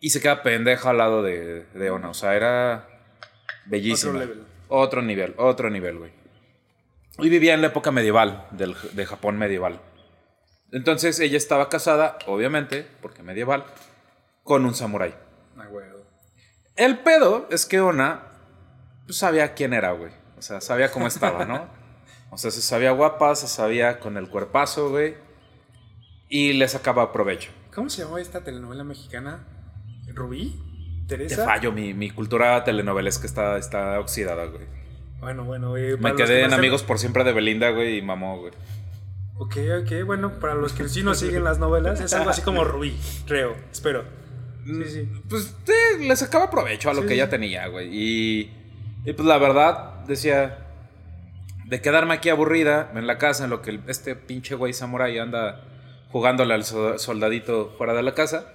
Y 0.00 0.10
se 0.10 0.20
queda 0.20 0.42
pendeja 0.42 0.90
al 0.90 0.98
lado 0.98 1.22
de, 1.22 1.64
de 1.74 1.90
Ona. 1.90 2.10
O 2.10 2.14
sea, 2.14 2.34
era 2.34 2.88
bellísima. 3.66 4.12
Otro 4.12 4.20
level. 4.20 4.44
Otro 4.68 5.02
nivel, 5.02 5.34
otro 5.36 5.70
nivel, 5.70 5.98
güey. 5.98 6.12
Y 7.18 7.28
vivía 7.28 7.54
en 7.54 7.60
la 7.60 7.68
época 7.68 7.90
medieval, 7.90 8.46
del, 8.52 8.74
de 8.92 9.06
Japón 9.06 9.36
medieval. 9.36 9.80
Entonces 10.72 11.20
ella 11.20 11.36
estaba 11.36 11.68
casada, 11.68 12.18
obviamente, 12.26 12.86
porque 13.02 13.22
medieval, 13.22 13.64
con 14.42 14.64
un 14.64 14.74
samurái. 14.74 15.14
Ah. 15.58 15.68
El 16.76 17.00
pedo 17.00 17.46
es 17.50 17.66
que 17.66 17.80
Ona 17.80 18.22
pues, 19.04 19.18
sabía 19.18 19.52
quién 19.52 19.74
era, 19.74 19.92
güey. 19.92 20.10
O 20.38 20.42
sea, 20.42 20.60
sabía 20.60 20.90
cómo 20.90 21.06
estaba, 21.06 21.44
¿no? 21.44 21.68
O 22.34 22.38
sea, 22.38 22.50
se 22.50 22.62
sabía 22.62 22.92
guapa, 22.92 23.34
se 23.36 23.46
sabía 23.46 24.00
con 24.00 24.16
el 24.16 24.28
cuerpazo, 24.30 24.88
güey. 24.88 25.16
Y 26.30 26.54
le 26.54 26.66
sacaba 26.66 27.12
provecho. 27.12 27.50
¿Cómo 27.74 27.90
se 27.90 28.00
llamaba 28.00 28.22
esta 28.22 28.42
telenovela 28.42 28.84
mexicana? 28.84 29.46
¿Rubí? 30.14 30.58
Te 31.06 31.18
¿Teresa? 31.18 31.44
fallo, 31.44 31.72
mi, 31.72 31.92
mi 31.92 32.10
cultura 32.10 32.64
telenovelesca 32.64 33.26
está, 33.26 33.58
está 33.58 34.00
oxidada, 34.00 34.46
güey. 34.46 34.64
Bueno, 35.20 35.44
bueno, 35.44 35.76
eh, 35.76 35.98
Me 35.98 36.12
que 36.14 36.24
quedé 36.24 36.44
en 36.44 36.54
Amigos 36.54 36.82
por 36.82 36.98
Siempre 36.98 37.22
de 37.22 37.34
Belinda, 37.34 37.68
güey, 37.68 37.98
y 37.98 38.02
mamó, 38.02 38.38
güey. 38.40 38.52
Ok, 39.36 39.56
ok, 39.82 40.06
bueno, 40.06 40.38
para 40.40 40.54
los 40.54 40.72
que 40.72 40.88
sí 40.88 41.02
no 41.02 41.14
siguen 41.14 41.44
las 41.44 41.58
novelas, 41.58 42.00
es 42.00 42.14
algo 42.14 42.30
así 42.30 42.40
como 42.40 42.64
Rubí, 42.64 42.96
creo, 43.26 43.54
espero. 43.70 44.04
Sí, 44.64 44.84
sí. 44.86 45.08
Pues 45.28 45.54
sí, 45.66 46.06
le 46.06 46.16
sacaba 46.16 46.50
provecho 46.50 46.88
a 46.88 46.94
lo 46.94 47.02
Sí, 47.02 47.08
que 47.08 47.14
ella 47.14 47.28
tenía, 47.28 47.66
güey. 47.66 47.88
Y, 47.92 48.52
y, 49.04 49.12
pues 49.12 49.26
la 49.26 49.36
verdad, 49.38 50.04
decía, 50.06 50.61
de 51.72 51.80
quedarme 51.80 52.12
aquí 52.12 52.28
aburrida 52.28 52.92
en 52.94 53.06
la 53.06 53.16
casa, 53.16 53.44
en 53.44 53.50
lo 53.50 53.62
que 53.62 53.80
este 53.86 54.14
pinche 54.14 54.54
güey 54.54 54.74
samurai 54.74 55.18
anda 55.18 55.64
jugándole 56.10 56.52
al 56.52 56.64
so- 56.64 56.98
soldadito 56.98 57.74
fuera 57.78 57.94
de 57.94 58.02
la 58.02 58.12
casa, 58.12 58.52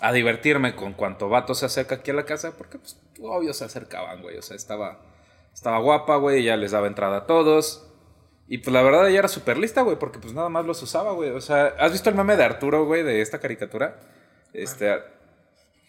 a 0.00 0.12
divertirme 0.12 0.76
con 0.76 0.92
cuanto 0.92 1.30
vato 1.30 1.54
se 1.54 1.64
acerca 1.64 1.94
aquí 1.96 2.10
a 2.10 2.14
la 2.14 2.24
casa, 2.24 2.52
porque 2.58 2.76
pues 2.78 3.00
obvio 3.22 3.54
se 3.54 3.64
acercaban, 3.64 4.20
güey. 4.20 4.36
O 4.36 4.42
sea, 4.42 4.56
estaba, 4.56 5.00
estaba 5.54 5.78
guapa, 5.78 6.16
güey, 6.16 6.42
ya 6.44 6.58
les 6.58 6.72
daba 6.72 6.86
entrada 6.86 7.16
a 7.16 7.26
todos. 7.26 7.86
Y 8.46 8.58
pues 8.58 8.74
la 8.74 8.82
verdad 8.82 9.08
ella 9.08 9.20
era 9.20 9.28
súper 9.28 9.56
lista, 9.56 9.80
güey, 9.80 9.98
porque 9.98 10.18
pues 10.18 10.34
nada 10.34 10.50
más 10.50 10.66
los 10.66 10.82
usaba, 10.82 11.12
güey. 11.12 11.30
O 11.30 11.40
sea, 11.40 11.74
¿has 11.78 11.92
visto 11.92 12.10
el 12.10 12.16
meme 12.16 12.36
de 12.36 12.44
Arturo, 12.44 12.84
güey, 12.84 13.02
de 13.04 13.22
esta 13.22 13.38
caricatura? 13.38 13.98
Este, 14.52 14.98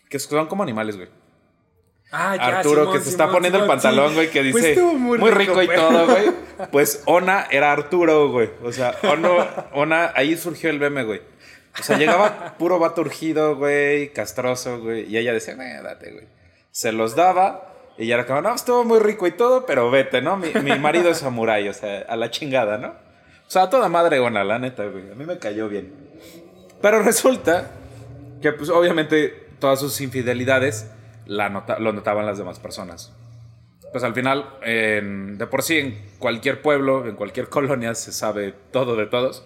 que 0.09 0.19
son 0.19 0.47
como 0.47 0.63
animales, 0.63 0.95
güey. 0.95 1.09
Ah, 2.11 2.35
ya, 2.35 2.57
Arturo 2.57 2.81
Simón, 2.85 2.97
que 2.97 3.03
se 3.03 3.09
está 3.11 3.23
Simón, 3.25 3.35
poniendo 3.35 3.59
el 3.59 3.67
pantalón, 3.67 4.09
sí. 4.09 4.15
güey, 4.15 4.29
que 4.31 4.41
Pues 4.41 4.55
dice 4.55 4.71
estuvo 4.71 4.93
muy, 4.93 5.17
rico, 5.31 5.61
y 5.61 5.67
pero- 5.67 5.87
todo, 5.87 6.05
güey. 6.07 6.31
Pues 6.71 7.03
Ona 7.05 7.47
era 7.51 7.71
Arturo, 7.71 8.29
güey. 8.31 8.49
O 8.63 8.71
sea, 8.71 8.95
Ona, 9.03 9.67
Ona, 9.73 10.11
ahí 10.15 10.35
surgió 10.35 10.69
el 10.69 10.79
meme, 10.79 11.03
güey. 11.03 11.21
O 11.79 11.83
sea, 11.83 11.97
llegaba 11.97 12.55
puro 12.57 12.79
vato 12.79 13.01
urgido, 13.01 13.55
güey, 13.55 14.11
castroso, 14.11 14.79
güey. 14.81 15.05
Y 15.09 15.17
ella 15.17 15.31
decía, 15.31 15.53
eh, 15.53 15.81
date, 15.81 16.11
güey. 16.11 16.25
Se 16.71 16.91
los 16.91 17.15
daba 17.15 17.73
y 17.97 18.07
ya 18.07 18.15
era 18.15 18.25
como, 18.25 18.41
no, 18.41 18.55
estuvo 18.55 18.83
muy 18.83 18.99
rico 18.99 19.25
y 19.27 19.31
todo, 19.31 19.65
pero 19.65 19.89
vete, 19.91 20.21
¿no? 20.21 20.35
Mi, 20.35 20.49
mi 20.63 20.77
marido 20.79 21.09
es 21.11 21.19
samurái, 21.19 21.69
o 21.69 21.73
sea, 21.73 21.99
a 22.09 22.15
la 22.15 22.29
chingada, 22.31 22.77
¿no? 22.77 22.89
O 22.89 23.51
sea, 23.51 23.63
a 23.63 23.69
toda 23.69 23.87
madre 23.87 24.19
Ona, 24.19 24.43
la 24.43 24.59
neta, 24.59 24.83
güey. 24.85 25.11
A 25.11 25.15
mí 25.15 25.25
me 25.25 25.37
cayó 25.37 25.69
bien. 25.69 25.93
Pero 26.81 27.01
resulta 27.03 27.71
que, 28.41 28.51
pues, 28.51 28.69
obviamente, 28.69 29.47
todas 29.59 29.79
sus 29.79 30.01
infidelidades 30.01 30.87
la 31.29 31.47
nota- 31.49 31.77
lo 31.79 31.93
notaban 31.93 32.25
las 32.25 32.37
demás 32.39 32.59
personas. 32.59 33.13
Pues 33.91 34.03
al 34.03 34.13
final, 34.15 34.49
en- 34.63 35.37
de 35.37 35.45
por 35.47 35.61
sí, 35.63 35.77
en 35.77 36.09
cualquier 36.19 36.61
pueblo, 36.61 37.05
en 37.07 37.15
cualquier 37.15 37.49
colonia, 37.49 37.93
se 37.95 38.11
sabe 38.11 38.53
todo 38.71 38.95
de 38.95 39.05
todos. 39.05 39.45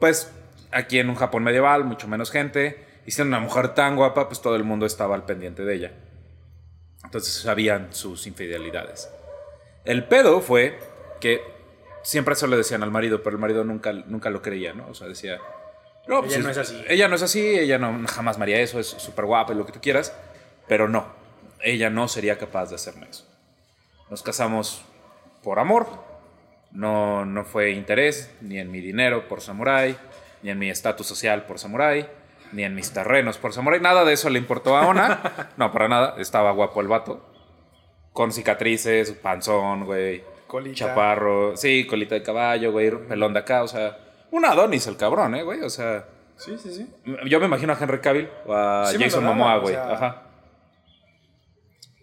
Pues 0.00 0.32
aquí 0.72 0.98
en 0.98 1.08
un 1.08 1.14
Japón 1.16 1.44
medieval, 1.44 1.84
mucho 1.84 2.08
menos 2.08 2.30
gente, 2.30 2.84
y 3.06 3.12
siendo 3.12 3.36
una 3.36 3.44
mujer 3.44 3.68
tan 3.74 3.96
guapa, 3.96 4.28
pues 4.28 4.40
todo 4.40 4.56
el 4.56 4.64
mundo 4.64 4.84
estaba 4.86 5.14
al 5.14 5.24
pendiente 5.24 5.64
de 5.64 5.74
ella. 5.74 5.92
Entonces 7.04 7.32
sabían 7.34 7.88
sus 7.94 8.26
infidelidades. 8.26 9.08
El 9.84 10.04
pedo 10.04 10.40
fue 10.40 10.78
que 11.20 11.40
siempre 12.02 12.34
se 12.34 12.46
lo 12.46 12.56
decían 12.56 12.82
al 12.82 12.90
marido, 12.90 13.22
pero 13.22 13.36
el 13.36 13.40
marido 13.40 13.64
nunca, 13.64 13.92
nunca 13.92 14.30
lo 14.30 14.42
creía, 14.42 14.72
¿no? 14.74 14.88
O 14.88 14.94
sea, 14.94 15.06
decía... 15.08 15.38
No, 16.06 16.24
Ella 16.24 16.38
no 16.38 16.50
es 16.50 16.58
así. 16.58 16.82
Ella 16.88 17.08
no 17.08 17.14
es 17.14 17.22
así, 17.22 17.58
ella 17.58 17.78
no 17.78 18.06
jamás 18.08 18.38
me 18.38 18.44
haría 18.44 18.60
eso, 18.60 18.80
es 18.80 18.88
súper 18.88 19.24
guapa 19.26 19.52
y 19.52 19.56
lo 19.56 19.64
que 19.66 19.72
tú 19.72 19.80
quieras, 19.80 20.14
pero 20.70 20.88
no, 20.88 21.04
ella 21.64 21.90
no 21.90 22.06
sería 22.06 22.38
capaz 22.38 22.68
de 22.68 22.76
hacerme 22.76 23.08
eso. 23.10 23.26
Nos 24.08 24.22
casamos 24.22 24.84
por 25.42 25.58
amor, 25.58 25.88
no, 26.70 27.24
no 27.24 27.44
fue 27.44 27.72
interés, 27.72 28.32
ni 28.40 28.60
en 28.60 28.70
mi 28.70 28.80
dinero 28.80 29.26
por 29.26 29.40
samurái, 29.40 29.96
ni 30.44 30.50
en 30.50 30.60
mi 30.60 30.70
estatus 30.70 31.08
social 31.08 31.44
por 31.46 31.58
samurái, 31.58 32.08
ni 32.52 32.62
en 32.62 32.76
mis 32.76 32.92
terrenos 32.92 33.36
por 33.36 33.52
samurái, 33.52 33.80
nada 33.80 34.04
de 34.04 34.12
eso 34.12 34.30
le 34.30 34.38
importó 34.38 34.76
a 34.76 34.86
Ona, 34.86 35.50
no, 35.56 35.72
para 35.72 35.88
nada, 35.88 36.14
estaba 36.18 36.52
guapo 36.52 36.80
el 36.82 36.86
vato, 36.86 37.28
con 38.12 38.30
cicatrices, 38.30 39.10
panzón, 39.10 39.86
güey, 39.86 40.22
Colita. 40.46 40.76
chaparro, 40.76 41.56
sí, 41.56 41.84
colita 41.84 42.14
de 42.14 42.22
caballo, 42.22 42.70
güey, 42.70 42.92
pelón 43.08 43.32
de 43.32 43.40
acá, 43.40 43.64
o 43.64 43.68
sea, 43.68 43.98
un 44.30 44.44
Adonis 44.44 44.86
el 44.86 44.96
cabrón, 44.96 45.34
eh, 45.34 45.42
güey, 45.42 45.62
o 45.62 45.70
sea... 45.70 46.04
Sí, 46.36 46.56
sí, 46.56 46.72
sí. 46.72 46.88
Yo 47.26 47.40
me 47.40 47.46
imagino 47.46 47.72
a 47.72 47.76
Henry 47.78 47.98
Cavill 47.98 48.30
o 48.46 48.54
a 48.54 48.86
Sí 48.86 48.96
Jason 48.98 49.24
Momoa, 49.24 49.58
o 49.58 49.60
güey. 49.62 49.74
sea, 49.74 49.92
Ajá. 49.92 50.29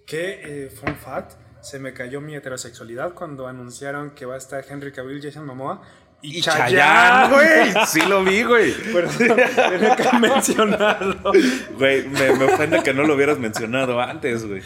Que, 0.07 0.65
eh, 0.65 0.69
fun 0.69 0.95
fact, 0.95 1.33
se 1.61 1.79
me 1.79 1.93
cayó 1.93 2.21
mi 2.21 2.33
heterosexualidad 2.35 3.13
cuando 3.13 3.45
anunciaron 3.47 4.11
que 4.11 4.25
va 4.25 4.35
a 4.35 4.37
estar 4.37 4.65
Henry 4.67 4.91
Cavill, 4.91 5.21
Jason 5.21 5.45
Momoa 5.45 5.81
y, 6.21 6.37
Y 6.37 6.41
Chayanne, 6.41 7.33
güey. 7.33 7.73
Sí 7.87 8.01
lo 8.01 8.23
vi, 8.23 8.41
güey. 8.43 8.73
Pero 8.93 9.09
tenía 9.09 9.95
que 9.95 10.17
mencionarlo. 10.17 11.31
Güey, 11.77 12.07
me, 12.07 12.31
me 12.35 12.45
ofende 12.45 12.81
que 12.83 12.93
no 12.93 13.03
lo 13.03 13.15
hubieras 13.15 13.37
mencionado 13.37 13.99
antes, 14.01 14.47
güey. 14.47 14.61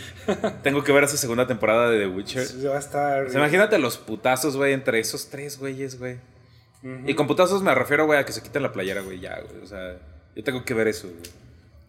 Tengo 0.62 0.84
que 0.84 0.92
ver 0.94 1.06
esa 1.06 1.18
segunda 1.18 1.48
temporada 1.48 1.90
de 1.90 2.00
The 2.00 2.08
Witcher. 2.08 2.46
Se 2.46 2.68
va 2.68 2.76
a 2.76 2.80
estar... 2.80 3.28
Imagínate 3.34 3.80
los 3.80 3.98
putazos, 3.98 4.56
güey, 4.56 4.74
entre 4.74 5.00
esos 5.00 5.30
tres 5.30 5.58
güeyes, 5.58 6.00
güey. 6.00 6.20
Y 7.06 7.16
con 7.16 7.28
putazos 7.28 7.62
me 7.62 7.74
refiero, 7.76 8.06
güey, 8.06 8.20
a 8.20 8.26
que 8.26 8.32
se 8.32 8.42
quiten 8.42 8.64
la 8.64 8.72
playera, 8.72 9.02
güey, 9.02 9.20
ya, 9.20 9.40
güey. 9.42 9.64
O 9.64 9.68
sea, 9.68 9.98
yo 10.36 10.44
tengo 10.44 10.64
que 10.64 10.74
ver 10.74 10.88
eso, 10.88 11.08
güey. 11.10 11.32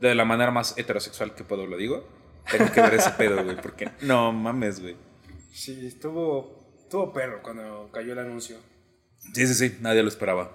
De 0.00 0.14
la 0.14 0.24
manera 0.24 0.50
más 0.50 0.74
heterosexual 0.76 1.34
que 1.34 1.44
puedo, 1.44 1.66
lo 1.66 1.76
digo. 1.76 2.21
Tengo 2.50 2.70
que 2.72 2.80
ver 2.80 2.94
ese 2.94 3.10
pedo, 3.10 3.42
güey, 3.44 3.56
porque 3.60 3.90
no 4.02 4.32
mames, 4.32 4.80
güey. 4.80 4.96
Sí, 5.52 5.86
estuvo, 5.86 6.74
estuvo 6.78 7.12
perro 7.12 7.40
cuando 7.42 7.90
cayó 7.92 8.12
el 8.12 8.18
anuncio. 8.18 8.56
Sí, 9.34 9.46
sí, 9.46 9.54
sí, 9.54 9.78
nadie 9.80 10.02
lo 10.02 10.08
esperaba. 10.08 10.50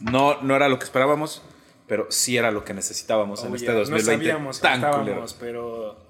No, 0.00 0.40
no 0.42 0.56
era 0.56 0.68
lo 0.68 0.78
que 0.78 0.84
esperábamos, 0.84 1.42
pero 1.86 2.06
sí 2.10 2.36
era 2.36 2.50
lo 2.50 2.64
que 2.64 2.74
necesitábamos 2.74 3.44
en 3.44 3.54
este 3.54 3.72
2020 3.72 4.12
no 4.12 4.18
sabíamos 4.18 4.56
que 4.58 4.62
tan 4.62 4.74
estábamos, 4.76 5.04
culero. 5.04 5.26
pero 5.40 6.06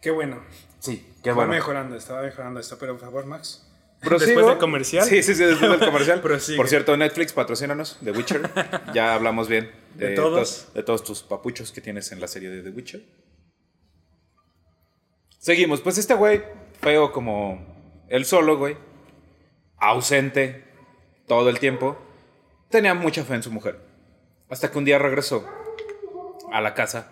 qué 0.00 0.10
bueno. 0.10 0.42
Sí, 0.78 1.06
qué 1.22 1.30
Va 1.30 1.36
bueno. 1.36 1.52
mejorando, 1.52 1.96
estaba 1.96 2.22
mejorando 2.22 2.60
esto, 2.60 2.76
pero 2.78 2.92
por 2.94 3.02
favor, 3.02 3.26
Max. 3.26 3.68
¿Prosigo? 4.00 4.26
Después 4.30 4.46
del 4.46 4.58
comercial. 4.58 5.04
Sí, 5.06 5.22
sí, 5.22 5.34
sí, 5.34 5.44
después 5.44 5.70
del 5.70 5.78
comercial. 5.80 6.20
Prosigue. 6.22 6.56
Por 6.56 6.66
cierto, 6.68 6.96
Netflix, 6.96 7.32
patrocínanos, 7.32 7.98
The 8.02 8.10
Witcher. 8.10 8.50
Ya 8.92 9.14
hablamos 9.14 9.46
bien 9.48 9.70
de, 9.94 10.08
De 10.08 10.14
todos. 10.16 10.40
tos- 10.66 10.74
de 10.74 10.82
todos 10.82 11.04
tus 11.04 11.22
papuchos 11.22 11.70
que 11.70 11.80
tienes 11.80 12.10
en 12.10 12.20
la 12.20 12.26
serie 12.26 12.50
de 12.50 12.62
The 12.62 12.70
Witcher. 12.70 13.04
Seguimos, 15.42 15.80
pues 15.80 15.98
este 15.98 16.14
güey, 16.14 16.40
feo 16.80 17.10
como 17.10 17.58
él 18.08 18.24
solo, 18.24 18.56
güey, 18.58 18.76
ausente 19.76 20.62
todo 21.26 21.48
el 21.48 21.58
tiempo, 21.58 21.96
tenía 22.68 22.94
mucha 22.94 23.24
fe 23.24 23.34
en 23.34 23.42
su 23.42 23.50
mujer. 23.50 23.80
Hasta 24.48 24.70
que 24.70 24.78
un 24.78 24.84
día 24.84 25.00
regresó 25.00 25.44
a 26.52 26.60
la 26.60 26.74
casa 26.74 27.10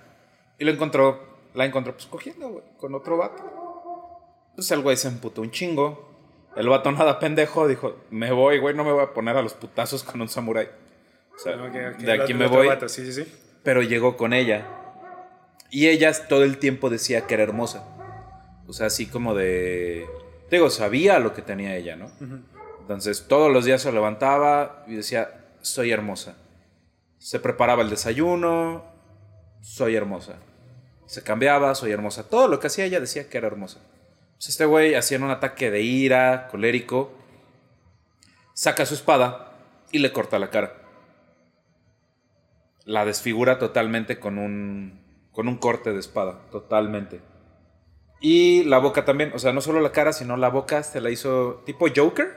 y 0.60 0.64
lo 0.64 0.70
encontró 0.70 1.18
la 1.54 1.64
encontró 1.64 1.92
pues 1.94 2.06
cogiendo, 2.06 2.50
güey, 2.50 2.64
con 2.76 2.94
otro 2.94 3.16
vato. 3.16 3.42
Entonces 4.50 4.70
el 4.70 4.82
güey 4.82 4.96
se 4.96 5.08
emputó 5.08 5.42
un 5.42 5.50
chingo. 5.50 6.08
El 6.54 6.68
vato 6.68 6.92
nada 6.92 7.18
pendejo 7.18 7.66
dijo, 7.66 7.96
me 8.10 8.30
voy, 8.30 8.60
güey, 8.60 8.76
no 8.76 8.84
me 8.84 8.92
voy 8.92 9.02
a 9.02 9.12
poner 9.12 9.36
a 9.38 9.42
los 9.42 9.54
putazos 9.54 10.04
con 10.04 10.20
un 10.20 10.28
samurái. 10.28 10.68
O 11.34 11.38
sea, 11.40 11.56
Ok, 11.56 11.74
ok, 11.94 11.98
de 11.98 12.12
aquí 12.12 12.32
me 12.34 12.46
voy. 12.46 12.68
vato, 12.68 12.88
Sí, 12.88 13.04
sí, 13.12 13.24
sí. 13.24 13.34
Pero 13.64 13.82
llegó 13.82 14.16
con 14.16 14.32
ella. 14.34 14.68
Y 15.68 15.88
ella 15.88 16.12
todo 16.28 16.44
el 16.44 16.58
tiempo 16.58 16.90
decía 16.90 17.26
que 17.26 17.34
era 17.34 17.42
hermosa. 17.42 17.96
O 18.70 18.72
sea, 18.72 18.86
así 18.86 19.06
como 19.06 19.34
de... 19.34 20.08
Digo, 20.48 20.70
sabía 20.70 21.18
lo 21.18 21.34
que 21.34 21.42
tenía 21.42 21.74
ella, 21.74 21.96
¿no? 21.96 22.08
Entonces 22.80 23.26
todos 23.26 23.52
los 23.52 23.64
días 23.64 23.82
se 23.82 23.90
levantaba 23.90 24.84
y 24.86 24.94
decía, 24.94 25.44
soy 25.60 25.90
hermosa. 25.90 26.36
Se 27.18 27.40
preparaba 27.40 27.82
el 27.82 27.90
desayuno, 27.90 28.84
soy 29.60 29.96
hermosa. 29.96 30.36
Se 31.06 31.24
cambiaba, 31.24 31.74
soy 31.74 31.90
hermosa. 31.90 32.28
Todo 32.28 32.46
lo 32.46 32.60
que 32.60 32.68
hacía 32.68 32.84
ella 32.84 33.00
decía 33.00 33.28
que 33.28 33.38
era 33.38 33.48
hermosa. 33.48 33.80
Pues 34.34 34.50
este 34.50 34.66
güey 34.66 34.94
hacía 34.94 35.18
un 35.18 35.30
ataque 35.30 35.72
de 35.72 35.82
ira, 35.82 36.46
colérico, 36.48 37.12
saca 38.54 38.86
su 38.86 38.94
espada 38.94 39.52
y 39.90 39.98
le 39.98 40.12
corta 40.12 40.38
la 40.38 40.50
cara. 40.50 40.76
La 42.84 43.04
desfigura 43.04 43.58
totalmente 43.58 44.20
con 44.20 44.38
un, 44.38 45.00
con 45.32 45.48
un 45.48 45.56
corte 45.56 45.92
de 45.92 45.98
espada, 45.98 46.38
totalmente. 46.52 47.29
Y 48.20 48.64
la 48.64 48.78
boca 48.78 49.04
también, 49.04 49.32
o 49.34 49.38
sea, 49.38 49.52
no 49.52 49.60
solo 49.60 49.80
la 49.80 49.92
cara, 49.92 50.12
sino 50.12 50.36
la 50.36 50.50
boca 50.50 50.82
se 50.82 51.00
la 51.00 51.10
hizo 51.10 51.62
tipo 51.64 51.86
Joker. 51.94 52.36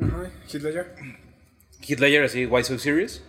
Ajá, 0.00 0.30
Hitler. 0.50 0.94
Heath 1.86 2.00
Ledger 2.00 2.24
así, 2.24 2.46
Why 2.46 2.64
So 2.64 2.78
Serious? 2.78 3.22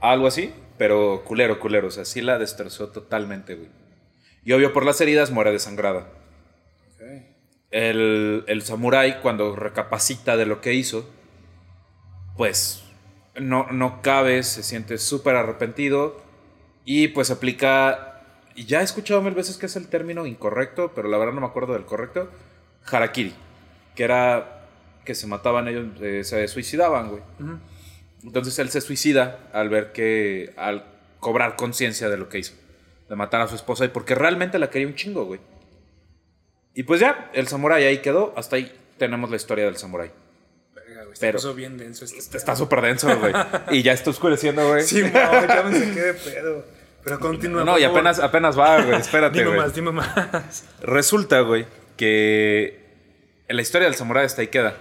Algo 0.00 0.26
así, 0.26 0.52
pero 0.78 1.22
culero, 1.24 1.60
culero. 1.60 1.88
O 1.88 1.90
sea, 1.90 2.04
sí 2.04 2.20
la 2.20 2.38
destrozó 2.38 2.88
totalmente, 2.88 3.54
güey. 3.54 3.68
Y 4.44 4.52
obvio, 4.52 4.72
por 4.72 4.84
las 4.84 5.00
heridas 5.00 5.30
muere 5.30 5.52
desangrada. 5.52 6.08
Ok. 6.94 7.02
El, 7.70 8.44
el 8.46 8.62
samurái, 8.62 9.20
cuando 9.20 9.54
recapacita 9.54 10.36
de 10.36 10.46
lo 10.46 10.60
que 10.60 10.72
hizo, 10.74 11.08
pues 12.36 12.82
no, 13.38 13.66
no 13.70 14.02
cabe, 14.02 14.42
se 14.42 14.62
siente 14.62 14.98
súper 14.98 15.36
arrepentido 15.36 16.20
y 16.84 17.08
pues 17.08 17.30
aplica. 17.30 18.09
Y 18.60 18.66
ya 18.66 18.82
he 18.82 18.84
escuchado 18.84 19.22
mil 19.22 19.32
veces 19.32 19.56
que 19.56 19.64
es 19.64 19.76
el 19.76 19.88
término 19.88 20.26
incorrecto, 20.26 20.92
pero 20.94 21.08
la 21.08 21.16
verdad 21.16 21.32
no 21.32 21.40
me 21.40 21.46
acuerdo 21.46 21.72
del 21.72 21.86
correcto. 21.86 22.28
Harakiri, 22.84 23.32
que 23.96 24.04
era 24.04 24.66
que 25.02 25.14
se 25.14 25.26
mataban 25.26 25.66
ellos, 25.66 25.86
eh, 26.02 26.24
se 26.24 26.46
suicidaban, 26.46 27.08
güey. 27.08 27.22
Entonces 28.22 28.58
él 28.58 28.68
se 28.68 28.82
suicida 28.82 29.48
al 29.54 29.70
ver 29.70 29.92
que, 29.92 30.52
al 30.58 30.84
cobrar 31.20 31.56
conciencia 31.56 32.10
de 32.10 32.18
lo 32.18 32.28
que 32.28 32.40
hizo, 32.40 32.52
de 33.08 33.16
matar 33.16 33.40
a 33.40 33.48
su 33.48 33.54
esposa 33.54 33.86
y 33.86 33.88
porque 33.88 34.14
realmente 34.14 34.58
la 34.58 34.68
quería 34.68 34.88
un 34.88 34.94
chingo, 34.94 35.24
güey. 35.24 35.40
Y 36.74 36.82
pues 36.82 37.00
ya, 37.00 37.30
el 37.32 37.48
samurái 37.48 37.84
ahí 37.84 38.02
quedó, 38.02 38.34
hasta 38.36 38.56
ahí 38.56 38.70
tenemos 38.98 39.30
la 39.30 39.36
historia 39.36 39.64
del 39.64 39.78
samurái. 39.78 40.10
Se 41.14 41.20
Pero- 41.20 41.38
puso 41.38 41.54
bien 41.54 41.78
denso 41.78 42.04
este. 42.04 42.36
Está 42.36 42.54
súper 42.54 42.82
denso, 42.82 43.08
güey. 43.18 43.32
y 43.70 43.82
ya 43.82 43.94
está 43.94 44.10
oscureciendo, 44.10 44.68
güey. 44.68 44.82
Sí, 44.82 45.00
no, 45.02 45.12
ya 45.12 45.62
me 45.64 45.78
saqué 45.78 46.00
de 46.02 46.12
pedo. 46.12 46.79
Pero 47.04 47.18
continúa. 47.18 47.64
no, 47.64 47.78
y 47.78 47.84
apenas, 47.84 48.18
apenas 48.18 48.58
va, 48.58 48.82
güey. 48.82 48.98
Espérate, 49.00 49.38
Dime 49.38 49.50
güey. 49.50 49.60
más, 49.60 49.74
dime 49.74 49.92
más. 49.92 50.64
Resulta, 50.82 51.40
güey, 51.40 51.66
que 51.96 52.80
en 53.48 53.56
la 53.56 53.62
historia 53.62 53.86
del 53.86 53.94
samurái 53.94 54.26
hasta 54.26 54.42
ahí 54.42 54.48
queda. 54.48 54.74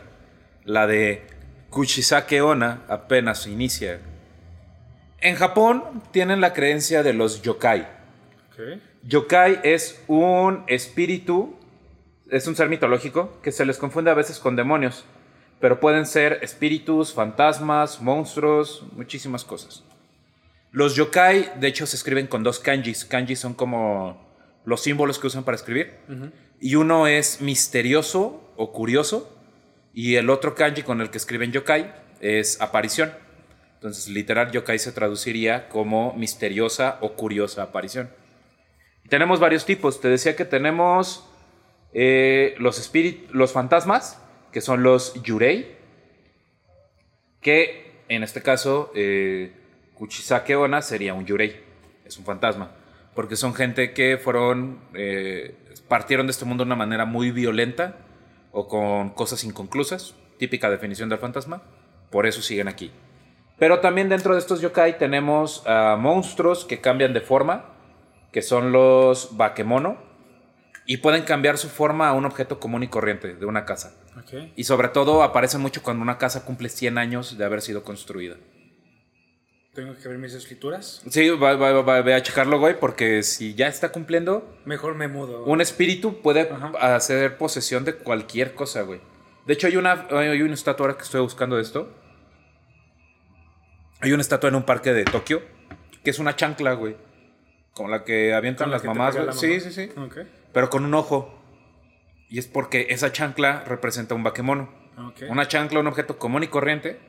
La 0.66 0.86
de 0.88 1.26
Kuchisake 1.70 2.42
Onna 2.42 2.82
apenas 2.90 3.48
inicia. 3.48 4.00
En 5.22 5.36
Japón 5.36 6.04
tienen 6.12 6.42
la 6.42 6.54
creencia 6.54 7.04
de 7.04 7.14
los 7.14 7.42
yokai. 7.42 7.82
Ok. 8.52 8.80
Yokai 9.04 9.60
es 9.64 10.02
un 10.08 10.64
espíritu, 10.68 11.56
es 12.30 12.48
un 12.48 12.56
ser 12.56 12.70
mitológico 12.70 13.40
que 13.42 13.52
se 13.52 13.66
les 13.66 13.78
confunde 13.78 14.12
a 14.12 14.14
veces 14.14 14.40
con 14.40 14.56
demonios, 14.56 15.06
pero 15.60 15.80
pueden 15.80 16.06
ser 16.06 16.40
espíritus, 16.42 17.14
fantasmas, 17.14 18.02
monstruos, 18.02 18.84
muchísimas 18.94 19.44
cosas. 19.46 19.84
Los 20.72 20.96
yokai, 20.96 21.60
de 21.60 21.68
hecho, 21.68 21.86
se 21.88 21.96
escriben 21.96 22.28
con 22.28 22.44
dos 22.44 22.60
kanjis. 22.60 23.06
Kanjis 23.06 23.40
son 23.40 23.54
como 23.54 24.30
los 24.66 24.82
símbolos 24.82 25.18
que 25.18 25.28
usan 25.28 25.44
para 25.44 25.56
escribir. 25.56 25.98
Y 26.60 26.76
uno 26.76 27.08
es 27.08 27.42
misterioso 27.42 28.54
o 28.56 28.72
curioso, 28.72 29.36
y 29.94 30.16
el 30.16 30.30
otro 30.30 30.54
kanji 30.56 30.84
con 30.84 31.02
el 31.02 31.10
que 31.10 31.18
escriben 31.18 31.52
yokai 31.52 31.94
es 32.22 32.62
aparición. 32.62 33.14
Entonces, 33.76 34.10
literal, 34.10 34.52
yokai 34.52 34.78
se 34.78 34.92
traduciría 34.92 35.70
como 35.70 36.14
misteriosa 36.14 36.98
o 37.02 37.14
curiosa 37.14 37.64
aparición. 37.64 38.10
Tenemos 39.08 39.40
varios 39.40 39.66
tipos. 39.66 40.02
Te 40.02 40.10
decía 40.10 40.36
que 40.36 40.46
tenemos 40.46 41.28
eh, 41.94 42.56
los, 42.60 42.78
espíritus, 42.78 43.34
los 43.34 43.54
fantasmas, 43.54 44.22
que 44.52 44.62
son 44.62 44.84
los 44.84 45.14
yurei, 45.24 45.78
que 47.42 47.90
en 48.10 48.24
este 48.24 48.42
caso, 48.42 48.92
eh, 48.96 49.54
Kuchisake 50.00 50.56
Onna 50.56 50.82
sería 50.82 51.14
un 51.14 51.26
yurei, 51.26 51.62
es 52.06 52.18
un 52.18 52.24
fantasma, 52.24 52.72
porque 53.14 53.36
son 53.36 53.54
gente 53.54 53.94
que 53.94 54.18
fueron, 54.18 54.80
eh, 54.94 55.58
partieron 55.90 56.26
de 56.26 56.32
este 56.32 56.46
mundo 56.46 56.64
de 56.64 56.70
una 56.70 56.78
manera 56.78 57.04
muy 57.04 57.32
violenta 57.32 57.98
o 58.54 58.70
con 58.70 59.10
cosas 59.10 59.44
inconclusas, 59.44 60.16
típica 60.38 60.70
definición 60.70 61.10
del 61.10 61.20
fantasma, 61.20 61.64
por 62.12 62.26
eso 62.26 62.42
siguen 62.42 62.70
aquí. 62.70 62.92
Pero 63.58 63.82
también 63.82 64.08
dentro 64.08 64.34
de 64.34 64.40
estos 64.40 64.62
yokai 64.62 64.98
tenemos 64.98 65.68
a 65.68 65.98
monstruos 65.98 66.64
que 66.64 66.80
cambian 66.80 67.14
de 67.14 67.20
forma, 67.20 67.66
que 68.32 68.42
son 68.42 68.72
los 68.72 69.36
bakemono, 69.36 69.98
y 70.86 70.98
pueden 70.98 71.24
cambiar 71.24 71.58
su 71.58 71.68
forma 71.68 72.08
a 72.08 72.14
un 72.14 72.24
objeto 72.24 72.58
común 72.60 72.84
y 72.84 72.88
corriente 72.88 73.36
de 73.36 73.46
una 73.46 73.66
casa. 73.66 73.96
Y 74.56 74.64
sobre 74.64 74.88
todo 74.88 75.24
aparece 75.24 75.58
mucho 75.58 75.84
cuando 75.84 76.02
una 76.02 76.18
casa 76.18 76.46
cumple 76.46 76.70
100 76.70 76.98
años 76.98 77.38
de 77.38 77.44
haber 77.44 77.62
sido 77.62 77.84
construida. 77.84 78.38
Tengo 79.80 79.96
que 79.98 80.08
ver 80.10 80.18
mis 80.18 80.34
escrituras. 80.34 81.02
Sí, 81.10 81.30
va, 81.30 81.56
va, 81.56 81.72
va, 81.82 82.02
va, 82.02 82.16
a 82.16 82.22
checarlo, 82.24 82.60
güey, 82.60 82.78
porque 82.80 83.24
si 83.24 83.54
ya 83.56 83.68
está 83.68 83.92
cumpliendo, 83.92 84.58
Mejor 84.66 84.96
me 84.96 85.08
mudo. 85.08 85.44
un 85.46 85.62
espíritu 85.62 86.22
puede 86.22 86.42
Ajá. 86.42 86.96
hacer 86.96 87.38
posesión 87.38 87.86
de 87.86 87.96
cualquier 87.96 88.54
cosa, 88.56 88.82
güey. 88.82 89.00
De 89.46 89.54
hecho, 89.54 89.68
hay 89.68 89.78
una, 89.78 90.08
hay 90.12 90.42
una 90.42 90.54
estatua 90.54 90.88
ahora 90.88 90.98
que 90.98 91.04
estoy 91.04 91.22
buscando 91.22 91.56
de 91.56 91.62
esto. 91.62 91.92
Hay 94.02 94.12
una 94.12 94.22
estatua 94.22 94.50
en 94.50 94.56
un 94.56 94.64
parque 94.64 94.94
de 94.94 95.04
Tokio 95.06 95.42
que 96.04 96.10
es 96.10 96.20
una 96.20 96.36
chancla, 96.36 96.74
güey. 96.74 96.96
Con 97.74 97.92
la 97.92 98.04
que 98.04 98.34
avientan 98.34 98.66
Con 98.66 98.72
la 98.72 98.76
las 98.76 98.82
que 98.82 98.88
mamás, 98.88 99.16
güey. 99.16 99.26
la 99.28 99.34
Sí, 99.34 99.48
mamá. 99.48 99.60
sí, 99.62 99.72
sí. 99.72 99.92
Pero 100.54 100.70
con 100.70 100.86
un 100.86 100.94
ojo. 100.94 101.36
Y 102.30 102.40
es 102.40 102.48
porque 102.48 102.88
esa 102.90 103.12
chancla 103.12 103.64
representa 103.66 104.16
un 104.16 104.24
bakemono. 104.24 104.70
Ok. 104.98 105.24
Una 105.30 105.48
chancla, 105.48 105.80
un 105.80 105.88
objeto 105.88 106.18
común 106.20 106.44
y 106.44 106.48
corriente, 106.48 107.00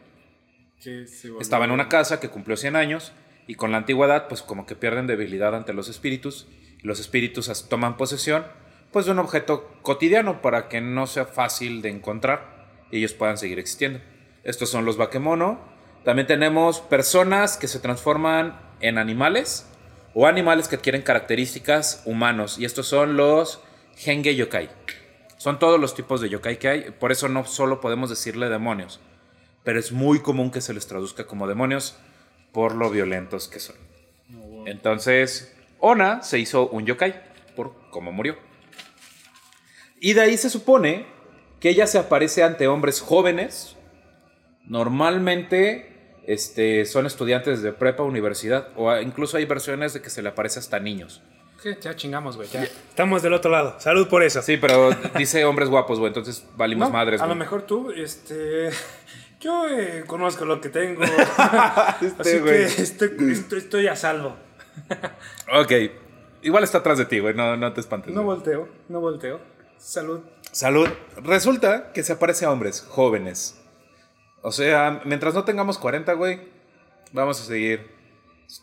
Que 0.83 1.05
Estaba 1.41 1.67
en 1.67 1.73
una 1.73 1.91
casa 1.91 2.21
que 2.21 2.31
cumplió 2.31 2.57
100 2.57 2.75
años 2.75 3.13
y 3.47 3.55
con 3.57 3.71
la 3.71 3.77
antigüedad 3.77 4.29
pues 4.29 4.41
como 4.41 4.65
que 4.65 4.77
pierden 4.77 5.07
debilidad 5.07 5.55
ante 5.55 5.75
los 5.75 5.91
espíritus 5.91 6.49
y 6.83 6.87
los 6.87 7.01
espíritus 7.01 7.69
toman 7.69 7.99
posesión 7.99 8.47
pues 8.91 9.05
de 9.05 9.13
un 9.13 9.19
objeto 9.19 9.77
cotidiano 9.83 10.41
para 10.41 10.69
que 10.69 10.81
no 10.81 11.07
sea 11.07 11.27
fácil 11.27 11.83
de 11.83 11.91
encontrar 11.91 12.87
y 12.91 12.97
ellos 12.97 13.13
puedan 13.13 13.37
seguir 13.37 13.59
existiendo. 13.59 14.01
Estos 14.43 14.71
son 14.71 14.87
los 14.87 14.97
bakemono. 14.97 15.61
También 16.03 16.27
tenemos 16.27 16.81
personas 16.81 17.59
que 17.59 17.69
se 17.69 17.79
transforman 17.79 18.59
en 18.81 18.97
animales 18.97 19.71
o 20.15 20.27
animales 20.27 20.67
que 20.67 20.77
adquieren 20.77 21.03
características 21.03 22.03
humanos 22.07 22.59
y 22.59 22.65
estos 22.65 22.87
son 22.87 23.19
los 23.19 23.61
Henge 24.03 24.35
yokai. 24.35 24.71
Son 25.37 25.59
todos 25.59 25.79
los 25.79 25.95
tipos 25.95 26.23
de 26.23 26.31
yokai 26.31 26.59
que 26.59 26.69
hay, 26.69 26.91
por 26.99 27.13
eso 27.13 27.29
no 27.29 27.45
solo 27.45 27.83
podemos 27.83 28.09
decirle 28.09 28.49
demonios 28.49 29.01
pero 29.65 29.79
es 29.79 29.93
muy 29.93 30.21
común 30.21 30.51
que 30.51 30.61
se 30.61 30.75
les 30.75 30.87
traduzca 30.87 31.27
como 31.27 31.47
demonios 31.47 31.97
por 32.53 32.75
lo 32.75 32.91
violentos 32.91 33.49
que 33.49 33.61
son. 33.61 33.77
Entonces, 34.67 35.55
Ona 35.79 36.23
se 36.23 36.39
hizo 36.39 36.69
un 36.69 36.85
yokai 36.87 37.21
por 37.57 37.75
cómo 37.91 38.13
murió. 38.13 38.37
Y 40.01 40.13
de 40.15 40.21
ahí 40.23 40.37
se 40.37 40.51
supone 40.51 41.07
que 41.61 41.71
ella 41.71 41.87
se 41.87 41.99
aparece 41.99 42.43
ante 42.43 42.67
hombres 42.69 43.01
jóvenes. 43.01 43.77
Normalmente 44.67 46.21
este, 46.27 46.85
son 46.85 47.07
estudiantes 47.07 47.61
de 47.63 47.73
prepa, 47.73 48.03
universidad, 48.03 48.69
o 48.77 48.95
incluso 48.99 49.37
hay 49.37 49.45
versiones 49.45 49.93
de 49.93 50.01
que 50.01 50.11
se 50.11 50.23
le 50.23 50.29
aparece 50.31 50.59
hasta 50.59 50.79
niños. 50.79 51.23
¿Qué? 51.63 51.77
Ya 51.81 51.95
chingamos, 51.95 52.37
güey. 52.37 52.49
Ya. 52.49 52.63
Estamos 52.63 53.21
del 53.23 53.35
otro 53.35 53.51
lado. 53.51 53.79
Salud 53.81 54.09
por 54.09 54.23
eso. 54.23 54.41
Sí, 54.41 54.57
pero 54.57 54.91
dice 55.19 55.45
hombres 55.45 55.69
guapos, 55.69 55.99
güey, 55.99 56.09
entonces 56.09 56.47
valimos 56.57 56.89
No, 56.89 56.93
madres. 56.95 57.21
a 57.21 57.25
lo 57.25 57.31
güey. 57.31 57.39
mejor 57.41 57.63
tú, 57.63 57.91
este. 57.91 58.71
Yo 59.41 59.69
eh, 59.69 60.05
conozco 60.07 60.45
lo 60.45 60.61
que 60.61 60.69
tengo. 60.69 61.03
Este 62.03 62.21
así 62.21 62.39
güey. 62.39 62.75
que 62.75 62.83
estoy, 62.83 63.33
estoy, 63.33 63.59
estoy 63.59 63.87
a 63.89 63.97
salvo. 63.97 64.37
Ok, 65.53 65.73
igual 66.43 66.63
está 66.63 66.79
atrás 66.79 66.97
de 66.99 67.05
ti, 67.07 67.19
güey, 67.19 67.35
no, 67.35 67.57
no 67.57 67.73
te 67.73 67.81
espantes. 67.81 68.15
No 68.15 68.23
güey. 68.23 68.37
volteo, 68.37 68.69
no 68.89 69.01
volteo. 69.01 69.41
Salud. 69.79 70.21
Salud. 70.53 70.89
Resulta 71.17 71.93
que 71.93 72.03
se 72.03 72.13
aparece 72.13 72.45
a 72.45 72.51
hombres 72.51 72.87
jóvenes. 72.89 73.61
O 74.43 74.53
sea, 74.53 75.03
mientras 75.05 75.35
no 75.35 75.45
tengamos 75.45 75.79
40, 75.79 76.13
güey, 76.15 76.41
vamos 77.13 77.41
a 77.41 77.45
seguir 77.45 77.91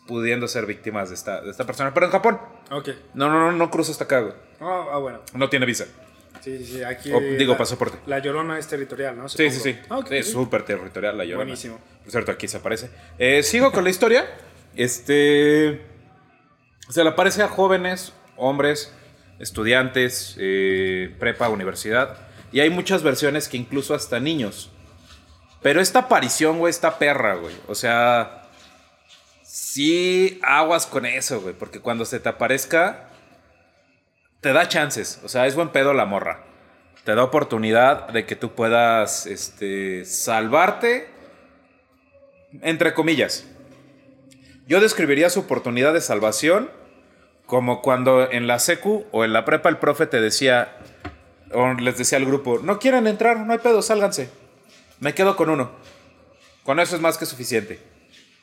pudiendo 0.06 0.48
ser 0.48 0.66
víctimas 0.66 1.08
de 1.08 1.14
esta, 1.14 1.40
de 1.40 1.50
esta 1.50 1.64
persona. 1.64 1.92
Pero 1.92 2.06
en 2.06 2.12
Japón. 2.12 2.40
Ok. 2.70 2.88
No, 3.14 3.28
no, 3.28 3.38
no, 3.40 3.52
no 3.52 3.70
cruza 3.70 3.92
hasta 3.92 4.04
acá, 4.04 4.20
güey. 4.20 4.34
Ah, 4.60 4.86
ah, 4.92 4.98
bueno. 4.98 5.20
No 5.34 5.48
tiene 5.48 5.66
visa. 5.66 5.86
Sí, 6.40 6.64
sí. 6.64 6.82
Aquí. 6.82 7.12
O, 7.12 7.20
digo, 7.20 7.52
la- 7.52 7.58
pasaporte. 7.58 7.98
La 8.06 8.18
llorona 8.18 8.58
es 8.58 8.66
territorial, 8.66 9.16
¿no? 9.16 9.28
Sí, 9.28 9.50
sí, 9.50 9.60
sí. 9.60 9.78
Ah, 9.90 10.00
sí. 10.08 10.22
súper 10.22 10.64
territorial 10.64 11.16
la 11.18 11.24
llorona. 11.24 11.44
Buenísimo. 11.44 11.78
Por 12.02 12.10
cierto, 12.10 12.32
aquí 12.32 12.48
se 12.48 12.56
aparece. 12.58 12.90
Eh, 13.18 13.42
sigo 13.42 13.72
con 13.72 13.84
la 13.84 13.90
historia. 13.90 14.26
Este. 14.74 15.82
Se 16.88 17.02
le 17.04 17.10
aparece 17.10 17.42
a 17.42 17.48
jóvenes, 17.48 18.12
hombres, 18.36 18.92
estudiantes, 19.38 20.36
eh, 20.38 21.14
prepa, 21.18 21.48
universidad. 21.48 22.16
Y 22.52 22.60
hay 22.60 22.70
muchas 22.70 23.02
versiones 23.02 23.48
que 23.48 23.56
incluso 23.58 23.94
hasta 23.94 24.20
niños. 24.20 24.70
Pero 25.60 25.80
esta 25.80 25.98
aparición, 26.00 26.58
güey, 26.58 26.70
está 26.70 26.98
perra, 26.98 27.34
güey. 27.34 27.54
O 27.66 27.74
sea. 27.74 28.44
Sí, 29.42 30.38
aguas 30.42 30.86
con 30.86 31.04
eso, 31.06 31.40
güey. 31.40 31.54
Porque 31.54 31.80
cuando 31.80 32.04
se 32.04 32.20
te 32.20 32.28
aparezca. 32.28 33.04
Te 34.40 34.52
da 34.52 34.68
chances. 34.68 35.20
O 35.24 35.28
sea, 35.28 35.46
es 35.46 35.54
buen 35.54 35.70
pedo 35.70 35.92
la 35.92 36.04
morra 36.04 36.48
te 37.08 37.14
da 37.14 37.24
oportunidad 37.24 38.08
de 38.08 38.26
que 38.26 38.36
tú 38.36 38.54
puedas 38.54 39.24
este, 39.24 40.04
salvarte, 40.04 41.08
entre 42.60 42.92
comillas. 42.92 43.46
Yo 44.66 44.78
describiría 44.78 45.30
su 45.30 45.40
oportunidad 45.40 45.94
de 45.94 46.02
salvación 46.02 46.70
como 47.46 47.80
cuando 47.80 48.30
en 48.30 48.46
la 48.46 48.58
secu 48.58 49.06
o 49.10 49.24
en 49.24 49.32
la 49.32 49.46
prepa 49.46 49.70
el 49.70 49.78
profe 49.78 50.06
te 50.06 50.20
decía, 50.20 50.76
o 51.54 51.72
les 51.72 51.96
decía 51.96 52.18
al 52.18 52.26
grupo, 52.26 52.58
no 52.62 52.78
quieren 52.78 53.06
entrar, 53.06 53.38
no 53.38 53.54
hay 53.54 53.58
pedo, 53.58 53.80
sálganse. 53.80 54.28
Me 55.00 55.14
quedo 55.14 55.34
con 55.34 55.48
uno. 55.48 55.70
Con 56.62 56.78
eso 56.78 56.94
es 56.94 57.00
más 57.00 57.16
que 57.16 57.24
suficiente. 57.24 57.78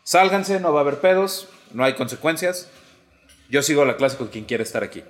Sálganse, 0.01 0.59
no 0.59 0.73
va 0.73 0.79
a 0.79 0.81
haber 0.81 1.01
pedos, 1.01 1.49
no 1.71 1.83
hay 1.83 1.93
consecuencias. 1.93 2.67
Yo 3.47 3.61
sigo 3.61 3.85
la 3.85 3.95
clase 3.95 4.17
con 4.17 4.29
quien 4.29 4.45
quiere 4.45 4.63
estar 4.63 4.83
aquí. 4.83 5.03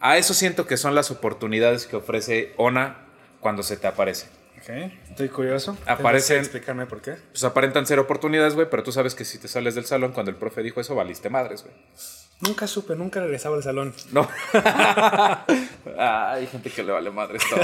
A 0.00 0.16
eso 0.16 0.34
siento 0.34 0.66
que 0.66 0.76
son 0.76 0.94
las 0.94 1.10
oportunidades 1.10 1.86
que 1.86 1.96
ofrece 1.96 2.52
ONA 2.56 2.98
cuando 3.40 3.62
se 3.62 3.76
te 3.76 3.86
aparece. 3.86 4.26
Ok, 4.58 4.68
estoy 5.10 5.28
curioso. 5.28 5.76
Aparecen- 5.86 5.96
¿Tendrás 5.96 6.26
que 6.26 6.36
explicarme 6.38 6.86
por 6.86 7.00
qué? 7.00 7.12
Pues 7.30 7.44
aparentan 7.44 7.86
ser 7.86 7.98
oportunidades, 8.00 8.54
güey, 8.54 8.68
pero 8.68 8.82
tú 8.82 8.90
sabes 8.92 9.14
que 9.14 9.24
si 9.24 9.38
te 9.38 9.46
sales 9.48 9.74
del 9.76 9.86
salón 9.86 10.12
cuando 10.12 10.30
el 10.30 10.36
profe 10.36 10.62
dijo 10.62 10.80
eso, 10.80 10.94
valiste 10.96 11.30
madres, 11.30 11.62
güey. 11.62 11.74
Nunca 12.40 12.66
supe, 12.68 12.94
nunca 12.94 13.20
regresaba 13.20 13.56
al 13.56 13.62
salón. 13.62 13.94
No. 14.12 14.28
Ah, 16.00 16.32
hay 16.34 16.46
gente 16.46 16.70
que 16.70 16.82
le 16.84 16.92
vale 16.92 17.10
madres 17.10 17.42
todo. 17.50 17.60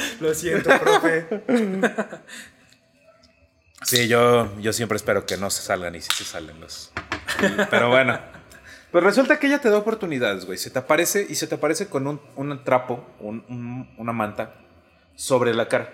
Lo 0.20 0.34
siento, 0.34 0.70
profe. 0.80 1.26
Sí, 3.82 4.08
yo, 4.08 4.58
yo 4.60 4.72
siempre 4.72 4.96
espero 4.96 5.24
que 5.24 5.36
no 5.36 5.50
se 5.50 5.62
salgan 5.62 5.94
y 5.94 6.00
sí 6.00 6.08
se 6.12 6.24
salen 6.24 6.58
los. 6.60 6.90
Pero 7.70 7.88
bueno. 7.90 8.18
Pues 8.92 9.04
resulta 9.04 9.38
que 9.38 9.46
ella 9.46 9.60
te 9.60 9.70
da 9.70 9.78
oportunidades, 9.78 10.46
güey. 10.46 10.58
Se 10.58 10.70
te 10.70 10.78
aparece 10.78 11.26
y 11.28 11.34
se 11.36 11.46
te 11.46 11.54
aparece 11.54 11.88
con 11.88 12.06
un, 12.06 12.20
un 12.36 12.64
trapo, 12.64 13.04
un- 13.20 13.44
un- 13.48 13.88
una 13.98 14.12
manta 14.12 14.54
sobre 15.14 15.54
la 15.54 15.68
cara. 15.68 15.92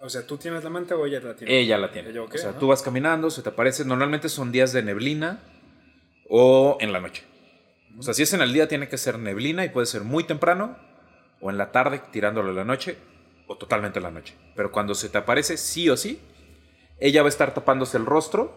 O 0.00 0.08
sea, 0.08 0.26
¿tú 0.26 0.38
tienes 0.38 0.64
la 0.64 0.70
manta 0.70 0.96
o 0.96 1.04
ella 1.04 1.20
la 1.20 1.34
tiene? 1.36 1.58
Ella 1.58 1.76
la 1.76 1.90
tiene. 1.92 2.08
Ella, 2.10 2.22
ok, 2.22 2.34
o 2.34 2.38
sea, 2.38 2.50
ajá. 2.50 2.58
tú 2.58 2.68
vas 2.68 2.80
caminando, 2.82 3.28
se 3.30 3.42
te 3.42 3.50
aparece. 3.50 3.84
Normalmente 3.84 4.30
son 4.30 4.50
días 4.50 4.72
de 4.72 4.82
neblina 4.82 5.40
o 6.30 6.78
en 6.80 6.92
la 6.92 7.00
noche. 7.00 7.24
O 7.98 8.02
sea, 8.02 8.14
si 8.14 8.22
es 8.22 8.32
en 8.32 8.40
el 8.40 8.52
día, 8.54 8.66
tiene 8.68 8.88
que 8.88 8.96
ser 8.96 9.18
neblina 9.18 9.64
y 9.64 9.68
puede 9.68 9.86
ser 9.86 10.02
muy 10.04 10.24
temprano 10.24 10.78
o 11.42 11.50
en 11.50 11.58
la 11.58 11.70
tarde, 11.72 12.00
tirándolo 12.12 12.50
en 12.50 12.56
la 12.56 12.64
noche 12.64 12.96
o 13.46 13.56
totalmente 13.58 13.98
en 13.98 14.04
la 14.04 14.10
noche. 14.10 14.34
Pero 14.56 14.72
cuando 14.72 14.94
se 14.94 15.10
te 15.10 15.18
aparece, 15.18 15.58
sí 15.58 15.90
o 15.90 15.96
sí, 15.98 16.18
ella 16.98 17.20
va 17.22 17.26
a 17.26 17.30
estar 17.30 17.52
tapándose 17.52 17.98
el 17.98 18.06
rostro 18.06 18.54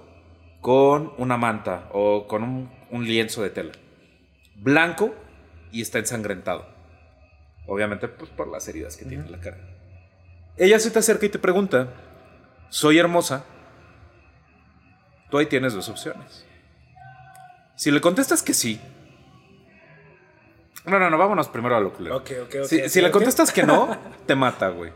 con 0.62 1.12
una 1.18 1.36
manta 1.36 1.90
o 1.92 2.26
con 2.28 2.44
un, 2.44 2.72
un 2.94 3.06
lienzo 3.06 3.42
de 3.42 3.50
tela 3.50 3.74
blanco 4.56 5.14
y 5.72 5.82
está 5.82 6.00
ensangrentado. 6.00 6.68
Obviamente, 7.66 8.08
pues 8.08 8.30
por 8.30 8.48
las 8.48 8.68
heridas 8.68 8.98
que 8.98 9.06
tiene 9.06 9.26
en 9.26 9.32
la 9.32 9.40
cara. 9.40 9.58
Ella 10.58 10.80
se 10.80 10.92
te 10.92 11.00
acerca 11.00 11.26
y 11.26 11.30
te 11.30 11.40
pregunta, 11.40 11.90
soy 12.70 13.00
hermosa. 13.00 13.46
Tú 15.30 15.38
ahí 15.38 15.48
tienes 15.48 15.74
dos 15.74 15.90
opciones. 15.90 16.46
Si 17.76 17.90
le 17.90 18.02
contestas 18.02 18.44
que 18.44 18.54
sí. 18.54 18.80
No, 20.86 21.00
no, 21.00 21.10
no, 21.10 21.18
vámonos 21.18 21.48
primero 21.48 21.76
a 21.76 21.80
lo 21.80 21.94
culero. 21.94 22.18
Ok, 22.18 22.32
ok, 22.44 22.56
ok. 22.62 22.66
Si, 22.68 22.90
si 22.90 23.02
le 23.02 23.10
contestas 23.10 23.52
que 23.52 23.64
no, 23.64 23.98
te 24.28 24.36
mata, 24.36 24.70
güey. 24.70 24.92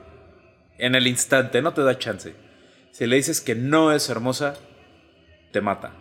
En 0.78 0.94
el 0.94 1.08
instante, 1.08 1.62
no 1.62 1.74
te 1.74 1.82
da 1.82 1.98
chance. 1.98 2.36
Si 2.92 3.08
le 3.08 3.16
dices 3.16 3.42
que 3.42 3.56
no 3.56 3.92
es 3.92 4.10
hermosa, 4.10 4.56
te 5.52 5.62
mata. 5.62 5.94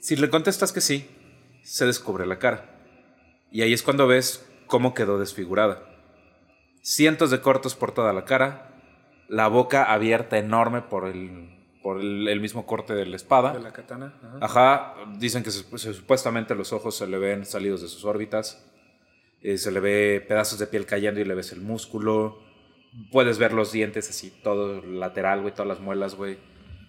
Si 0.00 0.16
le 0.16 0.30
contestas 0.30 0.72
que 0.72 0.80
sí, 0.80 1.08
se 1.62 1.86
descubre 1.86 2.26
la 2.26 2.38
cara. 2.38 2.74
Y 3.50 3.62
ahí 3.62 3.72
es 3.72 3.82
cuando 3.82 4.06
ves 4.06 4.46
cómo 4.66 4.94
quedó 4.94 5.18
desfigurada. 5.18 5.82
Cientos 6.82 7.30
de 7.30 7.40
cortos 7.40 7.74
por 7.74 7.92
toda 7.92 8.12
la 8.12 8.24
cara, 8.24 8.74
la 9.28 9.48
boca 9.48 9.84
abierta 9.92 10.38
enorme 10.38 10.82
por 10.82 11.06
el, 11.06 11.50
por 11.82 12.00
el, 12.00 12.28
el 12.28 12.40
mismo 12.40 12.66
corte 12.66 12.94
de 12.94 13.06
la 13.06 13.16
espada. 13.16 13.52
De 13.52 13.60
la 13.60 13.72
katana. 13.72 14.14
Ajá. 14.40 14.94
Ajá, 14.94 14.94
dicen 15.18 15.42
que 15.42 15.50
se- 15.50 15.76
se- 15.78 15.94
supuestamente 15.94 16.54
los 16.54 16.72
ojos 16.72 16.96
se 16.96 17.06
le 17.06 17.18
ven 17.18 17.44
salidos 17.44 17.82
de 17.82 17.88
sus 17.88 18.04
órbitas. 18.04 18.64
Eh, 19.42 19.58
se 19.58 19.70
le 19.70 19.80
ve 19.80 20.24
pedazos 20.26 20.58
de 20.58 20.66
piel 20.66 20.86
cayendo 20.86 21.20
y 21.20 21.24
le 21.24 21.34
ves 21.34 21.52
el 21.52 21.60
músculo. 21.60 22.38
Puedes 23.12 23.38
ver 23.38 23.52
los 23.52 23.70
dientes 23.72 24.08
así, 24.08 24.30
todo 24.42 24.82
lateral, 24.82 25.42
güey, 25.42 25.52
todas 25.52 25.68
las 25.68 25.80
muelas, 25.80 26.14
güey. 26.14 26.38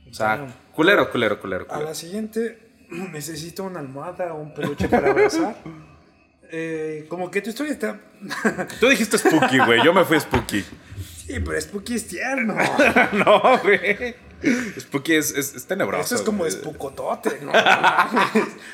O 0.09 0.13
sea, 0.13 0.37
Damn. 0.37 0.53
culero, 0.71 1.11
culero, 1.11 1.39
culero. 1.39 1.65
A 1.65 1.67
culero. 1.67 1.85
la 1.89 1.93
siguiente, 1.93 2.68
necesito 3.11 3.63
una 3.63 3.79
almohada 3.79 4.33
o 4.33 4.41
un 4.41 4.53
peluche 4.53 4.87
para 4.87 5.11
abrazar. 5.11 5.55
Eh, 6.51 7.05
como 7.09 7.29
que 7.29 7.43
tu 7.43 7.51
historia 7.51 7.73
está. 7.73 7.99
Tú 8.79 8.87
dijiste 8.89 9.19
spooky, 9.19 9.59
güey. 9.59 9.85
Yo 9.85 9.93
me 9.93 10.03
fui 10.03 10.19
spooky. 10.19 10.65
Sí, 11.29 11.39
pero 11.45 11.61
Spooky 11.61 11.93
es 11.93 12.07
tierno. 12.07 12.55
no, 13.13 13.59
güey. 13.59 14.15
Spooky 14.79 15.13
es, 15.13 15.29
es, 15.29 15.53
es 15.53 15.67
tenebroso. 15.67 16.01
Eso 16.01 16.15
es 16.15 16.21
como 16.23 16.39
güey. 16.39 16.49
espucotote, 16.49 17.41
¿no? 17.43 17.51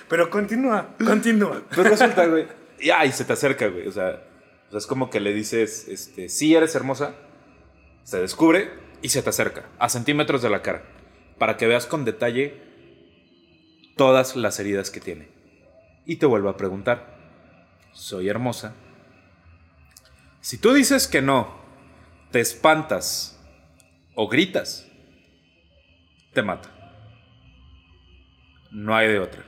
pero 0.08 0.30
continúa, 0.30 0.96
continúa. 1.06 1.64
Pero 1.70 1.84
resulta, 1.84 2.26
güey. 2.28 2.48
Y 2.80 2.92
ay, 2.92 3.12
se 3.12 3.26
te 3.26 3.34
acerca, 3.34 3.68
güey. 3.68 3.86
O 3.90 3.92
sea, 3.92 4.24
o 4.70 4.72
sea, 4.72 4.78
es 4.78 4.88
como 4.88 5.10
que 5.10 5.20
le 5.20 5.34
dices, 5.34 5.90
este, 5.90 6.30
sí 6.30 6.56
eres 6.56 6.74
hermosa. 6.76 7.16
Se 8.06 8.22
descubre 8.22 8.72
y 9.02 9.10
se 9.10 9.22
te 9.22 9.32
acerca 9.32 9.66
a 9.78 9.90
centímetros 9.90 10.42
de 10.42 10.50
la 10.50 10.62
cara. 10.62 10.84
Para 11.38 11.58
que 11.58 11.68
veas 11.68 11.86
con 11.88 12.06
detalle 12.06 12.62
todas 13.96 14.36
las 14.36 14.60
heridas 14.60 14.90
que 14.92 15.00
tiene. 15.00 15.28
Y 16.06 16.18
te 16.18 16.26
vuelvo 16.26 16.50
a 16.50 16.58
preguntar. 16.58 17.16
Soy 17.94 18.30
hermosa. 18.30 18.76
Si 20.42 20.58
tú 20.58 20.74
dices 20.74 21.08
que 21.08 21.22
no, 21.22 21.56
te 22.32 22.40
espantas 22.40 23.40
o 24.14 24.28
gritas, 24.28 24.88
te 26.34 26.44
mata. 26.44 26.70
No 28.72 28.96
hay 28.96 29.08
de 29.08 29.20
otra. 29.20 29.46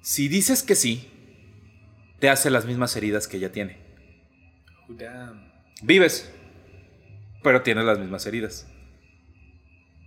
Si 0.00 0.28
dices 0.28 0.62
que 0.62 0.74
sí, 0.74 1.08
te 2.18 2.30
hace 2.30 2.50
las 2.50 2.64
mismas 2.64 2.96
heridas 2.96 3.28
que 3.28 3.36
ella 3.36 3.52
tiene. 3.52 3.78
Vives, 5.82 6.32
pero 7.42 7.62
tienes 7.62 7.84
las 7.84 7.98
mismas 7.98 8.26
heridas. 8.26 8.66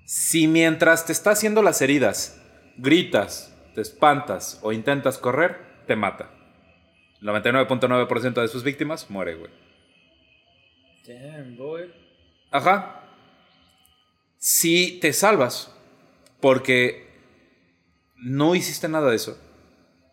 Si 0.06 0.48
mientras 0.48 1.06
te 1.06 1.12
está 1.12 1.32
haciendo 1.32 1.62
las 1.62 1.82
heridas, 1.82 2.42
gritas, 2.78 3.56
te 3.74 3.82
espantas 3.82 4.60
o 4.62 4.72
intentas 4.72 5.18
correr, 5.18 5.84
te 5.88 5.96
mata. 5.96 6.30
El 7.22 7.28
99.9% 7.28 8.42
de 8.42 8.48
sus 8.48 8.64
víctimas 8.64 9.10
muere, 9.10 9.36
güey. 9.36 9.52
Damn, 11.08 11.56
boy. 11.58 11.94
Ajá. 12.52 13.02
Si 14.38 15.00
te 15.00 15.14
salvas 15.14 15.76
porque 16.40 17.06
no 18.16 18.56
hiciste 18.56 18.88
nada 18.88 19.10
de 19.10 19.16
eso, 19.16 19.38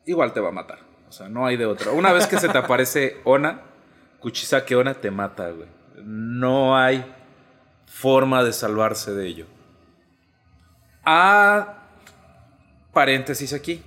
igual 0.07 0.33
te 0.33 0.41
va 0.41 0.49
a 0.49 0.53
matar. 0.53 0.81
O 1.09 1.13
sea, 1.13 1.29
no 1.29 1.47
hay 1.47 1.57
de 1.57 1.67
otra. 1.67 1.93
Una 1.93 2.13
vez 2.13 2.27
que 2.27 2.39
se 2.39 2.49
te 2.49 2.59
aparece 2.59 3.21
Ona, 3.25 3.63
Kuchisake 4.21 4.75
Ona 4.77 4.95
te 4.95 5.11
mata, 5.11 5.51
güey. 5.51 5.69
No 6.03 6.77
hay 6.77 7.05
forma 7.87 8.43
de 8.43 8.53
salvarse 8.53 9.13
de 9.13 9.27
ello. 9.27 9.47
Ah, 11.05 11.82
paréntesis 12.93 13.53
aquí. 13.53 13.83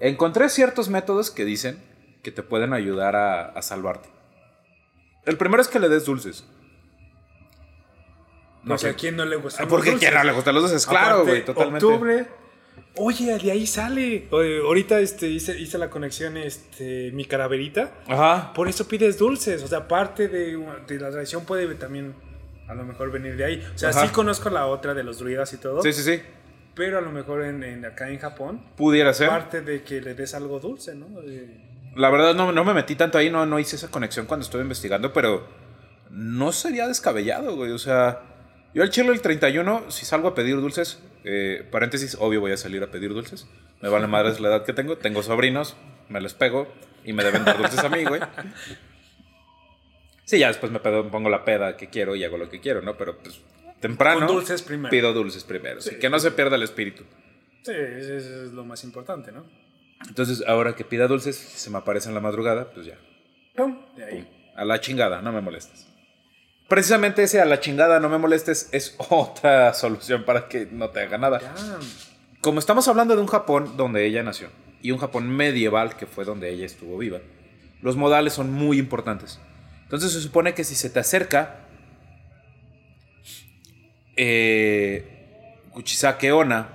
Encontré 0.00 0.48
ciertos 0.48 0.88
métodos 0.88 1.30
que 1.30 1.44
dicen 1.44 1.82
que 2.22 2.30
te 2.30 2.42
pueden 2.42 2.72
ayudar 2.72 3.16
a, 3.16 3.46
a 3.46 3.62
salvarte. 3.62 4.08
El 5.24 5.36
primero 5.36 5.60
es 5.60 5.68
que 5.68 5.78
le 5.78 5.88
des 5.88 6.04
dulces. 6.04 6.44
No 8.64 8.76
sé 8.76 8.90
a 8.90 8.94
quién 8.94 9.16
no 9.16 9.24
le 9.24 9.36
gusta. 9.36 9.66
Porque 9.66 9.96
quién 9.96 10.14
no 10.14 10.24
le 10.24 10.32
gustan 10.32 10.54
los 10.54 10.64
dulces, 10.64 10.86
claro, 10.86 11.24
güey, 11.24 11.44
totalmente. 11.44 11.84
Octubre. 11.84 12.26
Oye, 12.96 13.38
de 13.38 13.52
ahí 13.52 13.66
sale. 13.66 14.26
Oye, 14.30 14.58
ahorita 14.58 14.98
este, 15.00 15.28
hice, 15.28 15.58
hice 15.58 15.78
la 15.78 15.88
conexión, 15.88 16.36
este, 16.36 17.10
mi 17.12 17.24
caraverita. 17.24 17.92
Ajá. 18.08 18.52
Por 18.52 18.68
eso 18.68 18.88
pides 18.88 19.18
dulces. 19.18 19.62
O 19.62 19.68
sea, 19.68 19.86
parte 19.86 20.28
de, 20.28 20.56
de 20.86 20.98
la 20.98 21.10
tradición 21.10 21.44
puede 21.44 21.72
también 21.76 22.14
a 22.66 22.74
lo 22.74 22.84
mejor 22.84 23.10
venir 23.10 23.36
de 23.36 23.44
ahí. 23.44 23.68
O 23.74 23.78
sea, 23.78 23.90
Ajá. 23.90 24.06
sí 24.06 24.12
conozco 24.12 24.50
la 24.50 24.66
otra 24.66 24.94
de 24.94 25.04
los 25.04 25.18
druidas 25.18 25.52
y 25.52 25.58
todo. 25.58 25.82
Sí, 25.82 25.92
sí, 25.92 26.02
sí. 26.02 26.20
Pero 26.78 26.96
a 26.98 27.00
lo 27.02 27.10
mejor 27.12 27.44
en, 27.44 27.62
en- 27.62 27.84
acá 27.84 28.08
en 28.08 28.18
Japón, 28.18 28.62
Pudiera 28.76 29.12
ser. 29.12 29.28
parte 29.28 29.60
de 29.60 29.82
que 29.82 30.00
le 30.00 30.14
des 30.14 30.32
algo 30.34 30.58
dulce, 30.60 30.94
¿no? 30.94 31.08
De- 31.20 31.60
La 31.96 32.08
verdad 32.08 32.34
no, 32.34 32.52
no 32.52 32.64
me 32.64 32.72
metí 32.72 32.94
tanto 32.94 33.18
ahí, 33.18 33.28
no, 33.28 33.44
no 33.44 33.58
hice 33.58 33.76
esa 33.76 33.90
conexión 33.90 34.24
cuando 34.24 34.44
estuve 34.44 34.62
investigando, 34.62 35.12
pero 35.12 35.46
no 36.10 36.52
sería 36.52 36.86
descabellado, 36.88 37.54
güey. 37.56 37.72
O 37.72 37.78
sea, 37.78 38.22
yo 38.72 38.82
al 38.82 38.88
chile 38.90 39.10
el 39.10 39.20
31, 39.20 39.90
si 39.90 40.06
salgo 40.06 40.28
a 40.28 40.34
pedir 40.34 40.56
dulces, 40.56 41.02
eh, 41.24 41.66
paréntesis, 41.70 42.16
obvio 42.20 42.40
voy 42.40 42.52
a 42.52 42.56
salir 42.56 42.82
a 42.82 42.86
pedir 42.90 43.12
dulces. 43.12 43.46
Me 43.82 43.88
vale 43.90 44.06
madres 44.06 44.40
la 44.40 44.48
edad 44.48 44.64
que 44.64 44.72
tengo. 44.72 44.96
Tengo 44.96 45.22
sobrinos, 45.22 45.76
me 46.08 46.20
les 46.20 46.32
pego 46.34 46.66
y 47.04 47.12
me 47.12 47.24
deben 47.24 47.44
dar 47.44 47.58
dulces 47.58 47.80
a 47.80 47.88
mí, 47.88 48.04
güey. 48.04 48.20
Sí, 50.24 50.38
ya 50.38 50.48
después 50.48 50.70
me 50.70 50.78
pongo 50.80 51.30
la 51.30 51.44
peda 51.44 51.76
que 51.76 51.88
quiero 51.88 52.14
y 52.14 52.24
hago 52.24 52.36
lo 52.38 52.48
que 52.50 52.60
quiero, 52.60 52.82
¿no? 52.82 52.96
Pero 52.96 53.18
pues 53.18 53.40
temprano 53.80 54.26
Con 54.26 54.36
dulces 54.36 54.62
primero. 54.62 54.90
pido 54.90 55.12
dulces 55.12 55.44
primero. 55.44 55.80
sí, 55.80 55.96
que 55.96 56.10
no 56.10 56.18
se 56.18 56.30
pierda 56.30 56.56
el 56.56 56.62
espíritu. 56.62 57.04
Sí, 57.62 57.72
eso 57.72 58.14
es 58.44 58.52
lo 58.52 58.64
más 58.64 58.84
importante, 58.84 59.32
¿no? 59.32 59.44
Entonces, 60.06 60.44
ahora 60.46 60.76
que 60.76 60.84
pida 60.84 61.08
dulces, 61.08 61.36
si 61.36 61.58
se 61.58 61.70
me 61.70 61.78
aparece 61.78 62.08
en 62.08 62.14
la 62.14 62.20
madrugada, 62.20 62.70
pues 62.72 62.86
ya. 62.86 62.96
Pum, 63.56 63.78
de 63.96 64.04
ahí. 64.04 64.52
A 64.56 64.64
la 64.64 64.80
chingada, 64.80 65.20
no 65.22 65.32
me 65.32 65.40
molestes. 65.40 65.86
Precisamente 66.68 67.22
ese 67.22 67.40
a 67.40 67.44
la 67.46 67.60
chingada, 67.60 67.98
no 67.98 68.08
me 68.08 68.18
molestes, 68.18 68.68
es 68.72 68.94
otra 69.10 69.74
solución 69.74 70.24
para 70.24 70.48
que 70.48 70.68
no 70.70 70.90
te 70.90 71.00
haga 71.00 71.18
nada. 71.18 71.40
Ya. 71.40 71.54
Como 72.40 72.60
estamos 72.60 72.86
hablando 72.88 73.16
de 73.16 73.22
un 73.22 73.26
Japón 73.26 73.76
donde 73.76 74.06
ella 74.06 74.22
nació 74.22 74.50
y 74.80 74.92
un 74.92 74.98
Japón 74.98 75.28
medieval 75.28 75.96
que 75.96 76.06
fue 76.06 76.24
donde 76.24 76.50
ella 76.50 76.66
estuvo 76.66 76.96
viva, 76.98 77.18
los 77.82 77.96
modales 77.96 78.32
son 78.32 78.52
muy 78.52 78.78
importantes. 78.78 79.40
Entonces 79.82 80.12
se 80.12 80.20
supone 80.20 80.54
que 80.54 80.62
si 80.64 80.74
se 80.76 80.90
te 80.90 81.00
acerca 81.00 81.67
eh, 84.20 85.68
Kuchisake 85.72 86.32
Onna 86.32 86.70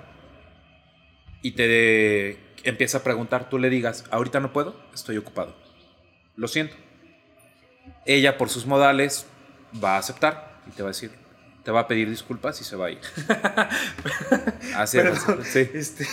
y 1.42 1.52
te 1.52 2.38
empieza 2.64 3.00
a 3.00 3.04
preguntar, 3.04 3.50
tú 3.50 3.60
le 3.60 3.70
digas, 3.70 4.06
ahorita 4.12 4.40
no 4.40 4.54
puedo, 4.54 4.80
estoy 4.94 5.18
ocupado. 5.18 5.54
Lo 6.38 6.48
siento. 6.48 6.76
Ella 8.06 8.38
por 8.38 8.50
sus 8.50 8.66
modales 8.66 9.26
va 9.84 9.96
a 9.96 10.00
aceptar 10.00 10.62
y 10.68 10.72
te 10.72 10.84
va 10.84 10.90
a 10.90 10.94
decir, 10.94 11.12
te 11.64 11.72
va 11.72 11.82
a 11.82 11.88
pedir 11.88 12.10
disculpas 12.10 12.62
y 12.62 12.64
se 12.64 12.78
va 12.78 12.86
a 12.88 12.92
ir. 12.92 13.02
Así 14.76 15.00
es. 15.00 15.04
Perdón, 15.04 15.44
Sí. 15.44 15.70
este, 15.74 16.04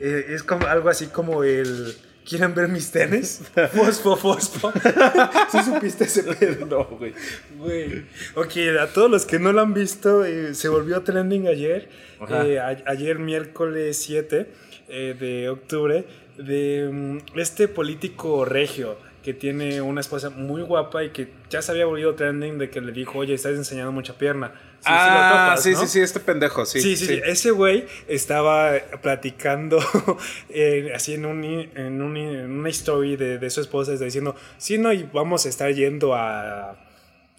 eh, 0.00 0.26
es 0.30 0.42
como 0.42 0.66
algo 0.66 0.88
así 0.88 1.06
como 1.06 1.44
el. 1.44 1.96
¿Quieren 2.28 2.54
ver 2.54 2.68
mis 2.68 2.90
tenis? 2.90 3.40
Fosfo, 3.72 4.16
fosfo. 4.16 4.72
¿Sí 5.52 5.58
supiste 5.64 6.04
ese 6.04 6.22
pedo? 6.24 6.66
No, 6.70 6.84
güey. 6.84 7.12
Güey. 7.58 8.04
Ok, 8.34 8.52
a 8.80 8.88
todos 8.88 9.10
los 9.10 9.24
que 9.26 9.38
no 9.38 9.52
lo 9.52 9.60
han 9.60 9.72
visto, 9.74 10.24
eh, 10.24 10.54
se 10.54 10.68
volvió 10.68 11.02
trending 11.02 11.46
ayer. 11.46 11.88
Eh, 12.28 12.58
a- 12.58 12.82
ayer, 12.90 13.18
miércoles 13.20 13.96
7 13.98 14.46
eh, 14.88 15.16
de 15.18 15.48
octubre, 15.48 16.04
de 16.36 16.88
mm, 16.92 17.38
este 17.38 17.68
político 17.68 18.44
regio 18.44 18.98
que 19.26 19.34
tiene 19.34 19.80
una 19.82 20.00
esposa 20.00 20.30
muy 20.30 20.62
guapa 20.62 21.02
y 21.02 21.10
que 21.10 21.26
ya 21.50 21.60
se 21.60 21.72
había 21.72 21.84
volvido 21.84 22.14
trending 22.14 22.58
de 22.58 22.70
que 22.70 22.80
le 22.80 22.92
dijo, 22.92 23.18
oye, 23.18 23.34
estás 23.34 23.56
enseñando 23.56 23.90
mucha 23.90 24.16
pierna. 24.16 24.52
Sí, 24.78 24.84
ah, 24.86 25.48
topas, 25.48 25.62
sí, 25.64 25.72
¿no? 25.72 25.80
sí, 25.80 25.86
sí, 25.88 26.00
este 26.00 26.20
pendejo, 26.20 26.64
sí. 26.64 26.80
Sí, 26.80 26.94
sí, 26.96 27.06
sí. 27.06 27.20
Ese 27.24 27.50
güey 27.50 27.86
estaba 28.06 28.74
platicando 29.02 29.80
eh, 30.48 30.92
así 30.94 31.14
en, 31.14 31.26
un, 31.26 31.42
en, 31.44 32.00
un- 32.02 32.16
en 32.16 32.50
una 32.52 32.68
story 32.68 33.16
de, 33.16 33.38
de 33.38 33.50
su 33.50 33.60
esposa, 33.60 33.92
está 33.94 34.04
diciendo, 34.04 34.36
sí, 34.58 34.78
no, 34.78 34.92
y 34.92 35.02
vamos 35.12 35.44
a 35.44 35.48
estar 35.48 35.72
yendo 35.72 36.14
a, 36.14 36.76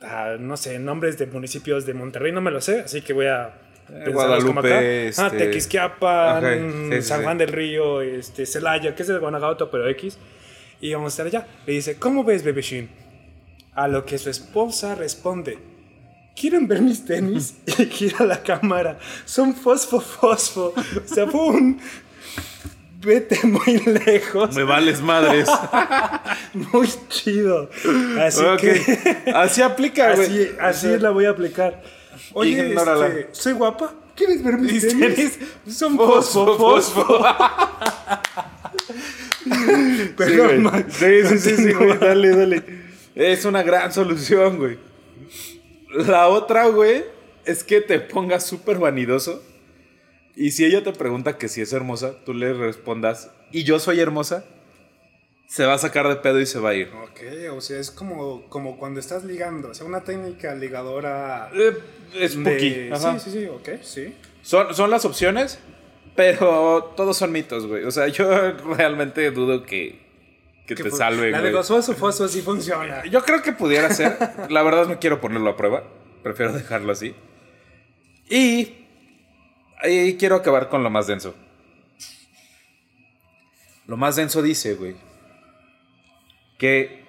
a, 0.02 0.36
no 0.38 0.58
sé, 0.58 0.78
nombres 0.80 1.18
de 1.18 1.28
municipios 1.28 1.86
de 1.86 1.94
Monterrey, 1.94 2.34
no 2.34 2.42
me 2.42 2.52
lo 2.52 2.60
sé, 2.60 2.82
así 2.82 3.02
que 3.02 3.14
voy 3.14 3.28
a... 3.28 3.54
Eh. 3.90 4.10
Guadalupe, 4.12 4.74
Ah, 5.18 5.28
este- 5.28 5.38
Tequisquiapan, 5.38 6.44
Ok, 6.44 6.92
sí, 6.92 7.02
sí, 7.02 7.08
San. 7.08 7.24
Juan 7.24 7.38
del 7.38 7.48
Río, 7.48 8.02
este, 8.02 8.46
Celaya, 8.46 8.94
que 8.94 9.04
es 9.04 9.08
de 9.08 9.18
Guanajuato, 9.20 9.72
pero 9.72 9.88
X. 9.88 10.18
Y 10.82 10.94
vamos 10.94 11.08
a 11.08 11.14
estar 11.14 11.26
allá. 11.28 11.48
Le 11.66 11.74
dice, 11.74 11.96
¿cómo 11.98 12.24
ves, 12.24 12.44
bebecín? 12.44 12.90
A 13.74 13.88
lo 13.88 14.06
que 14.06 14.18
su 14.18 14.30
esposa 14.30 14.96
responde, 14.96 15.58
¿quieren 16.36 16.68
ver 16.68 16.82
mis 16.82 17.06
tenis? 17.06 17.56
Y 17.80 17.86
gira 17.86 18.26
la 18.26 18.42
cámara. 18.42 19.00
Son 19.26 19.54
fosfo, 19.56 20.00
fosfo. 20.00 20.74
O 20.76 21.08
sea, 21.14 21.28
fue 21.28 21.42
un... 21.42 21.80
Vete 23.00 23.40
muy 23.46 23.78
lejos. 24.06 24.56
Me 24.56 24.64
vales 24.64 25.02
madres. 25.02 25.48
Muy 26.54 26.90
chido. 27.10 27.70
Así 28.20 28.44
Ok. 28.44 28.60
que... 28.60 29.32
Así 29.36 29.62
aplica, 29.62 30.16
güey. 30.16 30.26
Así, 30.28 30.50
así 30.60 30.98
la 30.98 31.12
voy 31.12 31.26
a 31.26 31.30
aplicar. 31.30 31.84
Oye, 32.34 32.74
este, 32.74 33.28
soy 33.32 33.54
guapa. 33.54 33.94
¿Quieres 34.16 34.44
ver 34.44 34.58
mis, 34.58 34.74
Mis 34.84 34.88
tenis? 34.98 35.38
tenis 35.38 35.78
Son 35.78 35.96
Fosfo, 35.96 36.58
fosfo, 36.58 37.04
fosfo. 37.04 37.26
Güey. 40.18 40.60
man. 40.60 40.86
Sí, 40.90 41.24
sí, 41.28 41.38
sí, 41.40 41.56
sí, 41.58 41.74
güey. 41.74 41.98
Dale, 41.98 42.36
dale. 42.36 42.64
Es 43.16 43.46
una 43.46 43.64
gran 43.64 43.92
solución, 43.92 44.58
güey. 44.58 44.78
La 45.94 46.28
otra, 46.28 46.68
güey, 46.68 47.04
es 47.46 47.64
que 47.64 47.82
te 47.82 48.00
pongas 48.00 48.46
súper 48.46 48.78
vanidoso. 48.78 49.44
Y 50.36 50.52
si 50.52 50.66
ella 50.66 50.84
te 50.84 50.92
pregunta 50.94 51.38
que 51.38 51.48
si 51.48 51.62
es 51.62 51.74
hermosa, 51.74 52.14
tú 52.26 52.34
le 52.34 52.54
respondas, 52.54 53.32
¿y 53.52 53.64
yo 53.64 53.80
soy 53.80 54.00
hermosa? 54.00 54.46
Se 55.48 55.66
va 55.66 55.74
a 55.76 55.78
sacar 55.78 56.08
de 56.10 56.18
pedo 56.18 56.40
y 56.42 56.46
se 56.46 56.60
va 56.60 56.72
a 56.72 56.74
ir. 56.76 56.90
Ok, 57.04 57.22
o 57.54 57.62
sea, 57.62 57.80
es 57.80 57.90
como, 57.90 58.48
como 58.50 58.78
cuando 58.78 59.00
estás 59.00 59.24
ligando. 59.24 59.70
O 59.70 59.74
sea, 59.74 59.86
una 59.88 60.04
técnica 60.04 60.54
ligadora. 60.54 61.50
Eh, 61.56 61.78
es 62.16 62.34
spooky. 62.34 62.70
de- 62.70 62.92
Ajá. 62.94 63.18
Sí, 63.18 63.32
sí, 63.32 63.40
sí, 63.40 63.46
ok, 63.48 63.70
sí. 63.82 64.14
Son, 64.44 64.76
son 64.76 64.92
las 64.92 65.06
opciones, 65.06 65.58
pero 66.18 66.94
todos 66.98 67.16
son 67.16 67.32
mitos, 67.32 67.66
güey. 67.68 67.86
O 67.86 67.92
sea, 67.92 68.08
yo 68.10 68.52
realmente 68.76 69.32
dudo 69.32 69.64
que, 69.64 70.00
que 70.68 70.76
te 70.76 70.90
fu- 70.90 70.98
salven, 70.98 71.32
La 71.32 71.38
de 71.38 71.44
güey. 71.46 71.54
los 71.54 71.68
fosfo, 71.70 71.94
fosfo 71.94 72.28
sí 72.28 72.42
funciona. 72.42 73.06
Yo 73.06 73.24
creo 73.24 73.42
que 73.42 73.54
pudiera 73.54 73.90
ser. 73.94 74.18
La 74.50 74.64
verdad 74.64 74.88
no 74.88 75.00
quiero 75.00 75.22
ponerlo 75.22 75.52
a 75.52 75.56
prueba. 75.56 75.84
Prefiero 76.24 76.52
dejarlo 76.52 76.92
así. 76.92 77.16
Y 78.30 78.74
ahí 79.82 80.18
quiero 80.18 80.36
acabar 80.36 80.68
con 80.68 80.84
lo 80.84 80.90
más 80.90 81.08
denso. 81.08 81.34
Lo 83.86 83.96
más 83.96 84.18
denso 84.18 84.42
dice, 84.42 84.74
güey, 84.76 84.96
que 86.58 87.06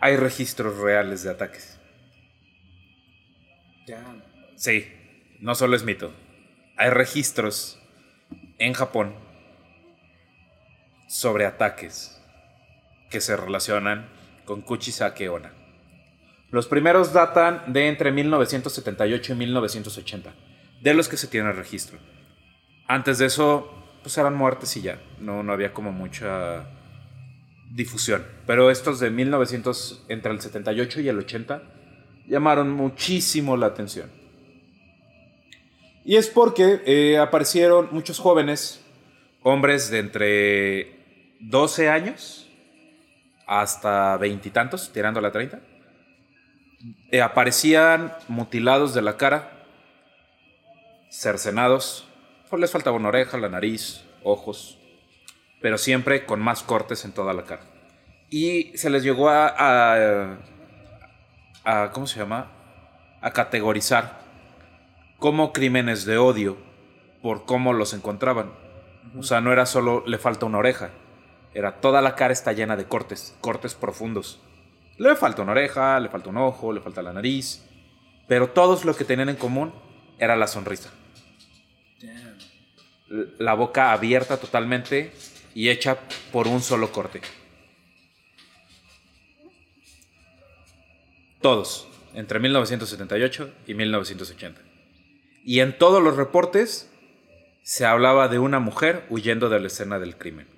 hay 0.00 0.16
registros 0.16 0.76
reales 0.78 1.22
de 1.22 1.30
ataques. 1.30 1.78
Ya. 3.86 4.02
Sí, 4.56 4.86
no 5.40 5.54
solo 5.54 5.76
es 5.76 5.84
mito. 5.84 6.12
Hay 6.76 6.90
registros 6.90 7.80
en 8.58 8.72
Japón 8.72 9.14
sobre 11.08 11.46
ataques 11.46 12.20
que 13.10 13.20
se 13.20 13.36
relacionan 13.36 14.08
con 14.44 14.62
Kuchisake 14.62 15.28
Onna. 15.28 15.52
Los 16.50 16.66
primeros 16.66 17.12
datan 17.12 17.72
de 17.72 17.88
entre 17.88 18.12
1978 18.12 19.32
y 19.32 19.36
1980, 19.36 20.34
de 20.82 20.94
los 20.94 21.08
que 21.08 21.16
se 21.16 21.26
tiene 21.26 21.52
registro. 21.52 21.98
Antes 22.86 23.18
de 23.18 23.26
eso, 23.26 23.98
pues 24.02 24.16
eran 24.18 24.34
muertes 24.34 24.76
y 24.76 24.82
ya, 24.82 25.00
no, 25.18 25.42
no 25.42 25.52
había 25.52 25.72
como 25.72 25.92
mucha 25.92 26.66
difusión. 27.70 28.24
Pero 28.46 28.70
estos 28.70 29.00
de 29.00 29.10
1900, 29.10 30.06
entre 30.08 30.32
el 30.32 30.40
78 30.40 31.00
y 31.00 31.08
el 31.08 31.18
80, 31.18 31.62
llamaron 32.28 32.70
muchísimo 32.70 33.56
la 33.56 33.66
atención. 33.66 34.10
Y 36.08 36.16
es 36.16 36.28
porque 36.28 36.82
eh, 36.86 37.18
aparecieron 37.18 37.88
muchos 37.90 38.20
jóvenes, 38.20 38.80
hombres 39.42 39.90
de 39.90 39.98
entre 39.98 41.36
12 41.40 41.88
años 41.88 42.48
hasta 43.46 44.16
veintitantos, 44.16 44.92
tirando 44.92 45.18
a 45.18 45.22
la 45.22 45.32
30. 45.32 45.60
eh, 47.10 47.20
aparecían 47.22 48.12
mutilados 48.28 48.94
de 48.94 49.02
la 49.02 49.16
cara, 49.16 49.64
cercenados, 51.10 52.06
pues 52.50 52.60
les 52.60 52.70
faltaba 52.70 52.96
una 52.96 53.08
oreja, 53.08 53.36
la 53.38 53.48
nariz, 53.48 54.04
ojos, 54.22 54.78
pero 55.60 55.78
siempre 55.78 56.24
con 56.24 56.40
más 56.40 56.62
cortes 56.62 57.04
en 57.04 57.12
toda 57.12 57.32
la 57.32 57.42
cara. 57.44 57.62
Y 58.30 58.76
se 58.76 58.90
les 58.90 59.02
llegó 59.02 59.28
a, 59.28 59.48
a, 59.48 60.38
a- 61.64 61.90
¿cómo 61.92 62.06
se 62.06 62.18
llama? 62.20 62.50
A 63.20 63.32
categorizar 63.32 64.20
como 65.18 65.52
crímenes 65.52 66.04
de 66.04 66.18
odio 66.18 66.56
por 67.22 67.44
cómo 67.44 67.72
los 67.72 67.94
encontraban. 67.94 68.52
O 69.18 69.22
sea, 69.22 69.40
no 69.40 69.52
era 69.52 69.66
solo 69.66 70.04
le 70.06 70.18
falta 70.18 70.46
una 70.46 70.58
oreja, 70.58 70.90
era 71.54 71.80
toda 71.80 72.02
la 72.02 72.16
cara 72.16 72.32
está 72.32 72.52
llena 72.52 72.76
de 72.76 72.84
cortes, 72.84 73.34
cortes 73.40 73.74
profundos. 73.74 74.40
Le 74.98 75.16
falta 75.16 75.42
una 75.42 75.52
oreja, 75.52 75.98
le 76.00 76.08
falta 76.08 76.28
un 76.28 76.36
ojo, 76.36 76.72
le 76.72 76.80
falta 76.80 77.02
la 77.02 77.12
nariz, 77.12 77.64
pero 78.28 78.50
todos 78.50 78.84
lo 78.84 78.94
que 78.94 79.04
tenían 79.04 79.28
en 79.28 79.36
común 79.36 79.72
era 80.18 80.36
la 80.36 80.46
sonrisa. 80.46 80.90
Damn. 82.02 82.36
La 83.38 83.54
boca 83.54 83.92
abierta 83.92 84.36
totalmente 84.36 85.12
y 85.54 85.70
hecha 85.70 85.98
por 86.32 86.46
un 86.48 86.60
solo 86.60 86.92
corte. 86.92 87.22
Todos, 91.40 91.88
entre 92.14 92.40
1978 92.40 93.54
y 93.66 93.74
1980. 93.74 94.65
Y 95.48 95.60
en 95.60 95.78
todos 95.78 96.02
los 96.02 96.16
reportes 96.16 96.92
se 97.62 97.86
hablaba 97.86 98.26
de 98.26 98.40
una 98.40 98.58
mujer 98.58 99.04
huyendo 99.10 99.48
de 99.48 99.60
la 99.60 99.68
escena 99.68 100.00
del 100.00 100.16
crimen. 100.16 100.48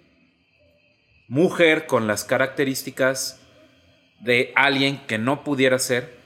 Mujer 1.28 1.84
con 1.84 2.06
las 2.06 2.24
características 2.24 3.46
de 4.20 4.50
alguien 4.56 5.06
que 5.06 5.18
no 5.18 5.44
pudiera 5.44 5.78
ser 5.78 6.16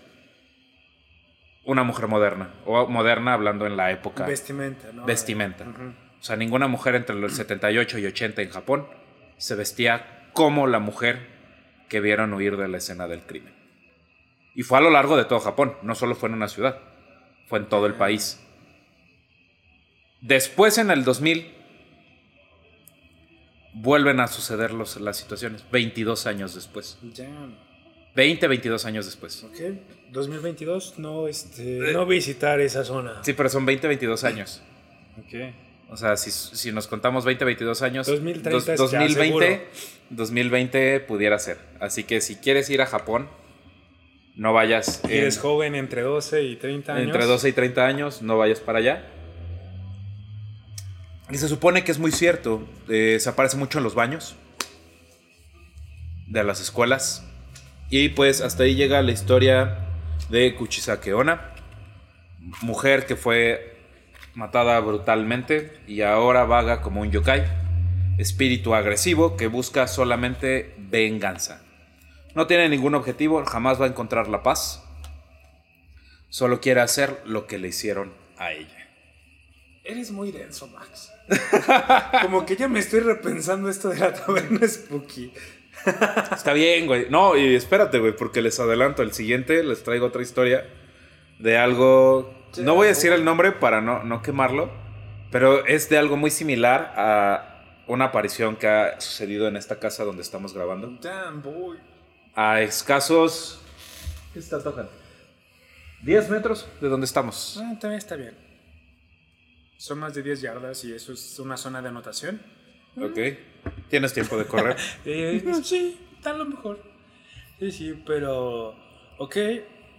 una 1.64 1.82
mujer 1.82 2.06
moderna, 2.06 2.54
o 2.64 2.86
moderna 2.86 3.34
hablando 3.34 3.66
en 3.66 3.76
la 3.76 3.90
época. 3.90 4.26
Vestimenta, 4.26 4.92
¿no? 4.92 5.06
Vestimenta. 5.06 5.64
Ujú. 5.64 5.94
O 6.20 6.22
sea, 6.22 6.36
ninguna 6.36 6.68
mujer 6.68 6.94
entre 6.94 7.16
los 7.16 7.34
78 7.34 7.98
y 7.98 8.06
80 8.06 8.42
en 8.42 8.50
Japón 8.50 8.86
se 9.38 9.56
vestía 9.56 10.30
como 10.34 10.68
la 10.68 10.78
mujer 10.78 11.26
que 11.88 12.00
vieron 12.00 12.32
huir 12.32 12.56
de 12.56 12.68
la 12.68 12.78
escena 12.78 13.08
del 13.08 13.22
crimen. 13.22 13.54
Y 14.54 14.62
fue 14.62 14.78
a 14.78 14.82
lo 14.82 14.90
largo 14.90 15.16
de 15.16 15.24
todo 15.24 15.40
Japón, 15.40 15.74
no 15.82 15.96
solo 15.96 16.14
fue 16.14 16.28
en 16.28 16.36
una 16.36 16.46
ciudad, 16.46 16.78
fue 17.48 17.58
en 17.58 17.66
todo 17.66 17.86
el 17.86 17.94
país. 17.94 18.38
Después, 20.22 20.78
en 20.78 20.90
el 20.90 21.04
2000, 21.04 21.52
vuelven 23.74 24.20
a 24.20 24.28
suceder 24.28 24.72
los- 24.72 25.00
las 25.00 25.16
situaciones, 25.16 25.64
22 25.70 26.26
años 26.26 26.54
después. 26.54 26.98
Damn. 27.02 27.54
20, 28.14 28.46
22 28.46 28.84
años 28.84 29.06
después. 29.06 29.42
Ok. 29.44 29.58
2022, 30.10 30.98
no, 30.98 31.26
este, 31.28 31.92
no 31.92 32.04
visitar 32.04 32.60
esa 32.60 32.84
zona. 32.84 33.22
Sí, 33.24 33.32
pero 33.32 33.48
son 33.48 33.64
20, 33.64 33.88
22 33.88 34.24
años. 34.24 34.62
Ok. 35.18 35.34
O 35.88 35.96
sea, 35.96 36.16
si, 36.16 36.30
si 36.30 36.72
nos 36.72 36.86
contamos 36.86 37.24
20, 37.24 37.44
22 37.44 37.82
años, 37.82 38.06
2030 38.06 38.58
es 38.58 38.66
ya 38.90 39.00
2020, 39.00 39.66
2020 40.10 41.00
pudiera 41.00 41.38
ser. 41.38 41.58
Así 41.80 42.04
que 42.04 42.20
si 42.20 42.36
quieres 42.36 42.68
ir 42.70 42.80
a 42.82 42.86
Japón, 42.86 43.28
no 44.36 44.52
vayas 44.52 45.02
en- 45.04 45.10
eres 45.10 45.38
joven 45.38 45.74
entre 45.74 46.02
12 46.02 46.42
y 46.44 46.56
30 46.56 46.94
años. 46.94 47.06
entre 47.06 47.24
12 47.26 47.48
y 47.48 47.52
30 47.52 47.86
años, 47.86 48.20
no 48.22 48.36
vayas 48.38 48.60
para 48.60 48.78
allá. 48.78 49.06
Y 51.32 51.38
se 51.38 51.48
supone 51.48 51.82
que 51.82 51.92
es 51.92 51.98
muy 51.98 52.12
cierto, 52.12 52.62
eh, 52.90 53.16
se 53.18 53.30
aparece 53.30 53.56
mucho 53.56 53.78
en 53.78 53.84
los 53.84 53.94
baños 53.94 54.36
de 56.26 56.44
las 56.44 56.60
escuelas. 56.60 57.26
Y 57.88 58.10
pues 58.10 58.42
hasta 58.42 58.64
ahí 58.64 58.74
llega 58.74 59.00
la 59.00 59.12
historia 59.12 59.78
de 60.28 60.54
Kuchisake 60.54 61.14
Onna, 61.14 61.54
mujer 62.60 63.06
que 63.06 63.16
fue 63.16 63.78
matada 64.34 64.78
brutalmente 64.80 65.80
y 65.86 66.02
ahora 66.02 66.44
vaga 66.44 66.82
como 66.82 67.00
un 67.00 67.10
yokai, 67.10 67.44
espíritu 68.18 68.74
agresivo 68.74 69.38
que 69.38 69.46
busca 69.46 69.88
solamente 69.88 70.74
venganza. 70.76 71.62
No 72.34 72.46
tiene 72.46 72.68
ningún 72.68 72.94
objetivo, 72.94 73.42
jamás 73.46 73.80
va 73.80 73.86
a 73.86 73.88
encontrar 73.88 74.28
la 74.28 74.42
paz. 74.42 74.84
Solo 76.28 76.60
quiere 76.60 76.82
hacer 76.82 77.22
lo 77.24 77.46
que 77.46 77.58
le 77.58 77.68
hicieron 77.68 78.12
a 78.36 78.52
ella. 78.52 78.81
Eres 79.84 80.12
muy 80.12 80.30
denso, 80.30 80.68
Max. 80.68 81.12
Como 82.22 82.46
que 82.46 82.56
ya 82.56 82.68
me 82.68 82.78
estoy 82.78 83.00
repensando 83.00 83.68
esto 83.68 83.88
de 83.88 83.98
la 83.98 84.12
taberna 84.12 84.66
spooky. 84.66 85.32
Está 86.32 86.52
bien, 86.52 86.86
güey. 86.86 87.08
No, 87.10 87.36
y 87.36 87.54
espérate, 87.56 87.98
güey, 87.98 88.14
porque 88.14 88.42
les 88.42 88.60
adelanto 88.60 89.02
el 89.02 89.12
siguiente, 89.12 89.64
les 89.64 89.82
traigo 89.82 90.06
otra 90.06 90.22
historia 90.22 90.68
de 91.38 91.58
algo... 91.58 92.32
No 92.58 92.74
voy 92.74 92.86
a 92.86 92.88
decir 92.90 93.12
el 93.12 93.24
nombre 93.24 93.50
para 93.50 93.80
no, 93.80 94.04
no 94.04 94.22
quemarlo, 94.22 94.70
pero 95.30 95.66
es 95.66 95.88
de 95.88 95.98
algo 95.98 96.16
muy 96.16 96.30
similar 96.30 96.92
a 96.96 97.82
una 97.88 98.06
aparición 98.06 98.56
que 98.56 98.68
ha 98.68 99.00
sucedido 99.00 99.48
en 99.48 99.56
esta 99.56 99.80
casa 99.80 100.04
donde 100.04 100.22
estamos 100.22 100.54
grabando. 100.54 100.96
Damn, 101.00 101.42
boy. 101.42 101.78
A 102.34 102.60
escasos... 102.60 103.60
¿Qué 104.32 104.38
está 104.38 104.62
tocando? 104.62 104.90
10 106.02 106.30
metros 106.30 106.68
de 106.80 106.88
donde 106.88 107.06
estamos. 107.06 107.58
Ah, 107.60 107.76
también 107.80 107.98
está 107.98 108.14
bien. 108.16 108.51
Son 109.82 109.98
más 109.98 110.14
de 110.14 110.22
10 110.22 110.42
yardas 110.42 110.84
y 110.84 110.92
eso 110.92 111.12
es 111.12 111.40
una 111.40 111.56
zona 111.56 111.82
de 111.82 111.88
anotación. 111.88 112.40
Ok. 112.96 113.18
Tienes 113.90 114.12
tiempo 114.12 114.38
de 114.38 114.44
correr. 114.44 114.76
Eh, 115.04 115.42
sí, 115.64 115.98
está 116.16 116.30
a 116.30 116.34
lo 116.34 116.44
mejor. 116.44 116.80
Sí, 117.58 117.72
sí, 117.72 118.02
pero. 118.06 118.76
Ok. 119.18 119.36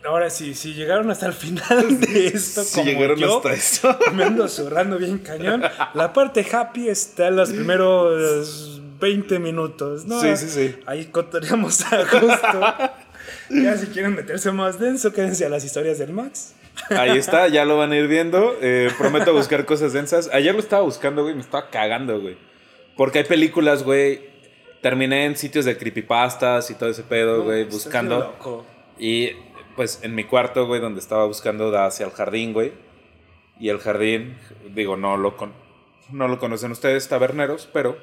Ahora 0.05 0.29
sí, 0.29 0.53
si 0.53 0.73
llegaron 0.73 1.11
hasta 1.11 1.25
el 1.25 1.33
final 1.33 1.99
de 1.99 2.27
esto, 2.33 2.63
Si 2.63 2.75
como 2.79 2.91
llegaron 2.91 3.19
yo, 3.19 3.35
hasta 3.35 3.51
eso. 3.51 3.99
me 4.13 4.23
ando 4.23 4.47
zurrando 4.47 4.97
bien 4.97 5.17
cañón. 5.17 5.61
La 5.93 6.13
parte 6.13 6.47
happy 6.49 6.87
está 6.87 7.27
en 7.27 7.35
los 7.35 7.49
primeros 7.49 8.81
20 9.01 9.37
minutos, 9.39 10.05
¿no? 10.05 10.21
Sí, 10.21 10.37
sí, 10.37 10.47
sí. 10.47 10.75
Ahí 10.85 11.07
contaríamos 11.07 11.81
a 11.91 12.03
gusto. 12.03 12.93
Ya 13.49 13.77
si 13.77 13.87
quieren 13.87 14.15
meterse 14.15 14.49
más 14.53 14.79
denso, 14.79 15.11
quédense 15.11 15.45
a 15.45 15.49
las 15.49 15.65
historias 15.65 15.97
del 15.97 16.13
Max. 16.13 16.53
Ahí 16.89 17.17
está, 17.17 17.47
ya 17.47 17.65
lo 17.65 17.77
van 17.77 17.91
a 17.91 17.97
ir 17.97 18.07
viendo. 18.07 18.55
Eh, 18.61 18.89
prometo 18.97 19.33
buscar 19.33 19.65
cosas 19.65 19.93
densas. 19.93 20.29
Ayer 20.33 20.53
lo 20.53 20.59
estaba 20.59 20.83
buscando, 20.83 21.23
güey, 21.23 21.35
me 21.35 21.41
estaba 21.41 21.69
cagando, 21.69 22.19
güey. 22.19 22.37
Porque 22.95 23.19
hay 23.19 23.25
películas, 23.25 23.83
güey. 23.83 24.21
Terminé 24.81 25.25
en 25.25 25.37
sitios 25.37 25.65
de 25.65 25.77
creepypastas 25.77 26.69
y 26.69 26.75
todo 26.75 26.89
ese 26.89 27.03
pedo, 27.03 27.43
güey, 27.43 27.61
Estás 27.61 27.73
buscando. 27.73 28.19
loco. 28.19 28.65
Y 28.99 29.31
pues 29.75 29.99
en 30.03 30.13
mi 30.13 30.25
cuarto, 30.25 30.67
güey, 30.67 30.81
donde 30.81 30.99
estaba 30.99 31.25
buscando, 31.25 31.71
da 31.71 31.85
hacia 31.85 32.05
el 32.05 32.11
jardín, 32.11 32.53
güey. 32.53 32.73
Y 33.59 33.69
el 33.69 33.79
jardín, 33.79 34.37
digo, 34.73 34.97
no 34.97 35.15
lo, 35.15 35.37
con, 35.37 35.53
no 36.11 36.27
lo 36.27 36.37
conocen 36.39 36.71
ustedes, 36.71 37.07
taberneros, 37.07 37.69
pero 37.71 37.97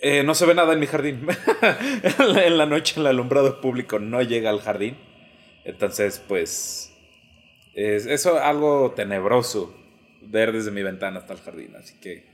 eh, 0.00 0.22
no 0.24 0.34
se 0.34 0.46
ve 0.46 0.54
nada 0.54 0.72
en 0.72 0.80
mi 0.80 0.86
jardín. 0.86 1.26
en 2.18 2.58
la 2.58 2.66
noche 2.66 3.00
el 3.00 3.06
alumbrado 3.06 3.60
público 3.60 3.98
no 3.98 4.20
llega 4.20 4.50
al 4.50 4.60
jardín. 4.60 4.96
Entonces, 5.64 6.22
pues, 6.26 6.93
es 7.74 8.06
eso 8.06 8.38
algo 8.38 8.92
tenebroso 8.96 9.74
ver 10.22 10.52
desde 10.52 10.70
mi 10.70 10.82
ventana 10.82 11.18
hasta 11.20 11.32
el 11.34 11.40
jardín. 11.40 11.74
Así 11.78 11.94
que, 12.00 12.24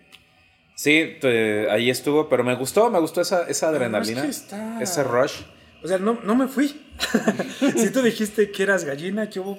sí, 0.74 1.16
te- 1.20 1.70
ahí 1.70 1.90
estuvo, 1.90 2.28
pero 2.28 2.44
me 2.44 2.54
gustó, 2.54 2.90
me 2.90 2.98
gustó 3.00 3.20
esa, 3.20 3.48
esa 3.48 3.68
adrenalina, 3.68 4.22
que 4.22 4.28
está- 4.28 4.80
ese 4.82 5.02
rush. 5.02 5.42
O 5.82 5.88
sea, 5.88 5.98
no, 5.98 6.18
no 6.22 6.34
me 6.34 6.46
fui. 6.46 6.80
si 7.76 7.90
tú 7.90 8.02
dijiste 8.02 8.50
que 8.50 8.62
eras 8.62 8.84
gallina, 8.84 9.28
yo. 9.30 9.58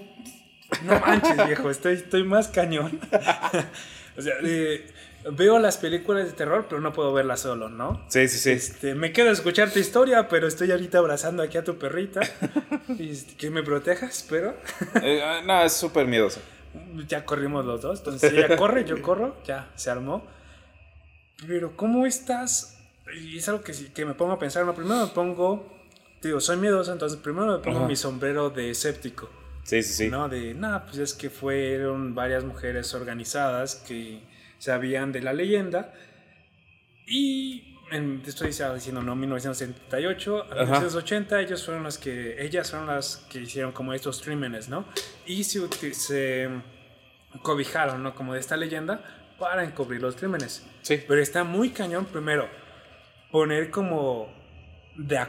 No 0.86 1.00
manches, 1.00 1.46
viejo, 1.48 1.70
estoy, 1.70 1.96
estoy 1.96 2.24
más 2.24 2.48
cañón. 2.48 3.00
o 4.18 4.22
sea, 4.22 4.34
eh, 4.44 4.86
veo 5.30 5.60
las 5.60 5.78
películas 5.78 6.26
de 6.26 6.34
terror, 6.34 6.66
pero 6.70 6.82
no 6.82 6.94
puedo 6.94 7.14
verlas 7.14 7.42
solo, 7.42 7.70
¿no? 7.70 8.04
Sí, 8.08 8.28
sí, 8.28 8.38
sí. 8.38 8.52
Este, 8.52 8.96
me 8.96 9.12
quedo 9.12 9.30
a 9.30 9.34
escuchar 9.34 9.72
tu 9.72 9.80
historia, 9.80 10.28
pero 10.28 10.48
estoy 10.48 10.72
ahorita 10.72 10.98
abrazando 10.98 11.44
aquí 11.44 11.58
a 11.58 11.64
tu 11.64 11.78
perrita. 11.78 12.22
y 12.88 13.12
este, 13.12 13.36
que 13.36 13.50
me 13.50 13.64
protejas, 13.64 14.26
pero 14.30 14.56
Eh, 15.02 15.22
ah, 15.24 15.42
no, 15.46 15.64
es 15.64 15.74
súper 15.74 16.08
miedoso. 16.08 16.40
ya 17.08 17.26
corrimos 17.26 17.66
los 17.66 17.82
dos. 17.82 18.00
Entonces 18.00 18.34
ella 18.34 18.56
corre, 18.56 18.86
yo 18.86 19.02
corro, 19.02 19.36
ya 19.46 19.70
se 19.76 19.90
armó. 19.90 20.26
Pero 21.48 21.76
¿cómo 21.76 22.06
estás? 22.06 22.78
Y 23.20 23.38
es 23.38 23.50
algo 23.50 23.62
que, 23.64 23.74
que 23.94 24.06
me 24.06 24.14
pongo 24.14 24.34
a 24.34 24.40
pensar. 24.40 24.66
No, 24.66 24.74
primero 24.76 25.06
me 25.06 25.12
pongo, 25.12 25.68
digo, 26.22 26.40
soy 26.40 26.58
miedoso, 26.58 26.92
entonces 26.92 27.20
primero 27.20 27.48
me 27.58 27.64
pongo 27.64 27.80
Ajá. 27.80 27.88
mi 27.88 27.96
sombrero 27.96 28.50
de 28.50 28.70
escéptico. 28.72 29.30
Sí, 29.64 29.84
sí, 29.84 29.94
sí. 29.94 30.10
¿no? 30.10 30.28
De, 30.30 30.54
nada, 30.54 30.86
pues 30.86 30.98
es 30.98 31.14
que 31.14 31.30
fueron 31.30 32.16
varias 32.16 32.44
mujeres 32.44 32.94
organizadas 32.94 33.76
que 33.76 34.22
sabían 34.62 35.12
de 35.12 35.22
la 35.22 35.34
leyenda. 35.34 35.94
Y 37.08 37.78
en, 37.92 38.22
estoy 38.26 38.50
diciendo, 38.50 39.02
no, 39.02 39.16
1978, 39.16 40.44
a 40.44 40.46
Ajá. 40.46 40.56
1980, 40.56 41.42
ellos 41.42 41.66
fueron 41.66 41.84
las 41.84 41.98
que, 41.98 42.42
ellas 42.42 42.70
fueron 42.70 42.88
las 42.88 43.18
que 43.30 43.40
hicieron 43.40 43.72
como 43.72 43.94
estos 43.94 44.22
crímenes, 44.22 44.70
¿no? 44.70 44.86
Y 45.26 45.44
se, 45.44 45.68
se 45.94 46.50
cobijaron, 47.42 48.04
¿no? 48.04 48.14
Como 48.14 48.36
de 48.36 48.40
esta 48.40 48.56
leyenda 48.56 49.04
para 49.40 49.64
encubrir 49.64 50.02
los 50.02 50.16
crímenes. 50.16 50.66
Sí. 50.84 51.04
Pero 51.08 51.22
está 51.22 51.44
muy 51.44 51.72
cañón 51.72 52.06
primero 52.06 52.48
poner 53.32 53.72
como 53.72 54.32
de 54.96 55.20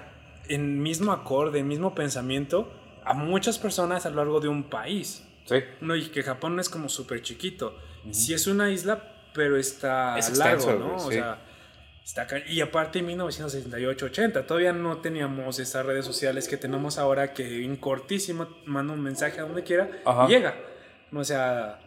en 0.49 0.83
mismo 0.83 1.13
acorde, 1.13 1.61
en 1.61 1.69
mismo 1.69 1.95
pensamiento 1.95 2.71
a 3.05 3.15
muchas 3.15 3.59
personas 3.59 4.05
a 4.05 4.11
lo 4.11 4.17
largo 4.17 4.41
de 4.41 4.49
un 4.49 4.65
país. 4.65 5.27
Sí. 5.47 5.57
No, 5.81 5.97
y 5.97 6.09
que 6.09 6.23
Japón 6.23 6.57
no 6.57 6.61
es 6.61 6.69
como 6.69 6.91
súper 6.91 7.23
chiquito. 7.23 7.79
Sí 8.11 8.35
es 8.35 8.47
una 8.47 8.71
isla, 8.71 9.12
pero 9.35 9.57
está 9.57 10.19
Es 10.19 10.37
largo, 10.39 10.55
extenso, 10.57 10.79
¿no? 10.79 10.95
güey, 10.95 11.07
O 11.07 11.11
sí. 11.11 11.15
sea, 11.15 11.39
está 12.05 12.27
y 12.49 12.61
aparte 12.61 12.99
en 12.99 13.09
1968-80 13.09 14.47
todavía 14.47 14.73
no 14.73 14.99
teníamos 14.99 15.59
esas 15.59 15.87
redes 15.87 16.05
sociales 16.05 16.49
que 16.49 16.57
tenemos 16.57 16.99
ahora 16.99 17.33
que 17.33 17.65
en 17.65 17.77
cortísimo 17.77 18.49
manda 18.67 18.93
un 18.93 19.03
mensaje 19.03 19.39
a 19.41 19.43
donde 19.45 19.63
quiera 19.63 19.89
Ajá. 20.05 20.27
y 20.27 20.29
llega. 20.31 20.55
O 21.15 21.25
sea, 21.25 21.79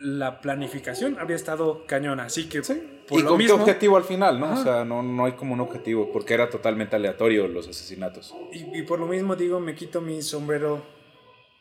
la 0.00 0.40
planificación 0.40 1.18
habría 1.18 1.36
estado 1.36 1.84
cañona, 1.86 2.24
así 2.24 2.48
que 2.48 2.62
por 3.06 3.18
¿Y 3.18 3.22
lo 3.22 3.28
con 3.30 3.38
mismo 3.38 3.56
qué 3.56 3.62
objetivo 3.62 3.96
al 3.96 4.04
final, 4.04 4.40
no? 4.40 4.46
Ajá. 4.46 4.60
O 4.60 4.62
sea, 4.64 4.84
no, 4.84 5.02
no 5.02 5.26
hay 5.26 5.32
como 5.32 5.52
un 5.54 5.60
objetivo, 5.60 6.10
porque 6.12 6.32
era 6.34 6.48
totalmente 6.48 6.96
aleatorio 6.96 7.46
los 7.48 7.68
asesinatos. 7.68 8.34
y, 8.52 8.78
y 8.78 8.82
por 8.82 8.98
lo 8.98 9.06
mismo 9.06 9.36
digo, 9.36 9.60
me 9.60 9.74
quito 9.74 10.00
mi 10.00 10.22
sombrero 10.22 10.82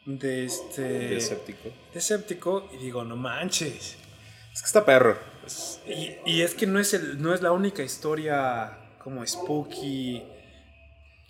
de 0.06 0.46
este 0.46 0.82
De 0.82 1.18
escéptico. 1.18 1.70
de 1.94 2.00
escéptico 2.00 2.70
y 2.74 2.78
digo, 2.78 3.04
no 3.04 3.16
manches. 3.18 3.98
Es 4.60 4.64
que 4.64 4.68
está 4.68 4.84
perro. 4.84 5.18
Y, 5.88 6.18
y 6.26 6.42
es 6.42 6.54
que 6.54 6.68
no 6.68 6.80
es, 6.80 6.94
el, 6.94 7.22
no 7.22 7.34
es 7.34 7.42
la 7.42 7.54
única 7.54 7.82
historia 7.82 8.78
como 9.02 9.26
spooky 9.26 10.22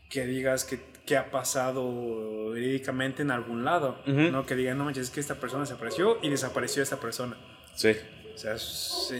que 0.09 0.25
digas 0.25 0.65
que, 0.65 0.79
que 1.05 1.15
ha 1.15 1.29
pasado 1.29 2.49
verídicamente 2.49 3.21
en 3.21 3.29
algún 3.29 3.63
lado, 3.63 3.99
Ujú. 4.07 4.31
¿no? 4.31 4.47
Que 4.47 4.55
digan, 4.55 4.79
no 4.79 4.85
manches, 4.85 5.05
es 5.05 5.09
que 5.11 5.19
esta 5.19 5.35
persona 5.35 5.67
se 5.67 5.73
apareció 5.73 6.17
y 6.23 6.29
desapareció 6.29 6.81
esta 6.81 6.99
persona. 6.99 7.37
Sí. 7.75 7.91
O 8.33 8.37
sea, 8.39 8.55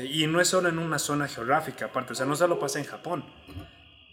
y 0.04 0.26
no 0.26 0.42
es 0.42 0.48
solo 0.48 0.70
en 0.70 0.80
una 0.80 0.98
zona 0.98 1.28
geográfica, 1.28 1.86
aparte, 1.86 2.14
o 2.14 2.16
sea, 2.16 2.26
no 2.26 2.36
solo 2.36 2.58
pasa 2.58 2.80
en 2.80 2.86
Japón, 2.86 3.24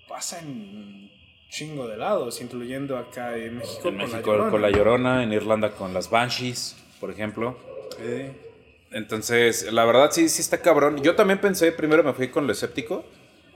pasa 0.07 0.40
en 0.40 1.11
chingo 1.49 1.88
de 1.88 1.97
lados, 1.97 2.42
incluyendo 2.42 2.99
acá 2.99 3.34
en 3.38 3.57
México. 3.59 3.88
En 3.88 3.97
con 3.97 3.97
México 3.97 4.30
Llorona. 4.32 4.51
con 4.51 4.61
la 4.61 4.70
Llorona, 4.70 5.22
en 5.22 5.32
Irlanda 5.32 5.70
con 5.70 5.94
las 5.94 6.11
Banshees, 6.11 6.76
por 7.01 7.11
ejemplo. 7.11 7.57
Eh, 7.99 8.45
Entonces, 8.91 9.72
la 9.72 9.84
verdad 9.84 10.11
sí, 10.11 10.28
sí 10.28 10.41
está 10.41 10.59
cabrón. 10.59 11.03
Yo 11.03 11.16
también 11.16 11.41
pensé, 11.41 11.72
primero 11.72 12.03
me 12.03 12.12
fui 12.12 12.28
con 12.28 12.47
lo 12.47 12.53
escéptico, 12.53 13.05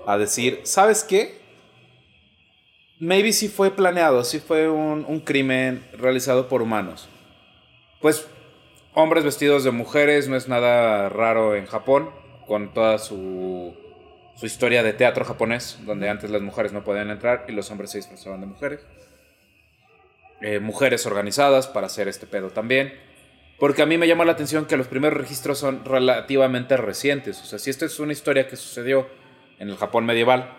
a 0.07 0.19
decir, 0.19 0.61
¿sabes 0.65 1.05
qué? 1.05 1.41
Maybe 2.99 3.33
sí 3.33 3.49
fue 3.49 3.71
planeado, 3.71 4.25
sí 4.25 4.41
fue 4.41 4.69
un, 4.69 5.05
un 5.09 5.21
crimen 5.21 5.83
realizado 5.93 6.49
por 6.49 6.63
humanos. 6.63 7.09
Pues, 8.01 8.27
hombres 8.95 9.25
vestidos 9.25 9.65
de 9.65 9.71
mujeres 9.71 10.29
no 10.29 10.37
es 10.37 10.49
nada 10.49 11.09
raro 11.09 11.55
en 11.55 11.67
Japón, 11.67 12.11
con 12.47 12.75
toda 12.75 12.99
su, 12.99 13.75
su 14.35 14.47
historia 14.47 14.83
de 14.83 14.93
teatro 14.93 15.25
japonés, 15.25 15.79
donde 15.85 16.09
antes 16.09 16.31
las 16.31 16.43
mujeres 16.43 16.73
no 16.73 16.83
podían 16.83 17.11
entrar 17.11 17.45
y 17.47 17.53
los 17.53 17.71
hombres 17.71 17.91
se 17.91 17.99
disfrazaban 17.99 18.41
de 18.41 18.47
mujeres. 18.47 18.81
Eh, 20.41 20.59
mujeres 20.59 21.05
organizadas 21.05 21.67
para 21.67 21.87
hacer 21.87 22.09
este 22.09 22.27
pedo 22.27 22.51
también. 22.51 22.93
Porque 23.61 23.83
a 23.83 23.87
mí 23.87 23.99
me 23.99 24.09
llama 24.09 24.25
la 24.25 24.33
atención 24.33 24.65
que 24.65 24.79
los 24.79 24.89
primeros 24.89 25.19
registros 25.19 25.59
son 25.59 25.85
relativamente 25.85 26.79
recientes. 26.79 27.43
O 27.43 27.45
sea, 27.45 27.59
si 27.59 27.69
esta 27.69 27.85
es 27.85 28.01
una 28.01 28.13
historia 28.13 28.49
que 28.49 28.57
sucedió 28.57 29.07
en 29.59 29.69
el 29.69 29.77
Japón 29.77 30.07
medieval, 30.07 30.57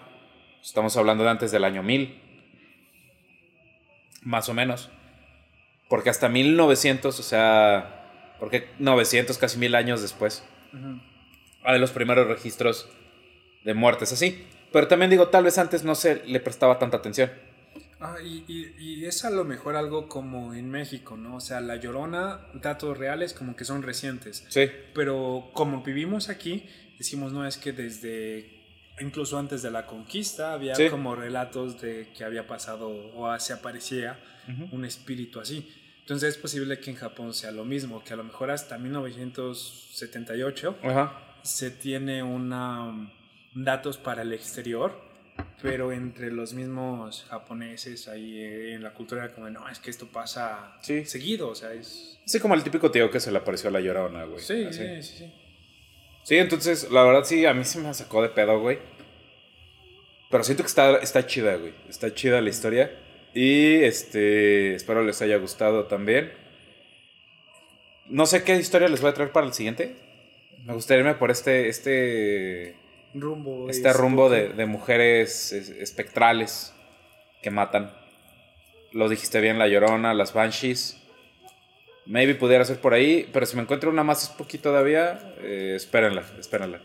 estamos 0.61 0.95
hablando 0.97 1.23
de 1.23 1.31
antes 1.31 1.51
del 1.51 1.63
año 1.63 1.81
1000, 1.81 2.21
más 4.21 4.49
o 4.49 4.53
menos. 4.53 4.91
Porque 5.89 6.11
hasta 6.11 6.29
1900, 6.29 7.19
o 7.19 7.23
sea, 7.23 8.35
porque 8.39 8.69
900, 8.77 9.35
casi 9.39 9.57
mil 9.57 9.73
años 9.73 10.03
después, 10.03 10.47
hay 11.63 11.79
los 11.79 11.91
primeros 11.91 12.27
registros 12.27 12.87
de 13.65 13.73
muertes 13.73 14.13
así. 14.13 14.45
Pero 14.71 14.87
también 14.87 15.09
digo, 15.09 15.29
tal 15.29 15.43
vez 15.43 15.57
antes 15.57 15.83
no 15.83 15.95
se 15.95 16.23
le 16.27 16.39
prestaba 16.39 16.77
tanta 16.77 16.97
atención. 16.97 17.31
Ah, 18.03 18.15
y, 18.23 18.43
y- 18.47 18.73
y 18.79 19.05
es 19.05 19.23
a 19.25 19.29
lo 19.29 19.43
mejor 19.45 19.75
algo 19.75 20.07
como 20.09 20.55
en 20.55 20.67
México, 20.69 21.15
¿no? 21.17 21.35
O 21.35 21.39
sea, 21.39 21.61
la 21.61 21.75
llorona, 21.75 22.47
datos 22.55 22.97
reales 22.97 23.33
como 23.33 23.55
que 23.55 23.63
son 23.63 23.83
recientes. 23.83 24.43
Sí, 24.49 24.67
Pero 24.95 25.51
como 25.53 25.83
vivimos 25.83 26.27
aquí, 26.29 26.65
decimos, 26.97 27.31
no, 27.31 27.45
es 27.45 27.57
que 27.57 27.73
desde 27.73 28.59
incluso 28.99 29.37
antes 29.39 29.61
de 29.61 29.69
la 29.71 29.85
conquista 29.85 30.53
había 30.53 30.73
Sí. 30.75 30.89
como 30.89 31.15
relatos 31.15 31.79
de 31.81 32.09
que 32.15 32.23
había 32.23 32.45
pasado 32.47 32.89
o 33.15 33.39
se 33.39 33.53
aparecía 33.53 34.19
un 34.71 34.83
espíritu 34.85 35.39
así. 35.39 35.67
Entonces 36.01 36.35
es 36.35 36.41
posible 36.41 36.79
que 36.79 36.89
en 36.91 36.97
Japón 36.97 37.33
sea 37.33 37.51
lo 37.51 37.63
mismo, 37.65 38.03
que 38.03 38.13
a 38.13 38.15
lo 38.15 38.23
mejor 38.23 38.51
hasta 38.51 38.77
1978 38.77 40.77
ajá. 40.83 41.19
se 41.43 41.71
tiene 41.71 42.21
una 42.23 42.83
um, 42.85 43.09
datos 43.55 43.97
para 43.97 44.21
el 44.23 44.33
exterior, 44.33 44.99
pero 45.61 45.91
entre 45.91 46.31
los 46.31 46.53
mismos 46.53 47.25
japoneses 47.29 48.07
ahí 48.07 48.39
eh, 48.39 48.73
en 48.75 48.83
la 48.83 48.93
cultura 48.93 49.25
era 49.25 49.33
como 49.33 49.49
no, 49.49 49.67
es 49.69 49.79
que 49.79 49.89
esto 49.89 50.07
pasa 50.07 50.77
Sí. 50.81 51.05
seguido, 51.05 51.49
o 51.49 51.55
sea, 51.55 51.73
es 51.73 52.19
Sí, 52.25 52.39
como 52.39 52.53
el 52.53 52.63
típico 52.63 52.91
tío 52.91 53.09
que 53.11 53.19
se 53.19 53.31
le 53.31 53.37
apareció 53.39 53.69
a 53.69 53.73
la 53.73 53.79
llorona, 53.81 54.23
güey. 54.25 54.39
sí, 54.39 54.65
Así. 54.65 54.77
sí, 54.79 55.01
sí, 55.03 55.17
sí. 55.19 55.33
Sí, 56.23 56.37
entonces, 56.37 56.89
la 56.91 57.03
verdad 57.03 57.23
sí, 57.23 57.45
a 57.45 57.53
mí 57.53 57.63
sí 57.63 57.79
me 57.79 57.93
sacó 57.93 58.21
de 58.21 58.29
pedo, 58.29 58.59
güey. 58.59 58.77
Pero 60.29 60.43
siento 60.43 60.63
que 60.63 60.67
está, 60.67 60.97
está 60.97 61.25
chida, 61.25 61.55
güey. 61.55 61.73
Está 61.89 62.13
chida 62.13 62.39
la 62.41 62.49
historia. 62.49 62.91
Y 63.33 63.75
este, 63.83 64.75
espero 64.75 65.03
les 65.03 65.21
haya 65.23 65.37
gustado 65.37 65.85
también. 65.87 66.31
No 68.07 68.25
sé 68.25 68.43
qué 68.43 68.55
historia 68.55 68.87
les 68.87 69.01
voy 69.01 69.09
a 69.09 69.13
traer 69.13 69.31
para 69.31 69.47
el 69.47 69.53
siguiente. 69.53 69.95
Me 70.63 70.73
gustaría 70.73 71.01
irme 71.01 71.15
por 71.15 71.31
este, 71.31 71.69
este, 71.69 72.75
rumbo 73.13 73.69
este 73.69 73.89
es- 73.89 73.95
rumbo 73.95 74.29
de, 74.29 74.49
de 74.49 74.65
mujeres 74.65 75.51
es- 75.51 75.69
espectrales 75.69 76.73
que 77.41 77.49
matan. 77.51 77.91
Lo 78.93 79.07
dijiste 79.09 79.39
bien, 79.41 79.57
la 79.59 79.67
llorona, 79.67 80.13
las 80.13 80.33
banshees. 80.33 80.97
Maybe 82.05 82.35
pudiera 82.35 82.65
ser 82.65 82.79
por 82.79 82.93
ahí, 82.93 83.29
pero 83.31 83.45
si 83.45 83.55
me 83.55 83.61
encuentro 83.61 83.89
una 83.89 84.03
más 84.03 84.23
spooky 84.23 84.57
todavía, 84.57 85.33
eh, 85.41 85.73
espérenla, 85.75 86.23
espérenla. 86.39 86.81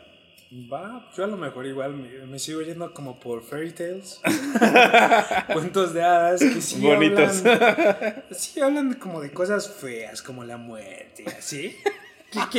Va, 0.73 1.11
yo 1.17 1.25
a 1.25 1.27
lo 1.27 1.37
mejor 1.37 1.67
igual 1.67 1.95
me, 1.95 2.09
me 2.27 2.39
sigo 2.39 2.63
yendo 2.63 2.95
como 2.95 3.19
por 3.19 3.43
fairy 3.43 3.73
tales, 3.73 4.21
cuentos 5.53 5.93
de 5.93 6.03
hadas 6.05 6.41
que 6.41 6.61
sí 6.61 6.81
Bonitos. 6.81 7.45
hablan, 7.45 8.25
sí 8.31 8.61
hablan 8.61 8.95
como 8.95 9.21
de 9.21 9.33
cosas 9.33 9.69
feas, 9.75 10.23
como 10.23 10.45
la 10.45 10.57
muerte, 10.57 11.25
así. 11.37 11.75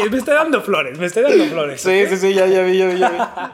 Me 0.10 0.18
está 0.18 0.34
dando 0.34 0.62
flores, 0.62 0.98
me 0.98 1.06
está 1.06 1.22
dando 1.22 1.46
flores. 1.46 1.82
Sí, 1.82 2.06
sí, 2.08 2.18
sí, 2.18 2.34
ya, 2.34 2.48
ya 2.48 2.64
vi, 2.64 2.78
ya 2.78 2.88
vi, 2.88 3.00
ya 3.00 3.54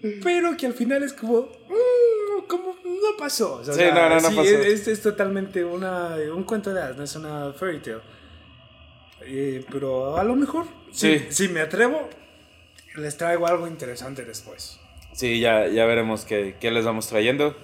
vi. 0.00 0.10
Pero 0.22 0.56
que 0.56 0.66
al 0.66 0.74
final 0.74 1.02
es 1.04 1.12
como, 1.12 1.42
mm, 1.42 2.46
como 2.48 2.74
no 2.84 3.16
pasó. 3.18 3.54
O 3.54 3.64
sea, 3.64 3.72
Sí, 3.74 3.82
no, 3.94 4.08
no, 4.08 4.20
pasó. 4.36 4.42
Es, 4.42 4.88
es 4.88 5.00
totalmente 5.00 5.64
una, 5.64 6.16
un 6.34 6.42
cuento 6.44 6.74
de 6.74 6.82
hadas, 6.82 6.96
no 6.96 7.04
es 7.04 7.14
una 7.16 7.52
fairy 7.52 7.78
tale. 7.80 8.00
Eh, 9.24 9.64
pero 9.70 10.16
a 10.16 10.24
lo 10.24 10.34
mejor, 10.34 10.66
Sí. 10.90 11.20
si, 11.30 11.46
si 11.46 11.48
me 11.48 11.60
atrevo, 11.60 12.08
les 12.96 13.16
traigo 13.16 13.46
algo 13.46 13.68
interesante 13.68 14.24
después. 14.24 14.80
Sí, 15.12 15.38
ya, 15.38 15.68
ya 15.68 15.86
veremos 15.86 16.24
qué, 16.24 16.56
qué 16.60 16.72
les 16.72 16.84
vamos 16.84 17.06
trayendo. 17.06 17.54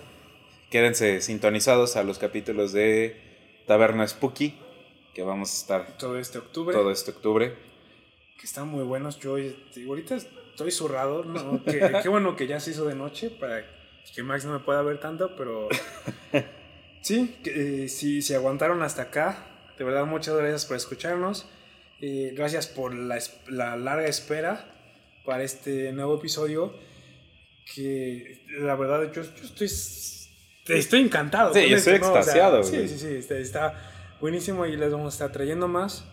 Quédense 0.70 1.20
sintonizados 1.20 1.96
a 1.96 2.04
los 2.04 2.18
capítulos 2.18 2.72
de 2.72 3.20
Taberna 3.66 4.06
Spooky, 4.06 4.56
que 5.18 5.24
vamos 5.24 5.50
a 5.50 5.56
estar 5.56 5.96
Todo 5.98 6.16
este 6.16 6.38
octubre, 6.38 6.72
todo 6.72 6.92
este 6.92 7.10
octubre. 7.10 7.52
que 8.38 8.46
están 8.46 8.68
muy 8.68 8.84
buenos. 8.84 9.18
Yo 9.18 9.36
este, 9.36 9.84
ahorita 9.84 10.14
estoy 10.14 10.70
zurrado, 10.70 11.24
¿no? 11.24 11.60
Que- 11.64 11.90
qué 12.04 12.08
bueno 12.08 12.36
que 12.36 12.46
ya 12.46 12.60
se 12.60 12.70
hizo 12.70 12.84
de 12.84 12.94
noche 12.94 13.28
para 13.28 13.64
que 14.14 14.22
Max 14.22 14.44
no 14.44 14.52
me 14.52 14.60
pueda 14.60 14.80
ver 14.82 15.00
tanto, 15.00 15.34
pero 15.34 15.68
sí, 17.02 17.36
que, 17.42 17.84
eh, 17.84 17.88
si, 17.88 18.22
si 18.22 18.32
aguantaron 18.34 18.80
hasta 18.84 19.02
acá, 19.02 19.44
de 19.76 19.82
verdad 19.82 20.06
muchas 20.06 20.36
gracias 20.36 20.66
por 20.66 20.76
escucharnos. 20.76 21.48
Eh, 22.00 22.30
gracias 22.36 22.68
por 22.68 22.94
la, 22.94 23.18
la 23.48 23.76
larga 23.76 24.06
espera 24.06 24.72
para 25.26 25.42
este 25.42 25.90
nuevo 25.94 26.16
episodio. 26.18 26.72
Que 27.74 28.44
la 28.60 28.76
verdad 28.76 29.12
yo, 29.12 29.22
yo 29.24 29.44
estoy, 29.44 29.66
estoy 30.78 31.00
encantado. 31.00 31.52
Sí, 31.52 31.68
yo 31.68 31.76
esto, 31.76 31.90
estoy 31.90 32.08
¿no? 32.08 32.10
O 32.10 32.12
sea, 32.12 32.20
extasiado, 32.20 32.62
sí, 32.62 32.86
sí, 32.86 32.98
sí, 33.00 33.14
está, 33.16 33.36
está 33.36 33.94
buenísimo 34.20 34.66
y 34.66 34.76
les 34.76 34.90
vamos 34.92 35.06
a 35.06 35.14
estar 35.14 35.32
trayendo 35.32 35.68
más. 35.68 36.04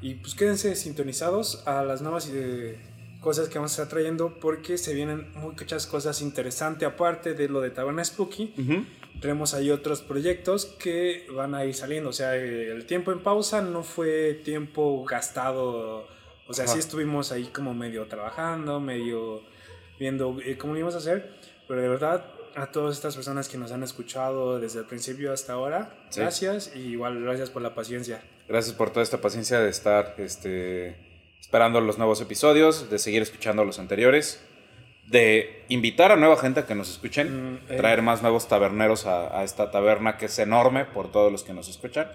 Y 0.00 0.14
pues 0.14 0.34
quédense 0.34 0.74
sintonizados 0.74 1.66
a 1.66 1.82
las 1.82 2.02
nuevas 2.02 2.30
eh, 2.32 2.78
cosas 3.20 3.48
que 3.48 3.58
vamos 3.58 3.72
a 3.72 3.82
estar 3.82 3.88
trayendo 3.88 4.38
porque 4.40 4.78
se 4.78 4.94
vienen 4.94 5.32
muchas 5.34 5.86
cosas 5.86 6.22
interesantes 6.22 6.86
aparte 6.86 7.34
de 7.34 7.48
lo 7.48 7.60
de 7.60 7.70
Taberna 7.70 8.04
Spooky. 8.04 8.54
Tenemos 9.20 9.54
ahí 9.54 9.70
otros 9.70 10.02
proyectos 10.02 10.66
que 10.66 11.26
van 11.34 11.54
a 11.54 11.64
ir 11.64 11.74
saliendo. 11.74 12.10
O 12.10 12.12
sea, 12.12 12.36
el 12.36 12.84
tiempo 12.86 13.12
en 13.12 13.20
pausa 13.20 13.62
no 13.62 13.82
fue 13.82 14.34
tiempo 14.44 15.04
gastado. 15.04 16.06
O 16.48 16.52
sea, 16.52 16.64
Ajá. 16.64 16.74
sí 16.74 16.78
estuvimos 16.78 17.32
ahí 17.32 17.44
como 17.46 17.74
medio 17.74 18.06
trabajando, 18.06 18.78
medio 18.78 19.42
viendo 19.98 20.36
eh, 20.44 20.56
cómo 20.58 20.74
lo 20.74 20.80
íbamos 20.80 20.94
a 20.94 20.98
hacer. 20.98 21.32
Pero 21.66 21.80
de 21.80 21.88
verdad, 21.88 22.24
a 22.56 22.66
todas 22.72 22.96
estas 22.96 23.14
personas 23.14 23.48
que 23.48 23.58
nos 23.58 23.70
han 23.72 23.82
escuchado 23.82 24.58
desde 24.58 24.80
el 24.80 24.86
principio 24.86 25.32
hasta 25.32 25.52
ahora, 25.52 25.90
Sí. 26.08 26.20
gracias. 26.20 26.72
Y 26.74 26.80
igual 26.92 27.20
gracias 27.22 27.50
por 27.50 27.62
la 27.62 27.74
paciencia. 27.74 28.22
Gracias 28.48 28.74
por 28.74 28.90
toda 28.90 29.02
esta 29.02 29.20
paciencia 29.20 29.60
de 29.60 29.68
estar 29.68 30.14
este, 30.18 30.96
esperando 31.40 31.80
los 31.80 31.98
nuevos 31.98 32.20
episodios, 32.20 32.88
de 32.90 32.98
seguir 32.98 33.22
escuchando 33.22 33.64
los 33.64 33.78
anteriores, 33.78 34.42
de 35.06 35.64
invitar 35.68 36.10
a 36.12 36.16
nueva 36.16 36.36
gente 36.36 36.60
a 36.60 36.66
que 36.66 36.74
nos 36.74 36.90
escuchen, 36.90 37.52
Mm, 37.54 37.56
eh. 37.68 37.76
traer 37.76 38.02
más 38.02 38.22
nuevos 38.22 38.48
taberneros 38.48 39.06
a, 39.06 39.38
a 39.38 39.44
esta 39.44 39.70
taberna 39.70 40.16
que 40.16 40.26
es 40.26 40.38
enorme 40.38 40.84
por 40.84 41.12
todos 41.12 41.30
los 41.30 41.44
que 41.44 41.52
nos 41.52 41.68
escuchan. 41.68 42.10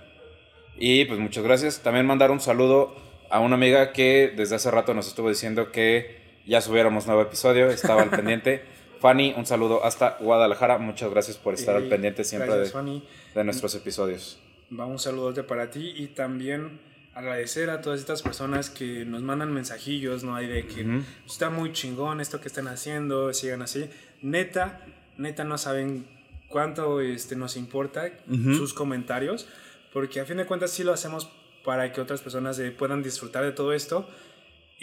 Y 0.78 1.06
pues 1.06 1.20
muchas 1.20 1.44
gracias. 1.44 1.82
También 1.82 2.06
mandar 2.06 2.32
un 2.32 2.40
saludo 2.40 2.96
a 3.30 3.40
una 3.40 3.56
amiga 3.56 3.94
que 3.94 4.34
desde 4.36 4.56
hace 4.56 4.72
rato 4.72 4.94
nos 4.94 5.08
estuvo 5.08 5.30
diciendo 5.30 5.72
que 5.72 6.20
ya 6.46 6.60
subiéramos 6.62 7.06
nuevo 7.08 7.22
episodio, 7.22 7.70
estaba 7.70 8.02
al 8.02 8.10
pendiente. 8.10 8.64
Fanny, 9.02 9.34
un 9.36 9.46
saludo 9.48 9.84
hasta 9.84 10.18
Guadalajara. 10.20 10.78
Muchas 10.78 11.10
gracias 11.10 11.38
por 11.38 11.56
estar 11.56 11.76
al 11.76 11.90
pendiente 11.90 12.24
siempre 12.24 12.48
gracias, 12.50 12.68
de, 12.70 12.74
Fanny. 12.74 13.04
de 13.34 13.44
nuestros 13.44 13.74
episodios. 13.76 14.40
Va 14.78 14.86
un 14.86 15.00
saludote 15.00 15.44
para 15.44 15.72
ti 15.72 15.92
y 15.98 16.08
también 16.08 16.80
agradecer 17.16 17.70
a 17.72 17.82
todas 17.82 18.00
estas 18.00 18.22
personas 18.22 18.70
que 18.70 19.04
nos 19.06 19.22
mandan 19.24 19.52
mensajillos, 19.52 20.24
¿no? 20.24 20.36
Hay 20.36 20.48
de 20.48 20.66
que 20.68 20.84
Ujú. 20.86 21.04
está 21.26 21.50
muy 21.50 21.74
chingón 21.74 22.22
esto 22.22 22.40
que 22.40 22.48
están 22.48 22.68
haciendo, 22.68 23.34
sigan 23.34 23.64
así. 23.64 23.90
Neta, 24.22 24.80
neta 25.18 25.44
no 25.44 25.58
saben 25.58 26.06
cuánto 26.48 27.02
este, 27.02 27.36
nos 27.36 27.58
importa 27.58 28.12
sus 28.56 28.74
comentarios, 28.74 29.48
porque 29.92 30.20
a 30.20 30.26
fin 30.26 30.38
de 30.38 30.46
cuentas 30.46 30.72
sí 30.72 30.84
lo 30.84 30.94
hacemos 30.94 31.28
para 31.66 31.92
que 31.92 32.02
otras 32.02 32.22
personas 32.22 32.58
eh, 32.60 32.72
puedan 32.72 33.02
disfrutar 33.04 33.44
de 33.44 33.52
todo 33.52 33.74
esto. 33.74 34.08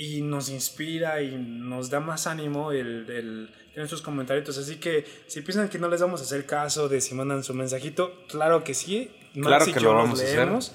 Y 0.01 0.23
nos 0.23 0.49
inspira 0.49 1.21
y 1.23 1.37
nos 1.37 1.91
da 1.91 1.99
más 1.99 2.29
ánimo 2.29 2.71
el, 2.71 3.11
el 3.11 3.51
tener 3.75 3.89
sus 3.89 4.01
comentarios. 4.01 4.57
Así 4.57 4.77
que 4.77 5.05
si 5.27 5.41
piensan 5.43 5.69
que 5.69 5.81
no 5.81 5.89
les 5.89 6.01
vamos 6.01 6.21
a 6.21 6.25
hacer 6.25 6.47
caso 6.47 6.89
de 6.89 7.01
si 7.01 7.17
mandan 7.17 7.43
su 7.43 7.53
mensajito, 7.53 8.25
claro 8.29 8.63
que 8.63 8.75
sí. 8.75 9.11
Claro 9.35 9.59
Max 9.59 9.69
y 9.69 9.73
que 9.73 9.81
yo 9.81 9.93
lo 9.93 9.99
vamos 9.99 10.21
a 10.21 10.23
hacer. 10.23 10.37
leemos. 10.39 10.73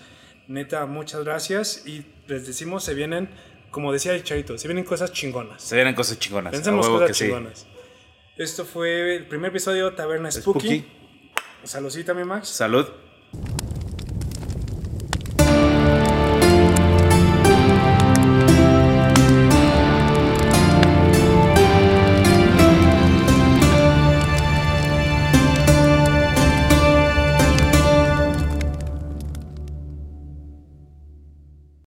Neta, 0.49 0.85
muchas 0.87 1.23
gracias. 1.23 1.87
Y 1.87 2.05
les 2.27 2.45
decimos, 2.45 2.83
se 2.83 2.93
vienen, 2.95 3.29
como 3.71 3.93
decía 3.93 4.13
el 4.13 4.25
Charito, 4.25 4.57
se 4.57 4.67
vienen 4.67 4.83
cosas 4.83 5.13
chingonas. 5.13 5.63
Se 5.63 5.75
vienen 5.75 5.95
cosas 5.95 6.19
chingonas. 6.19 6.51
Pensemos 6.51 6.85
cosas 6.89 7.07
que 7.07 7.13
sí. 7.13 7.23
chingonas. 7.23 7.65
Esto 8.35 8.65
fue 8.65 9.15
el 9.15 9.25
primer 9.27 9.51
episodio 9.51 9.89
de 9.89 9.95
Taberna 9.95 10.29
Spooky. 10.29 10.79
Spooky. 10.79 10.85
Saludcita, 11.63 12.13
mi 12.13 12.25
Max. 12.25 12.49
Salud. 12.49 12.87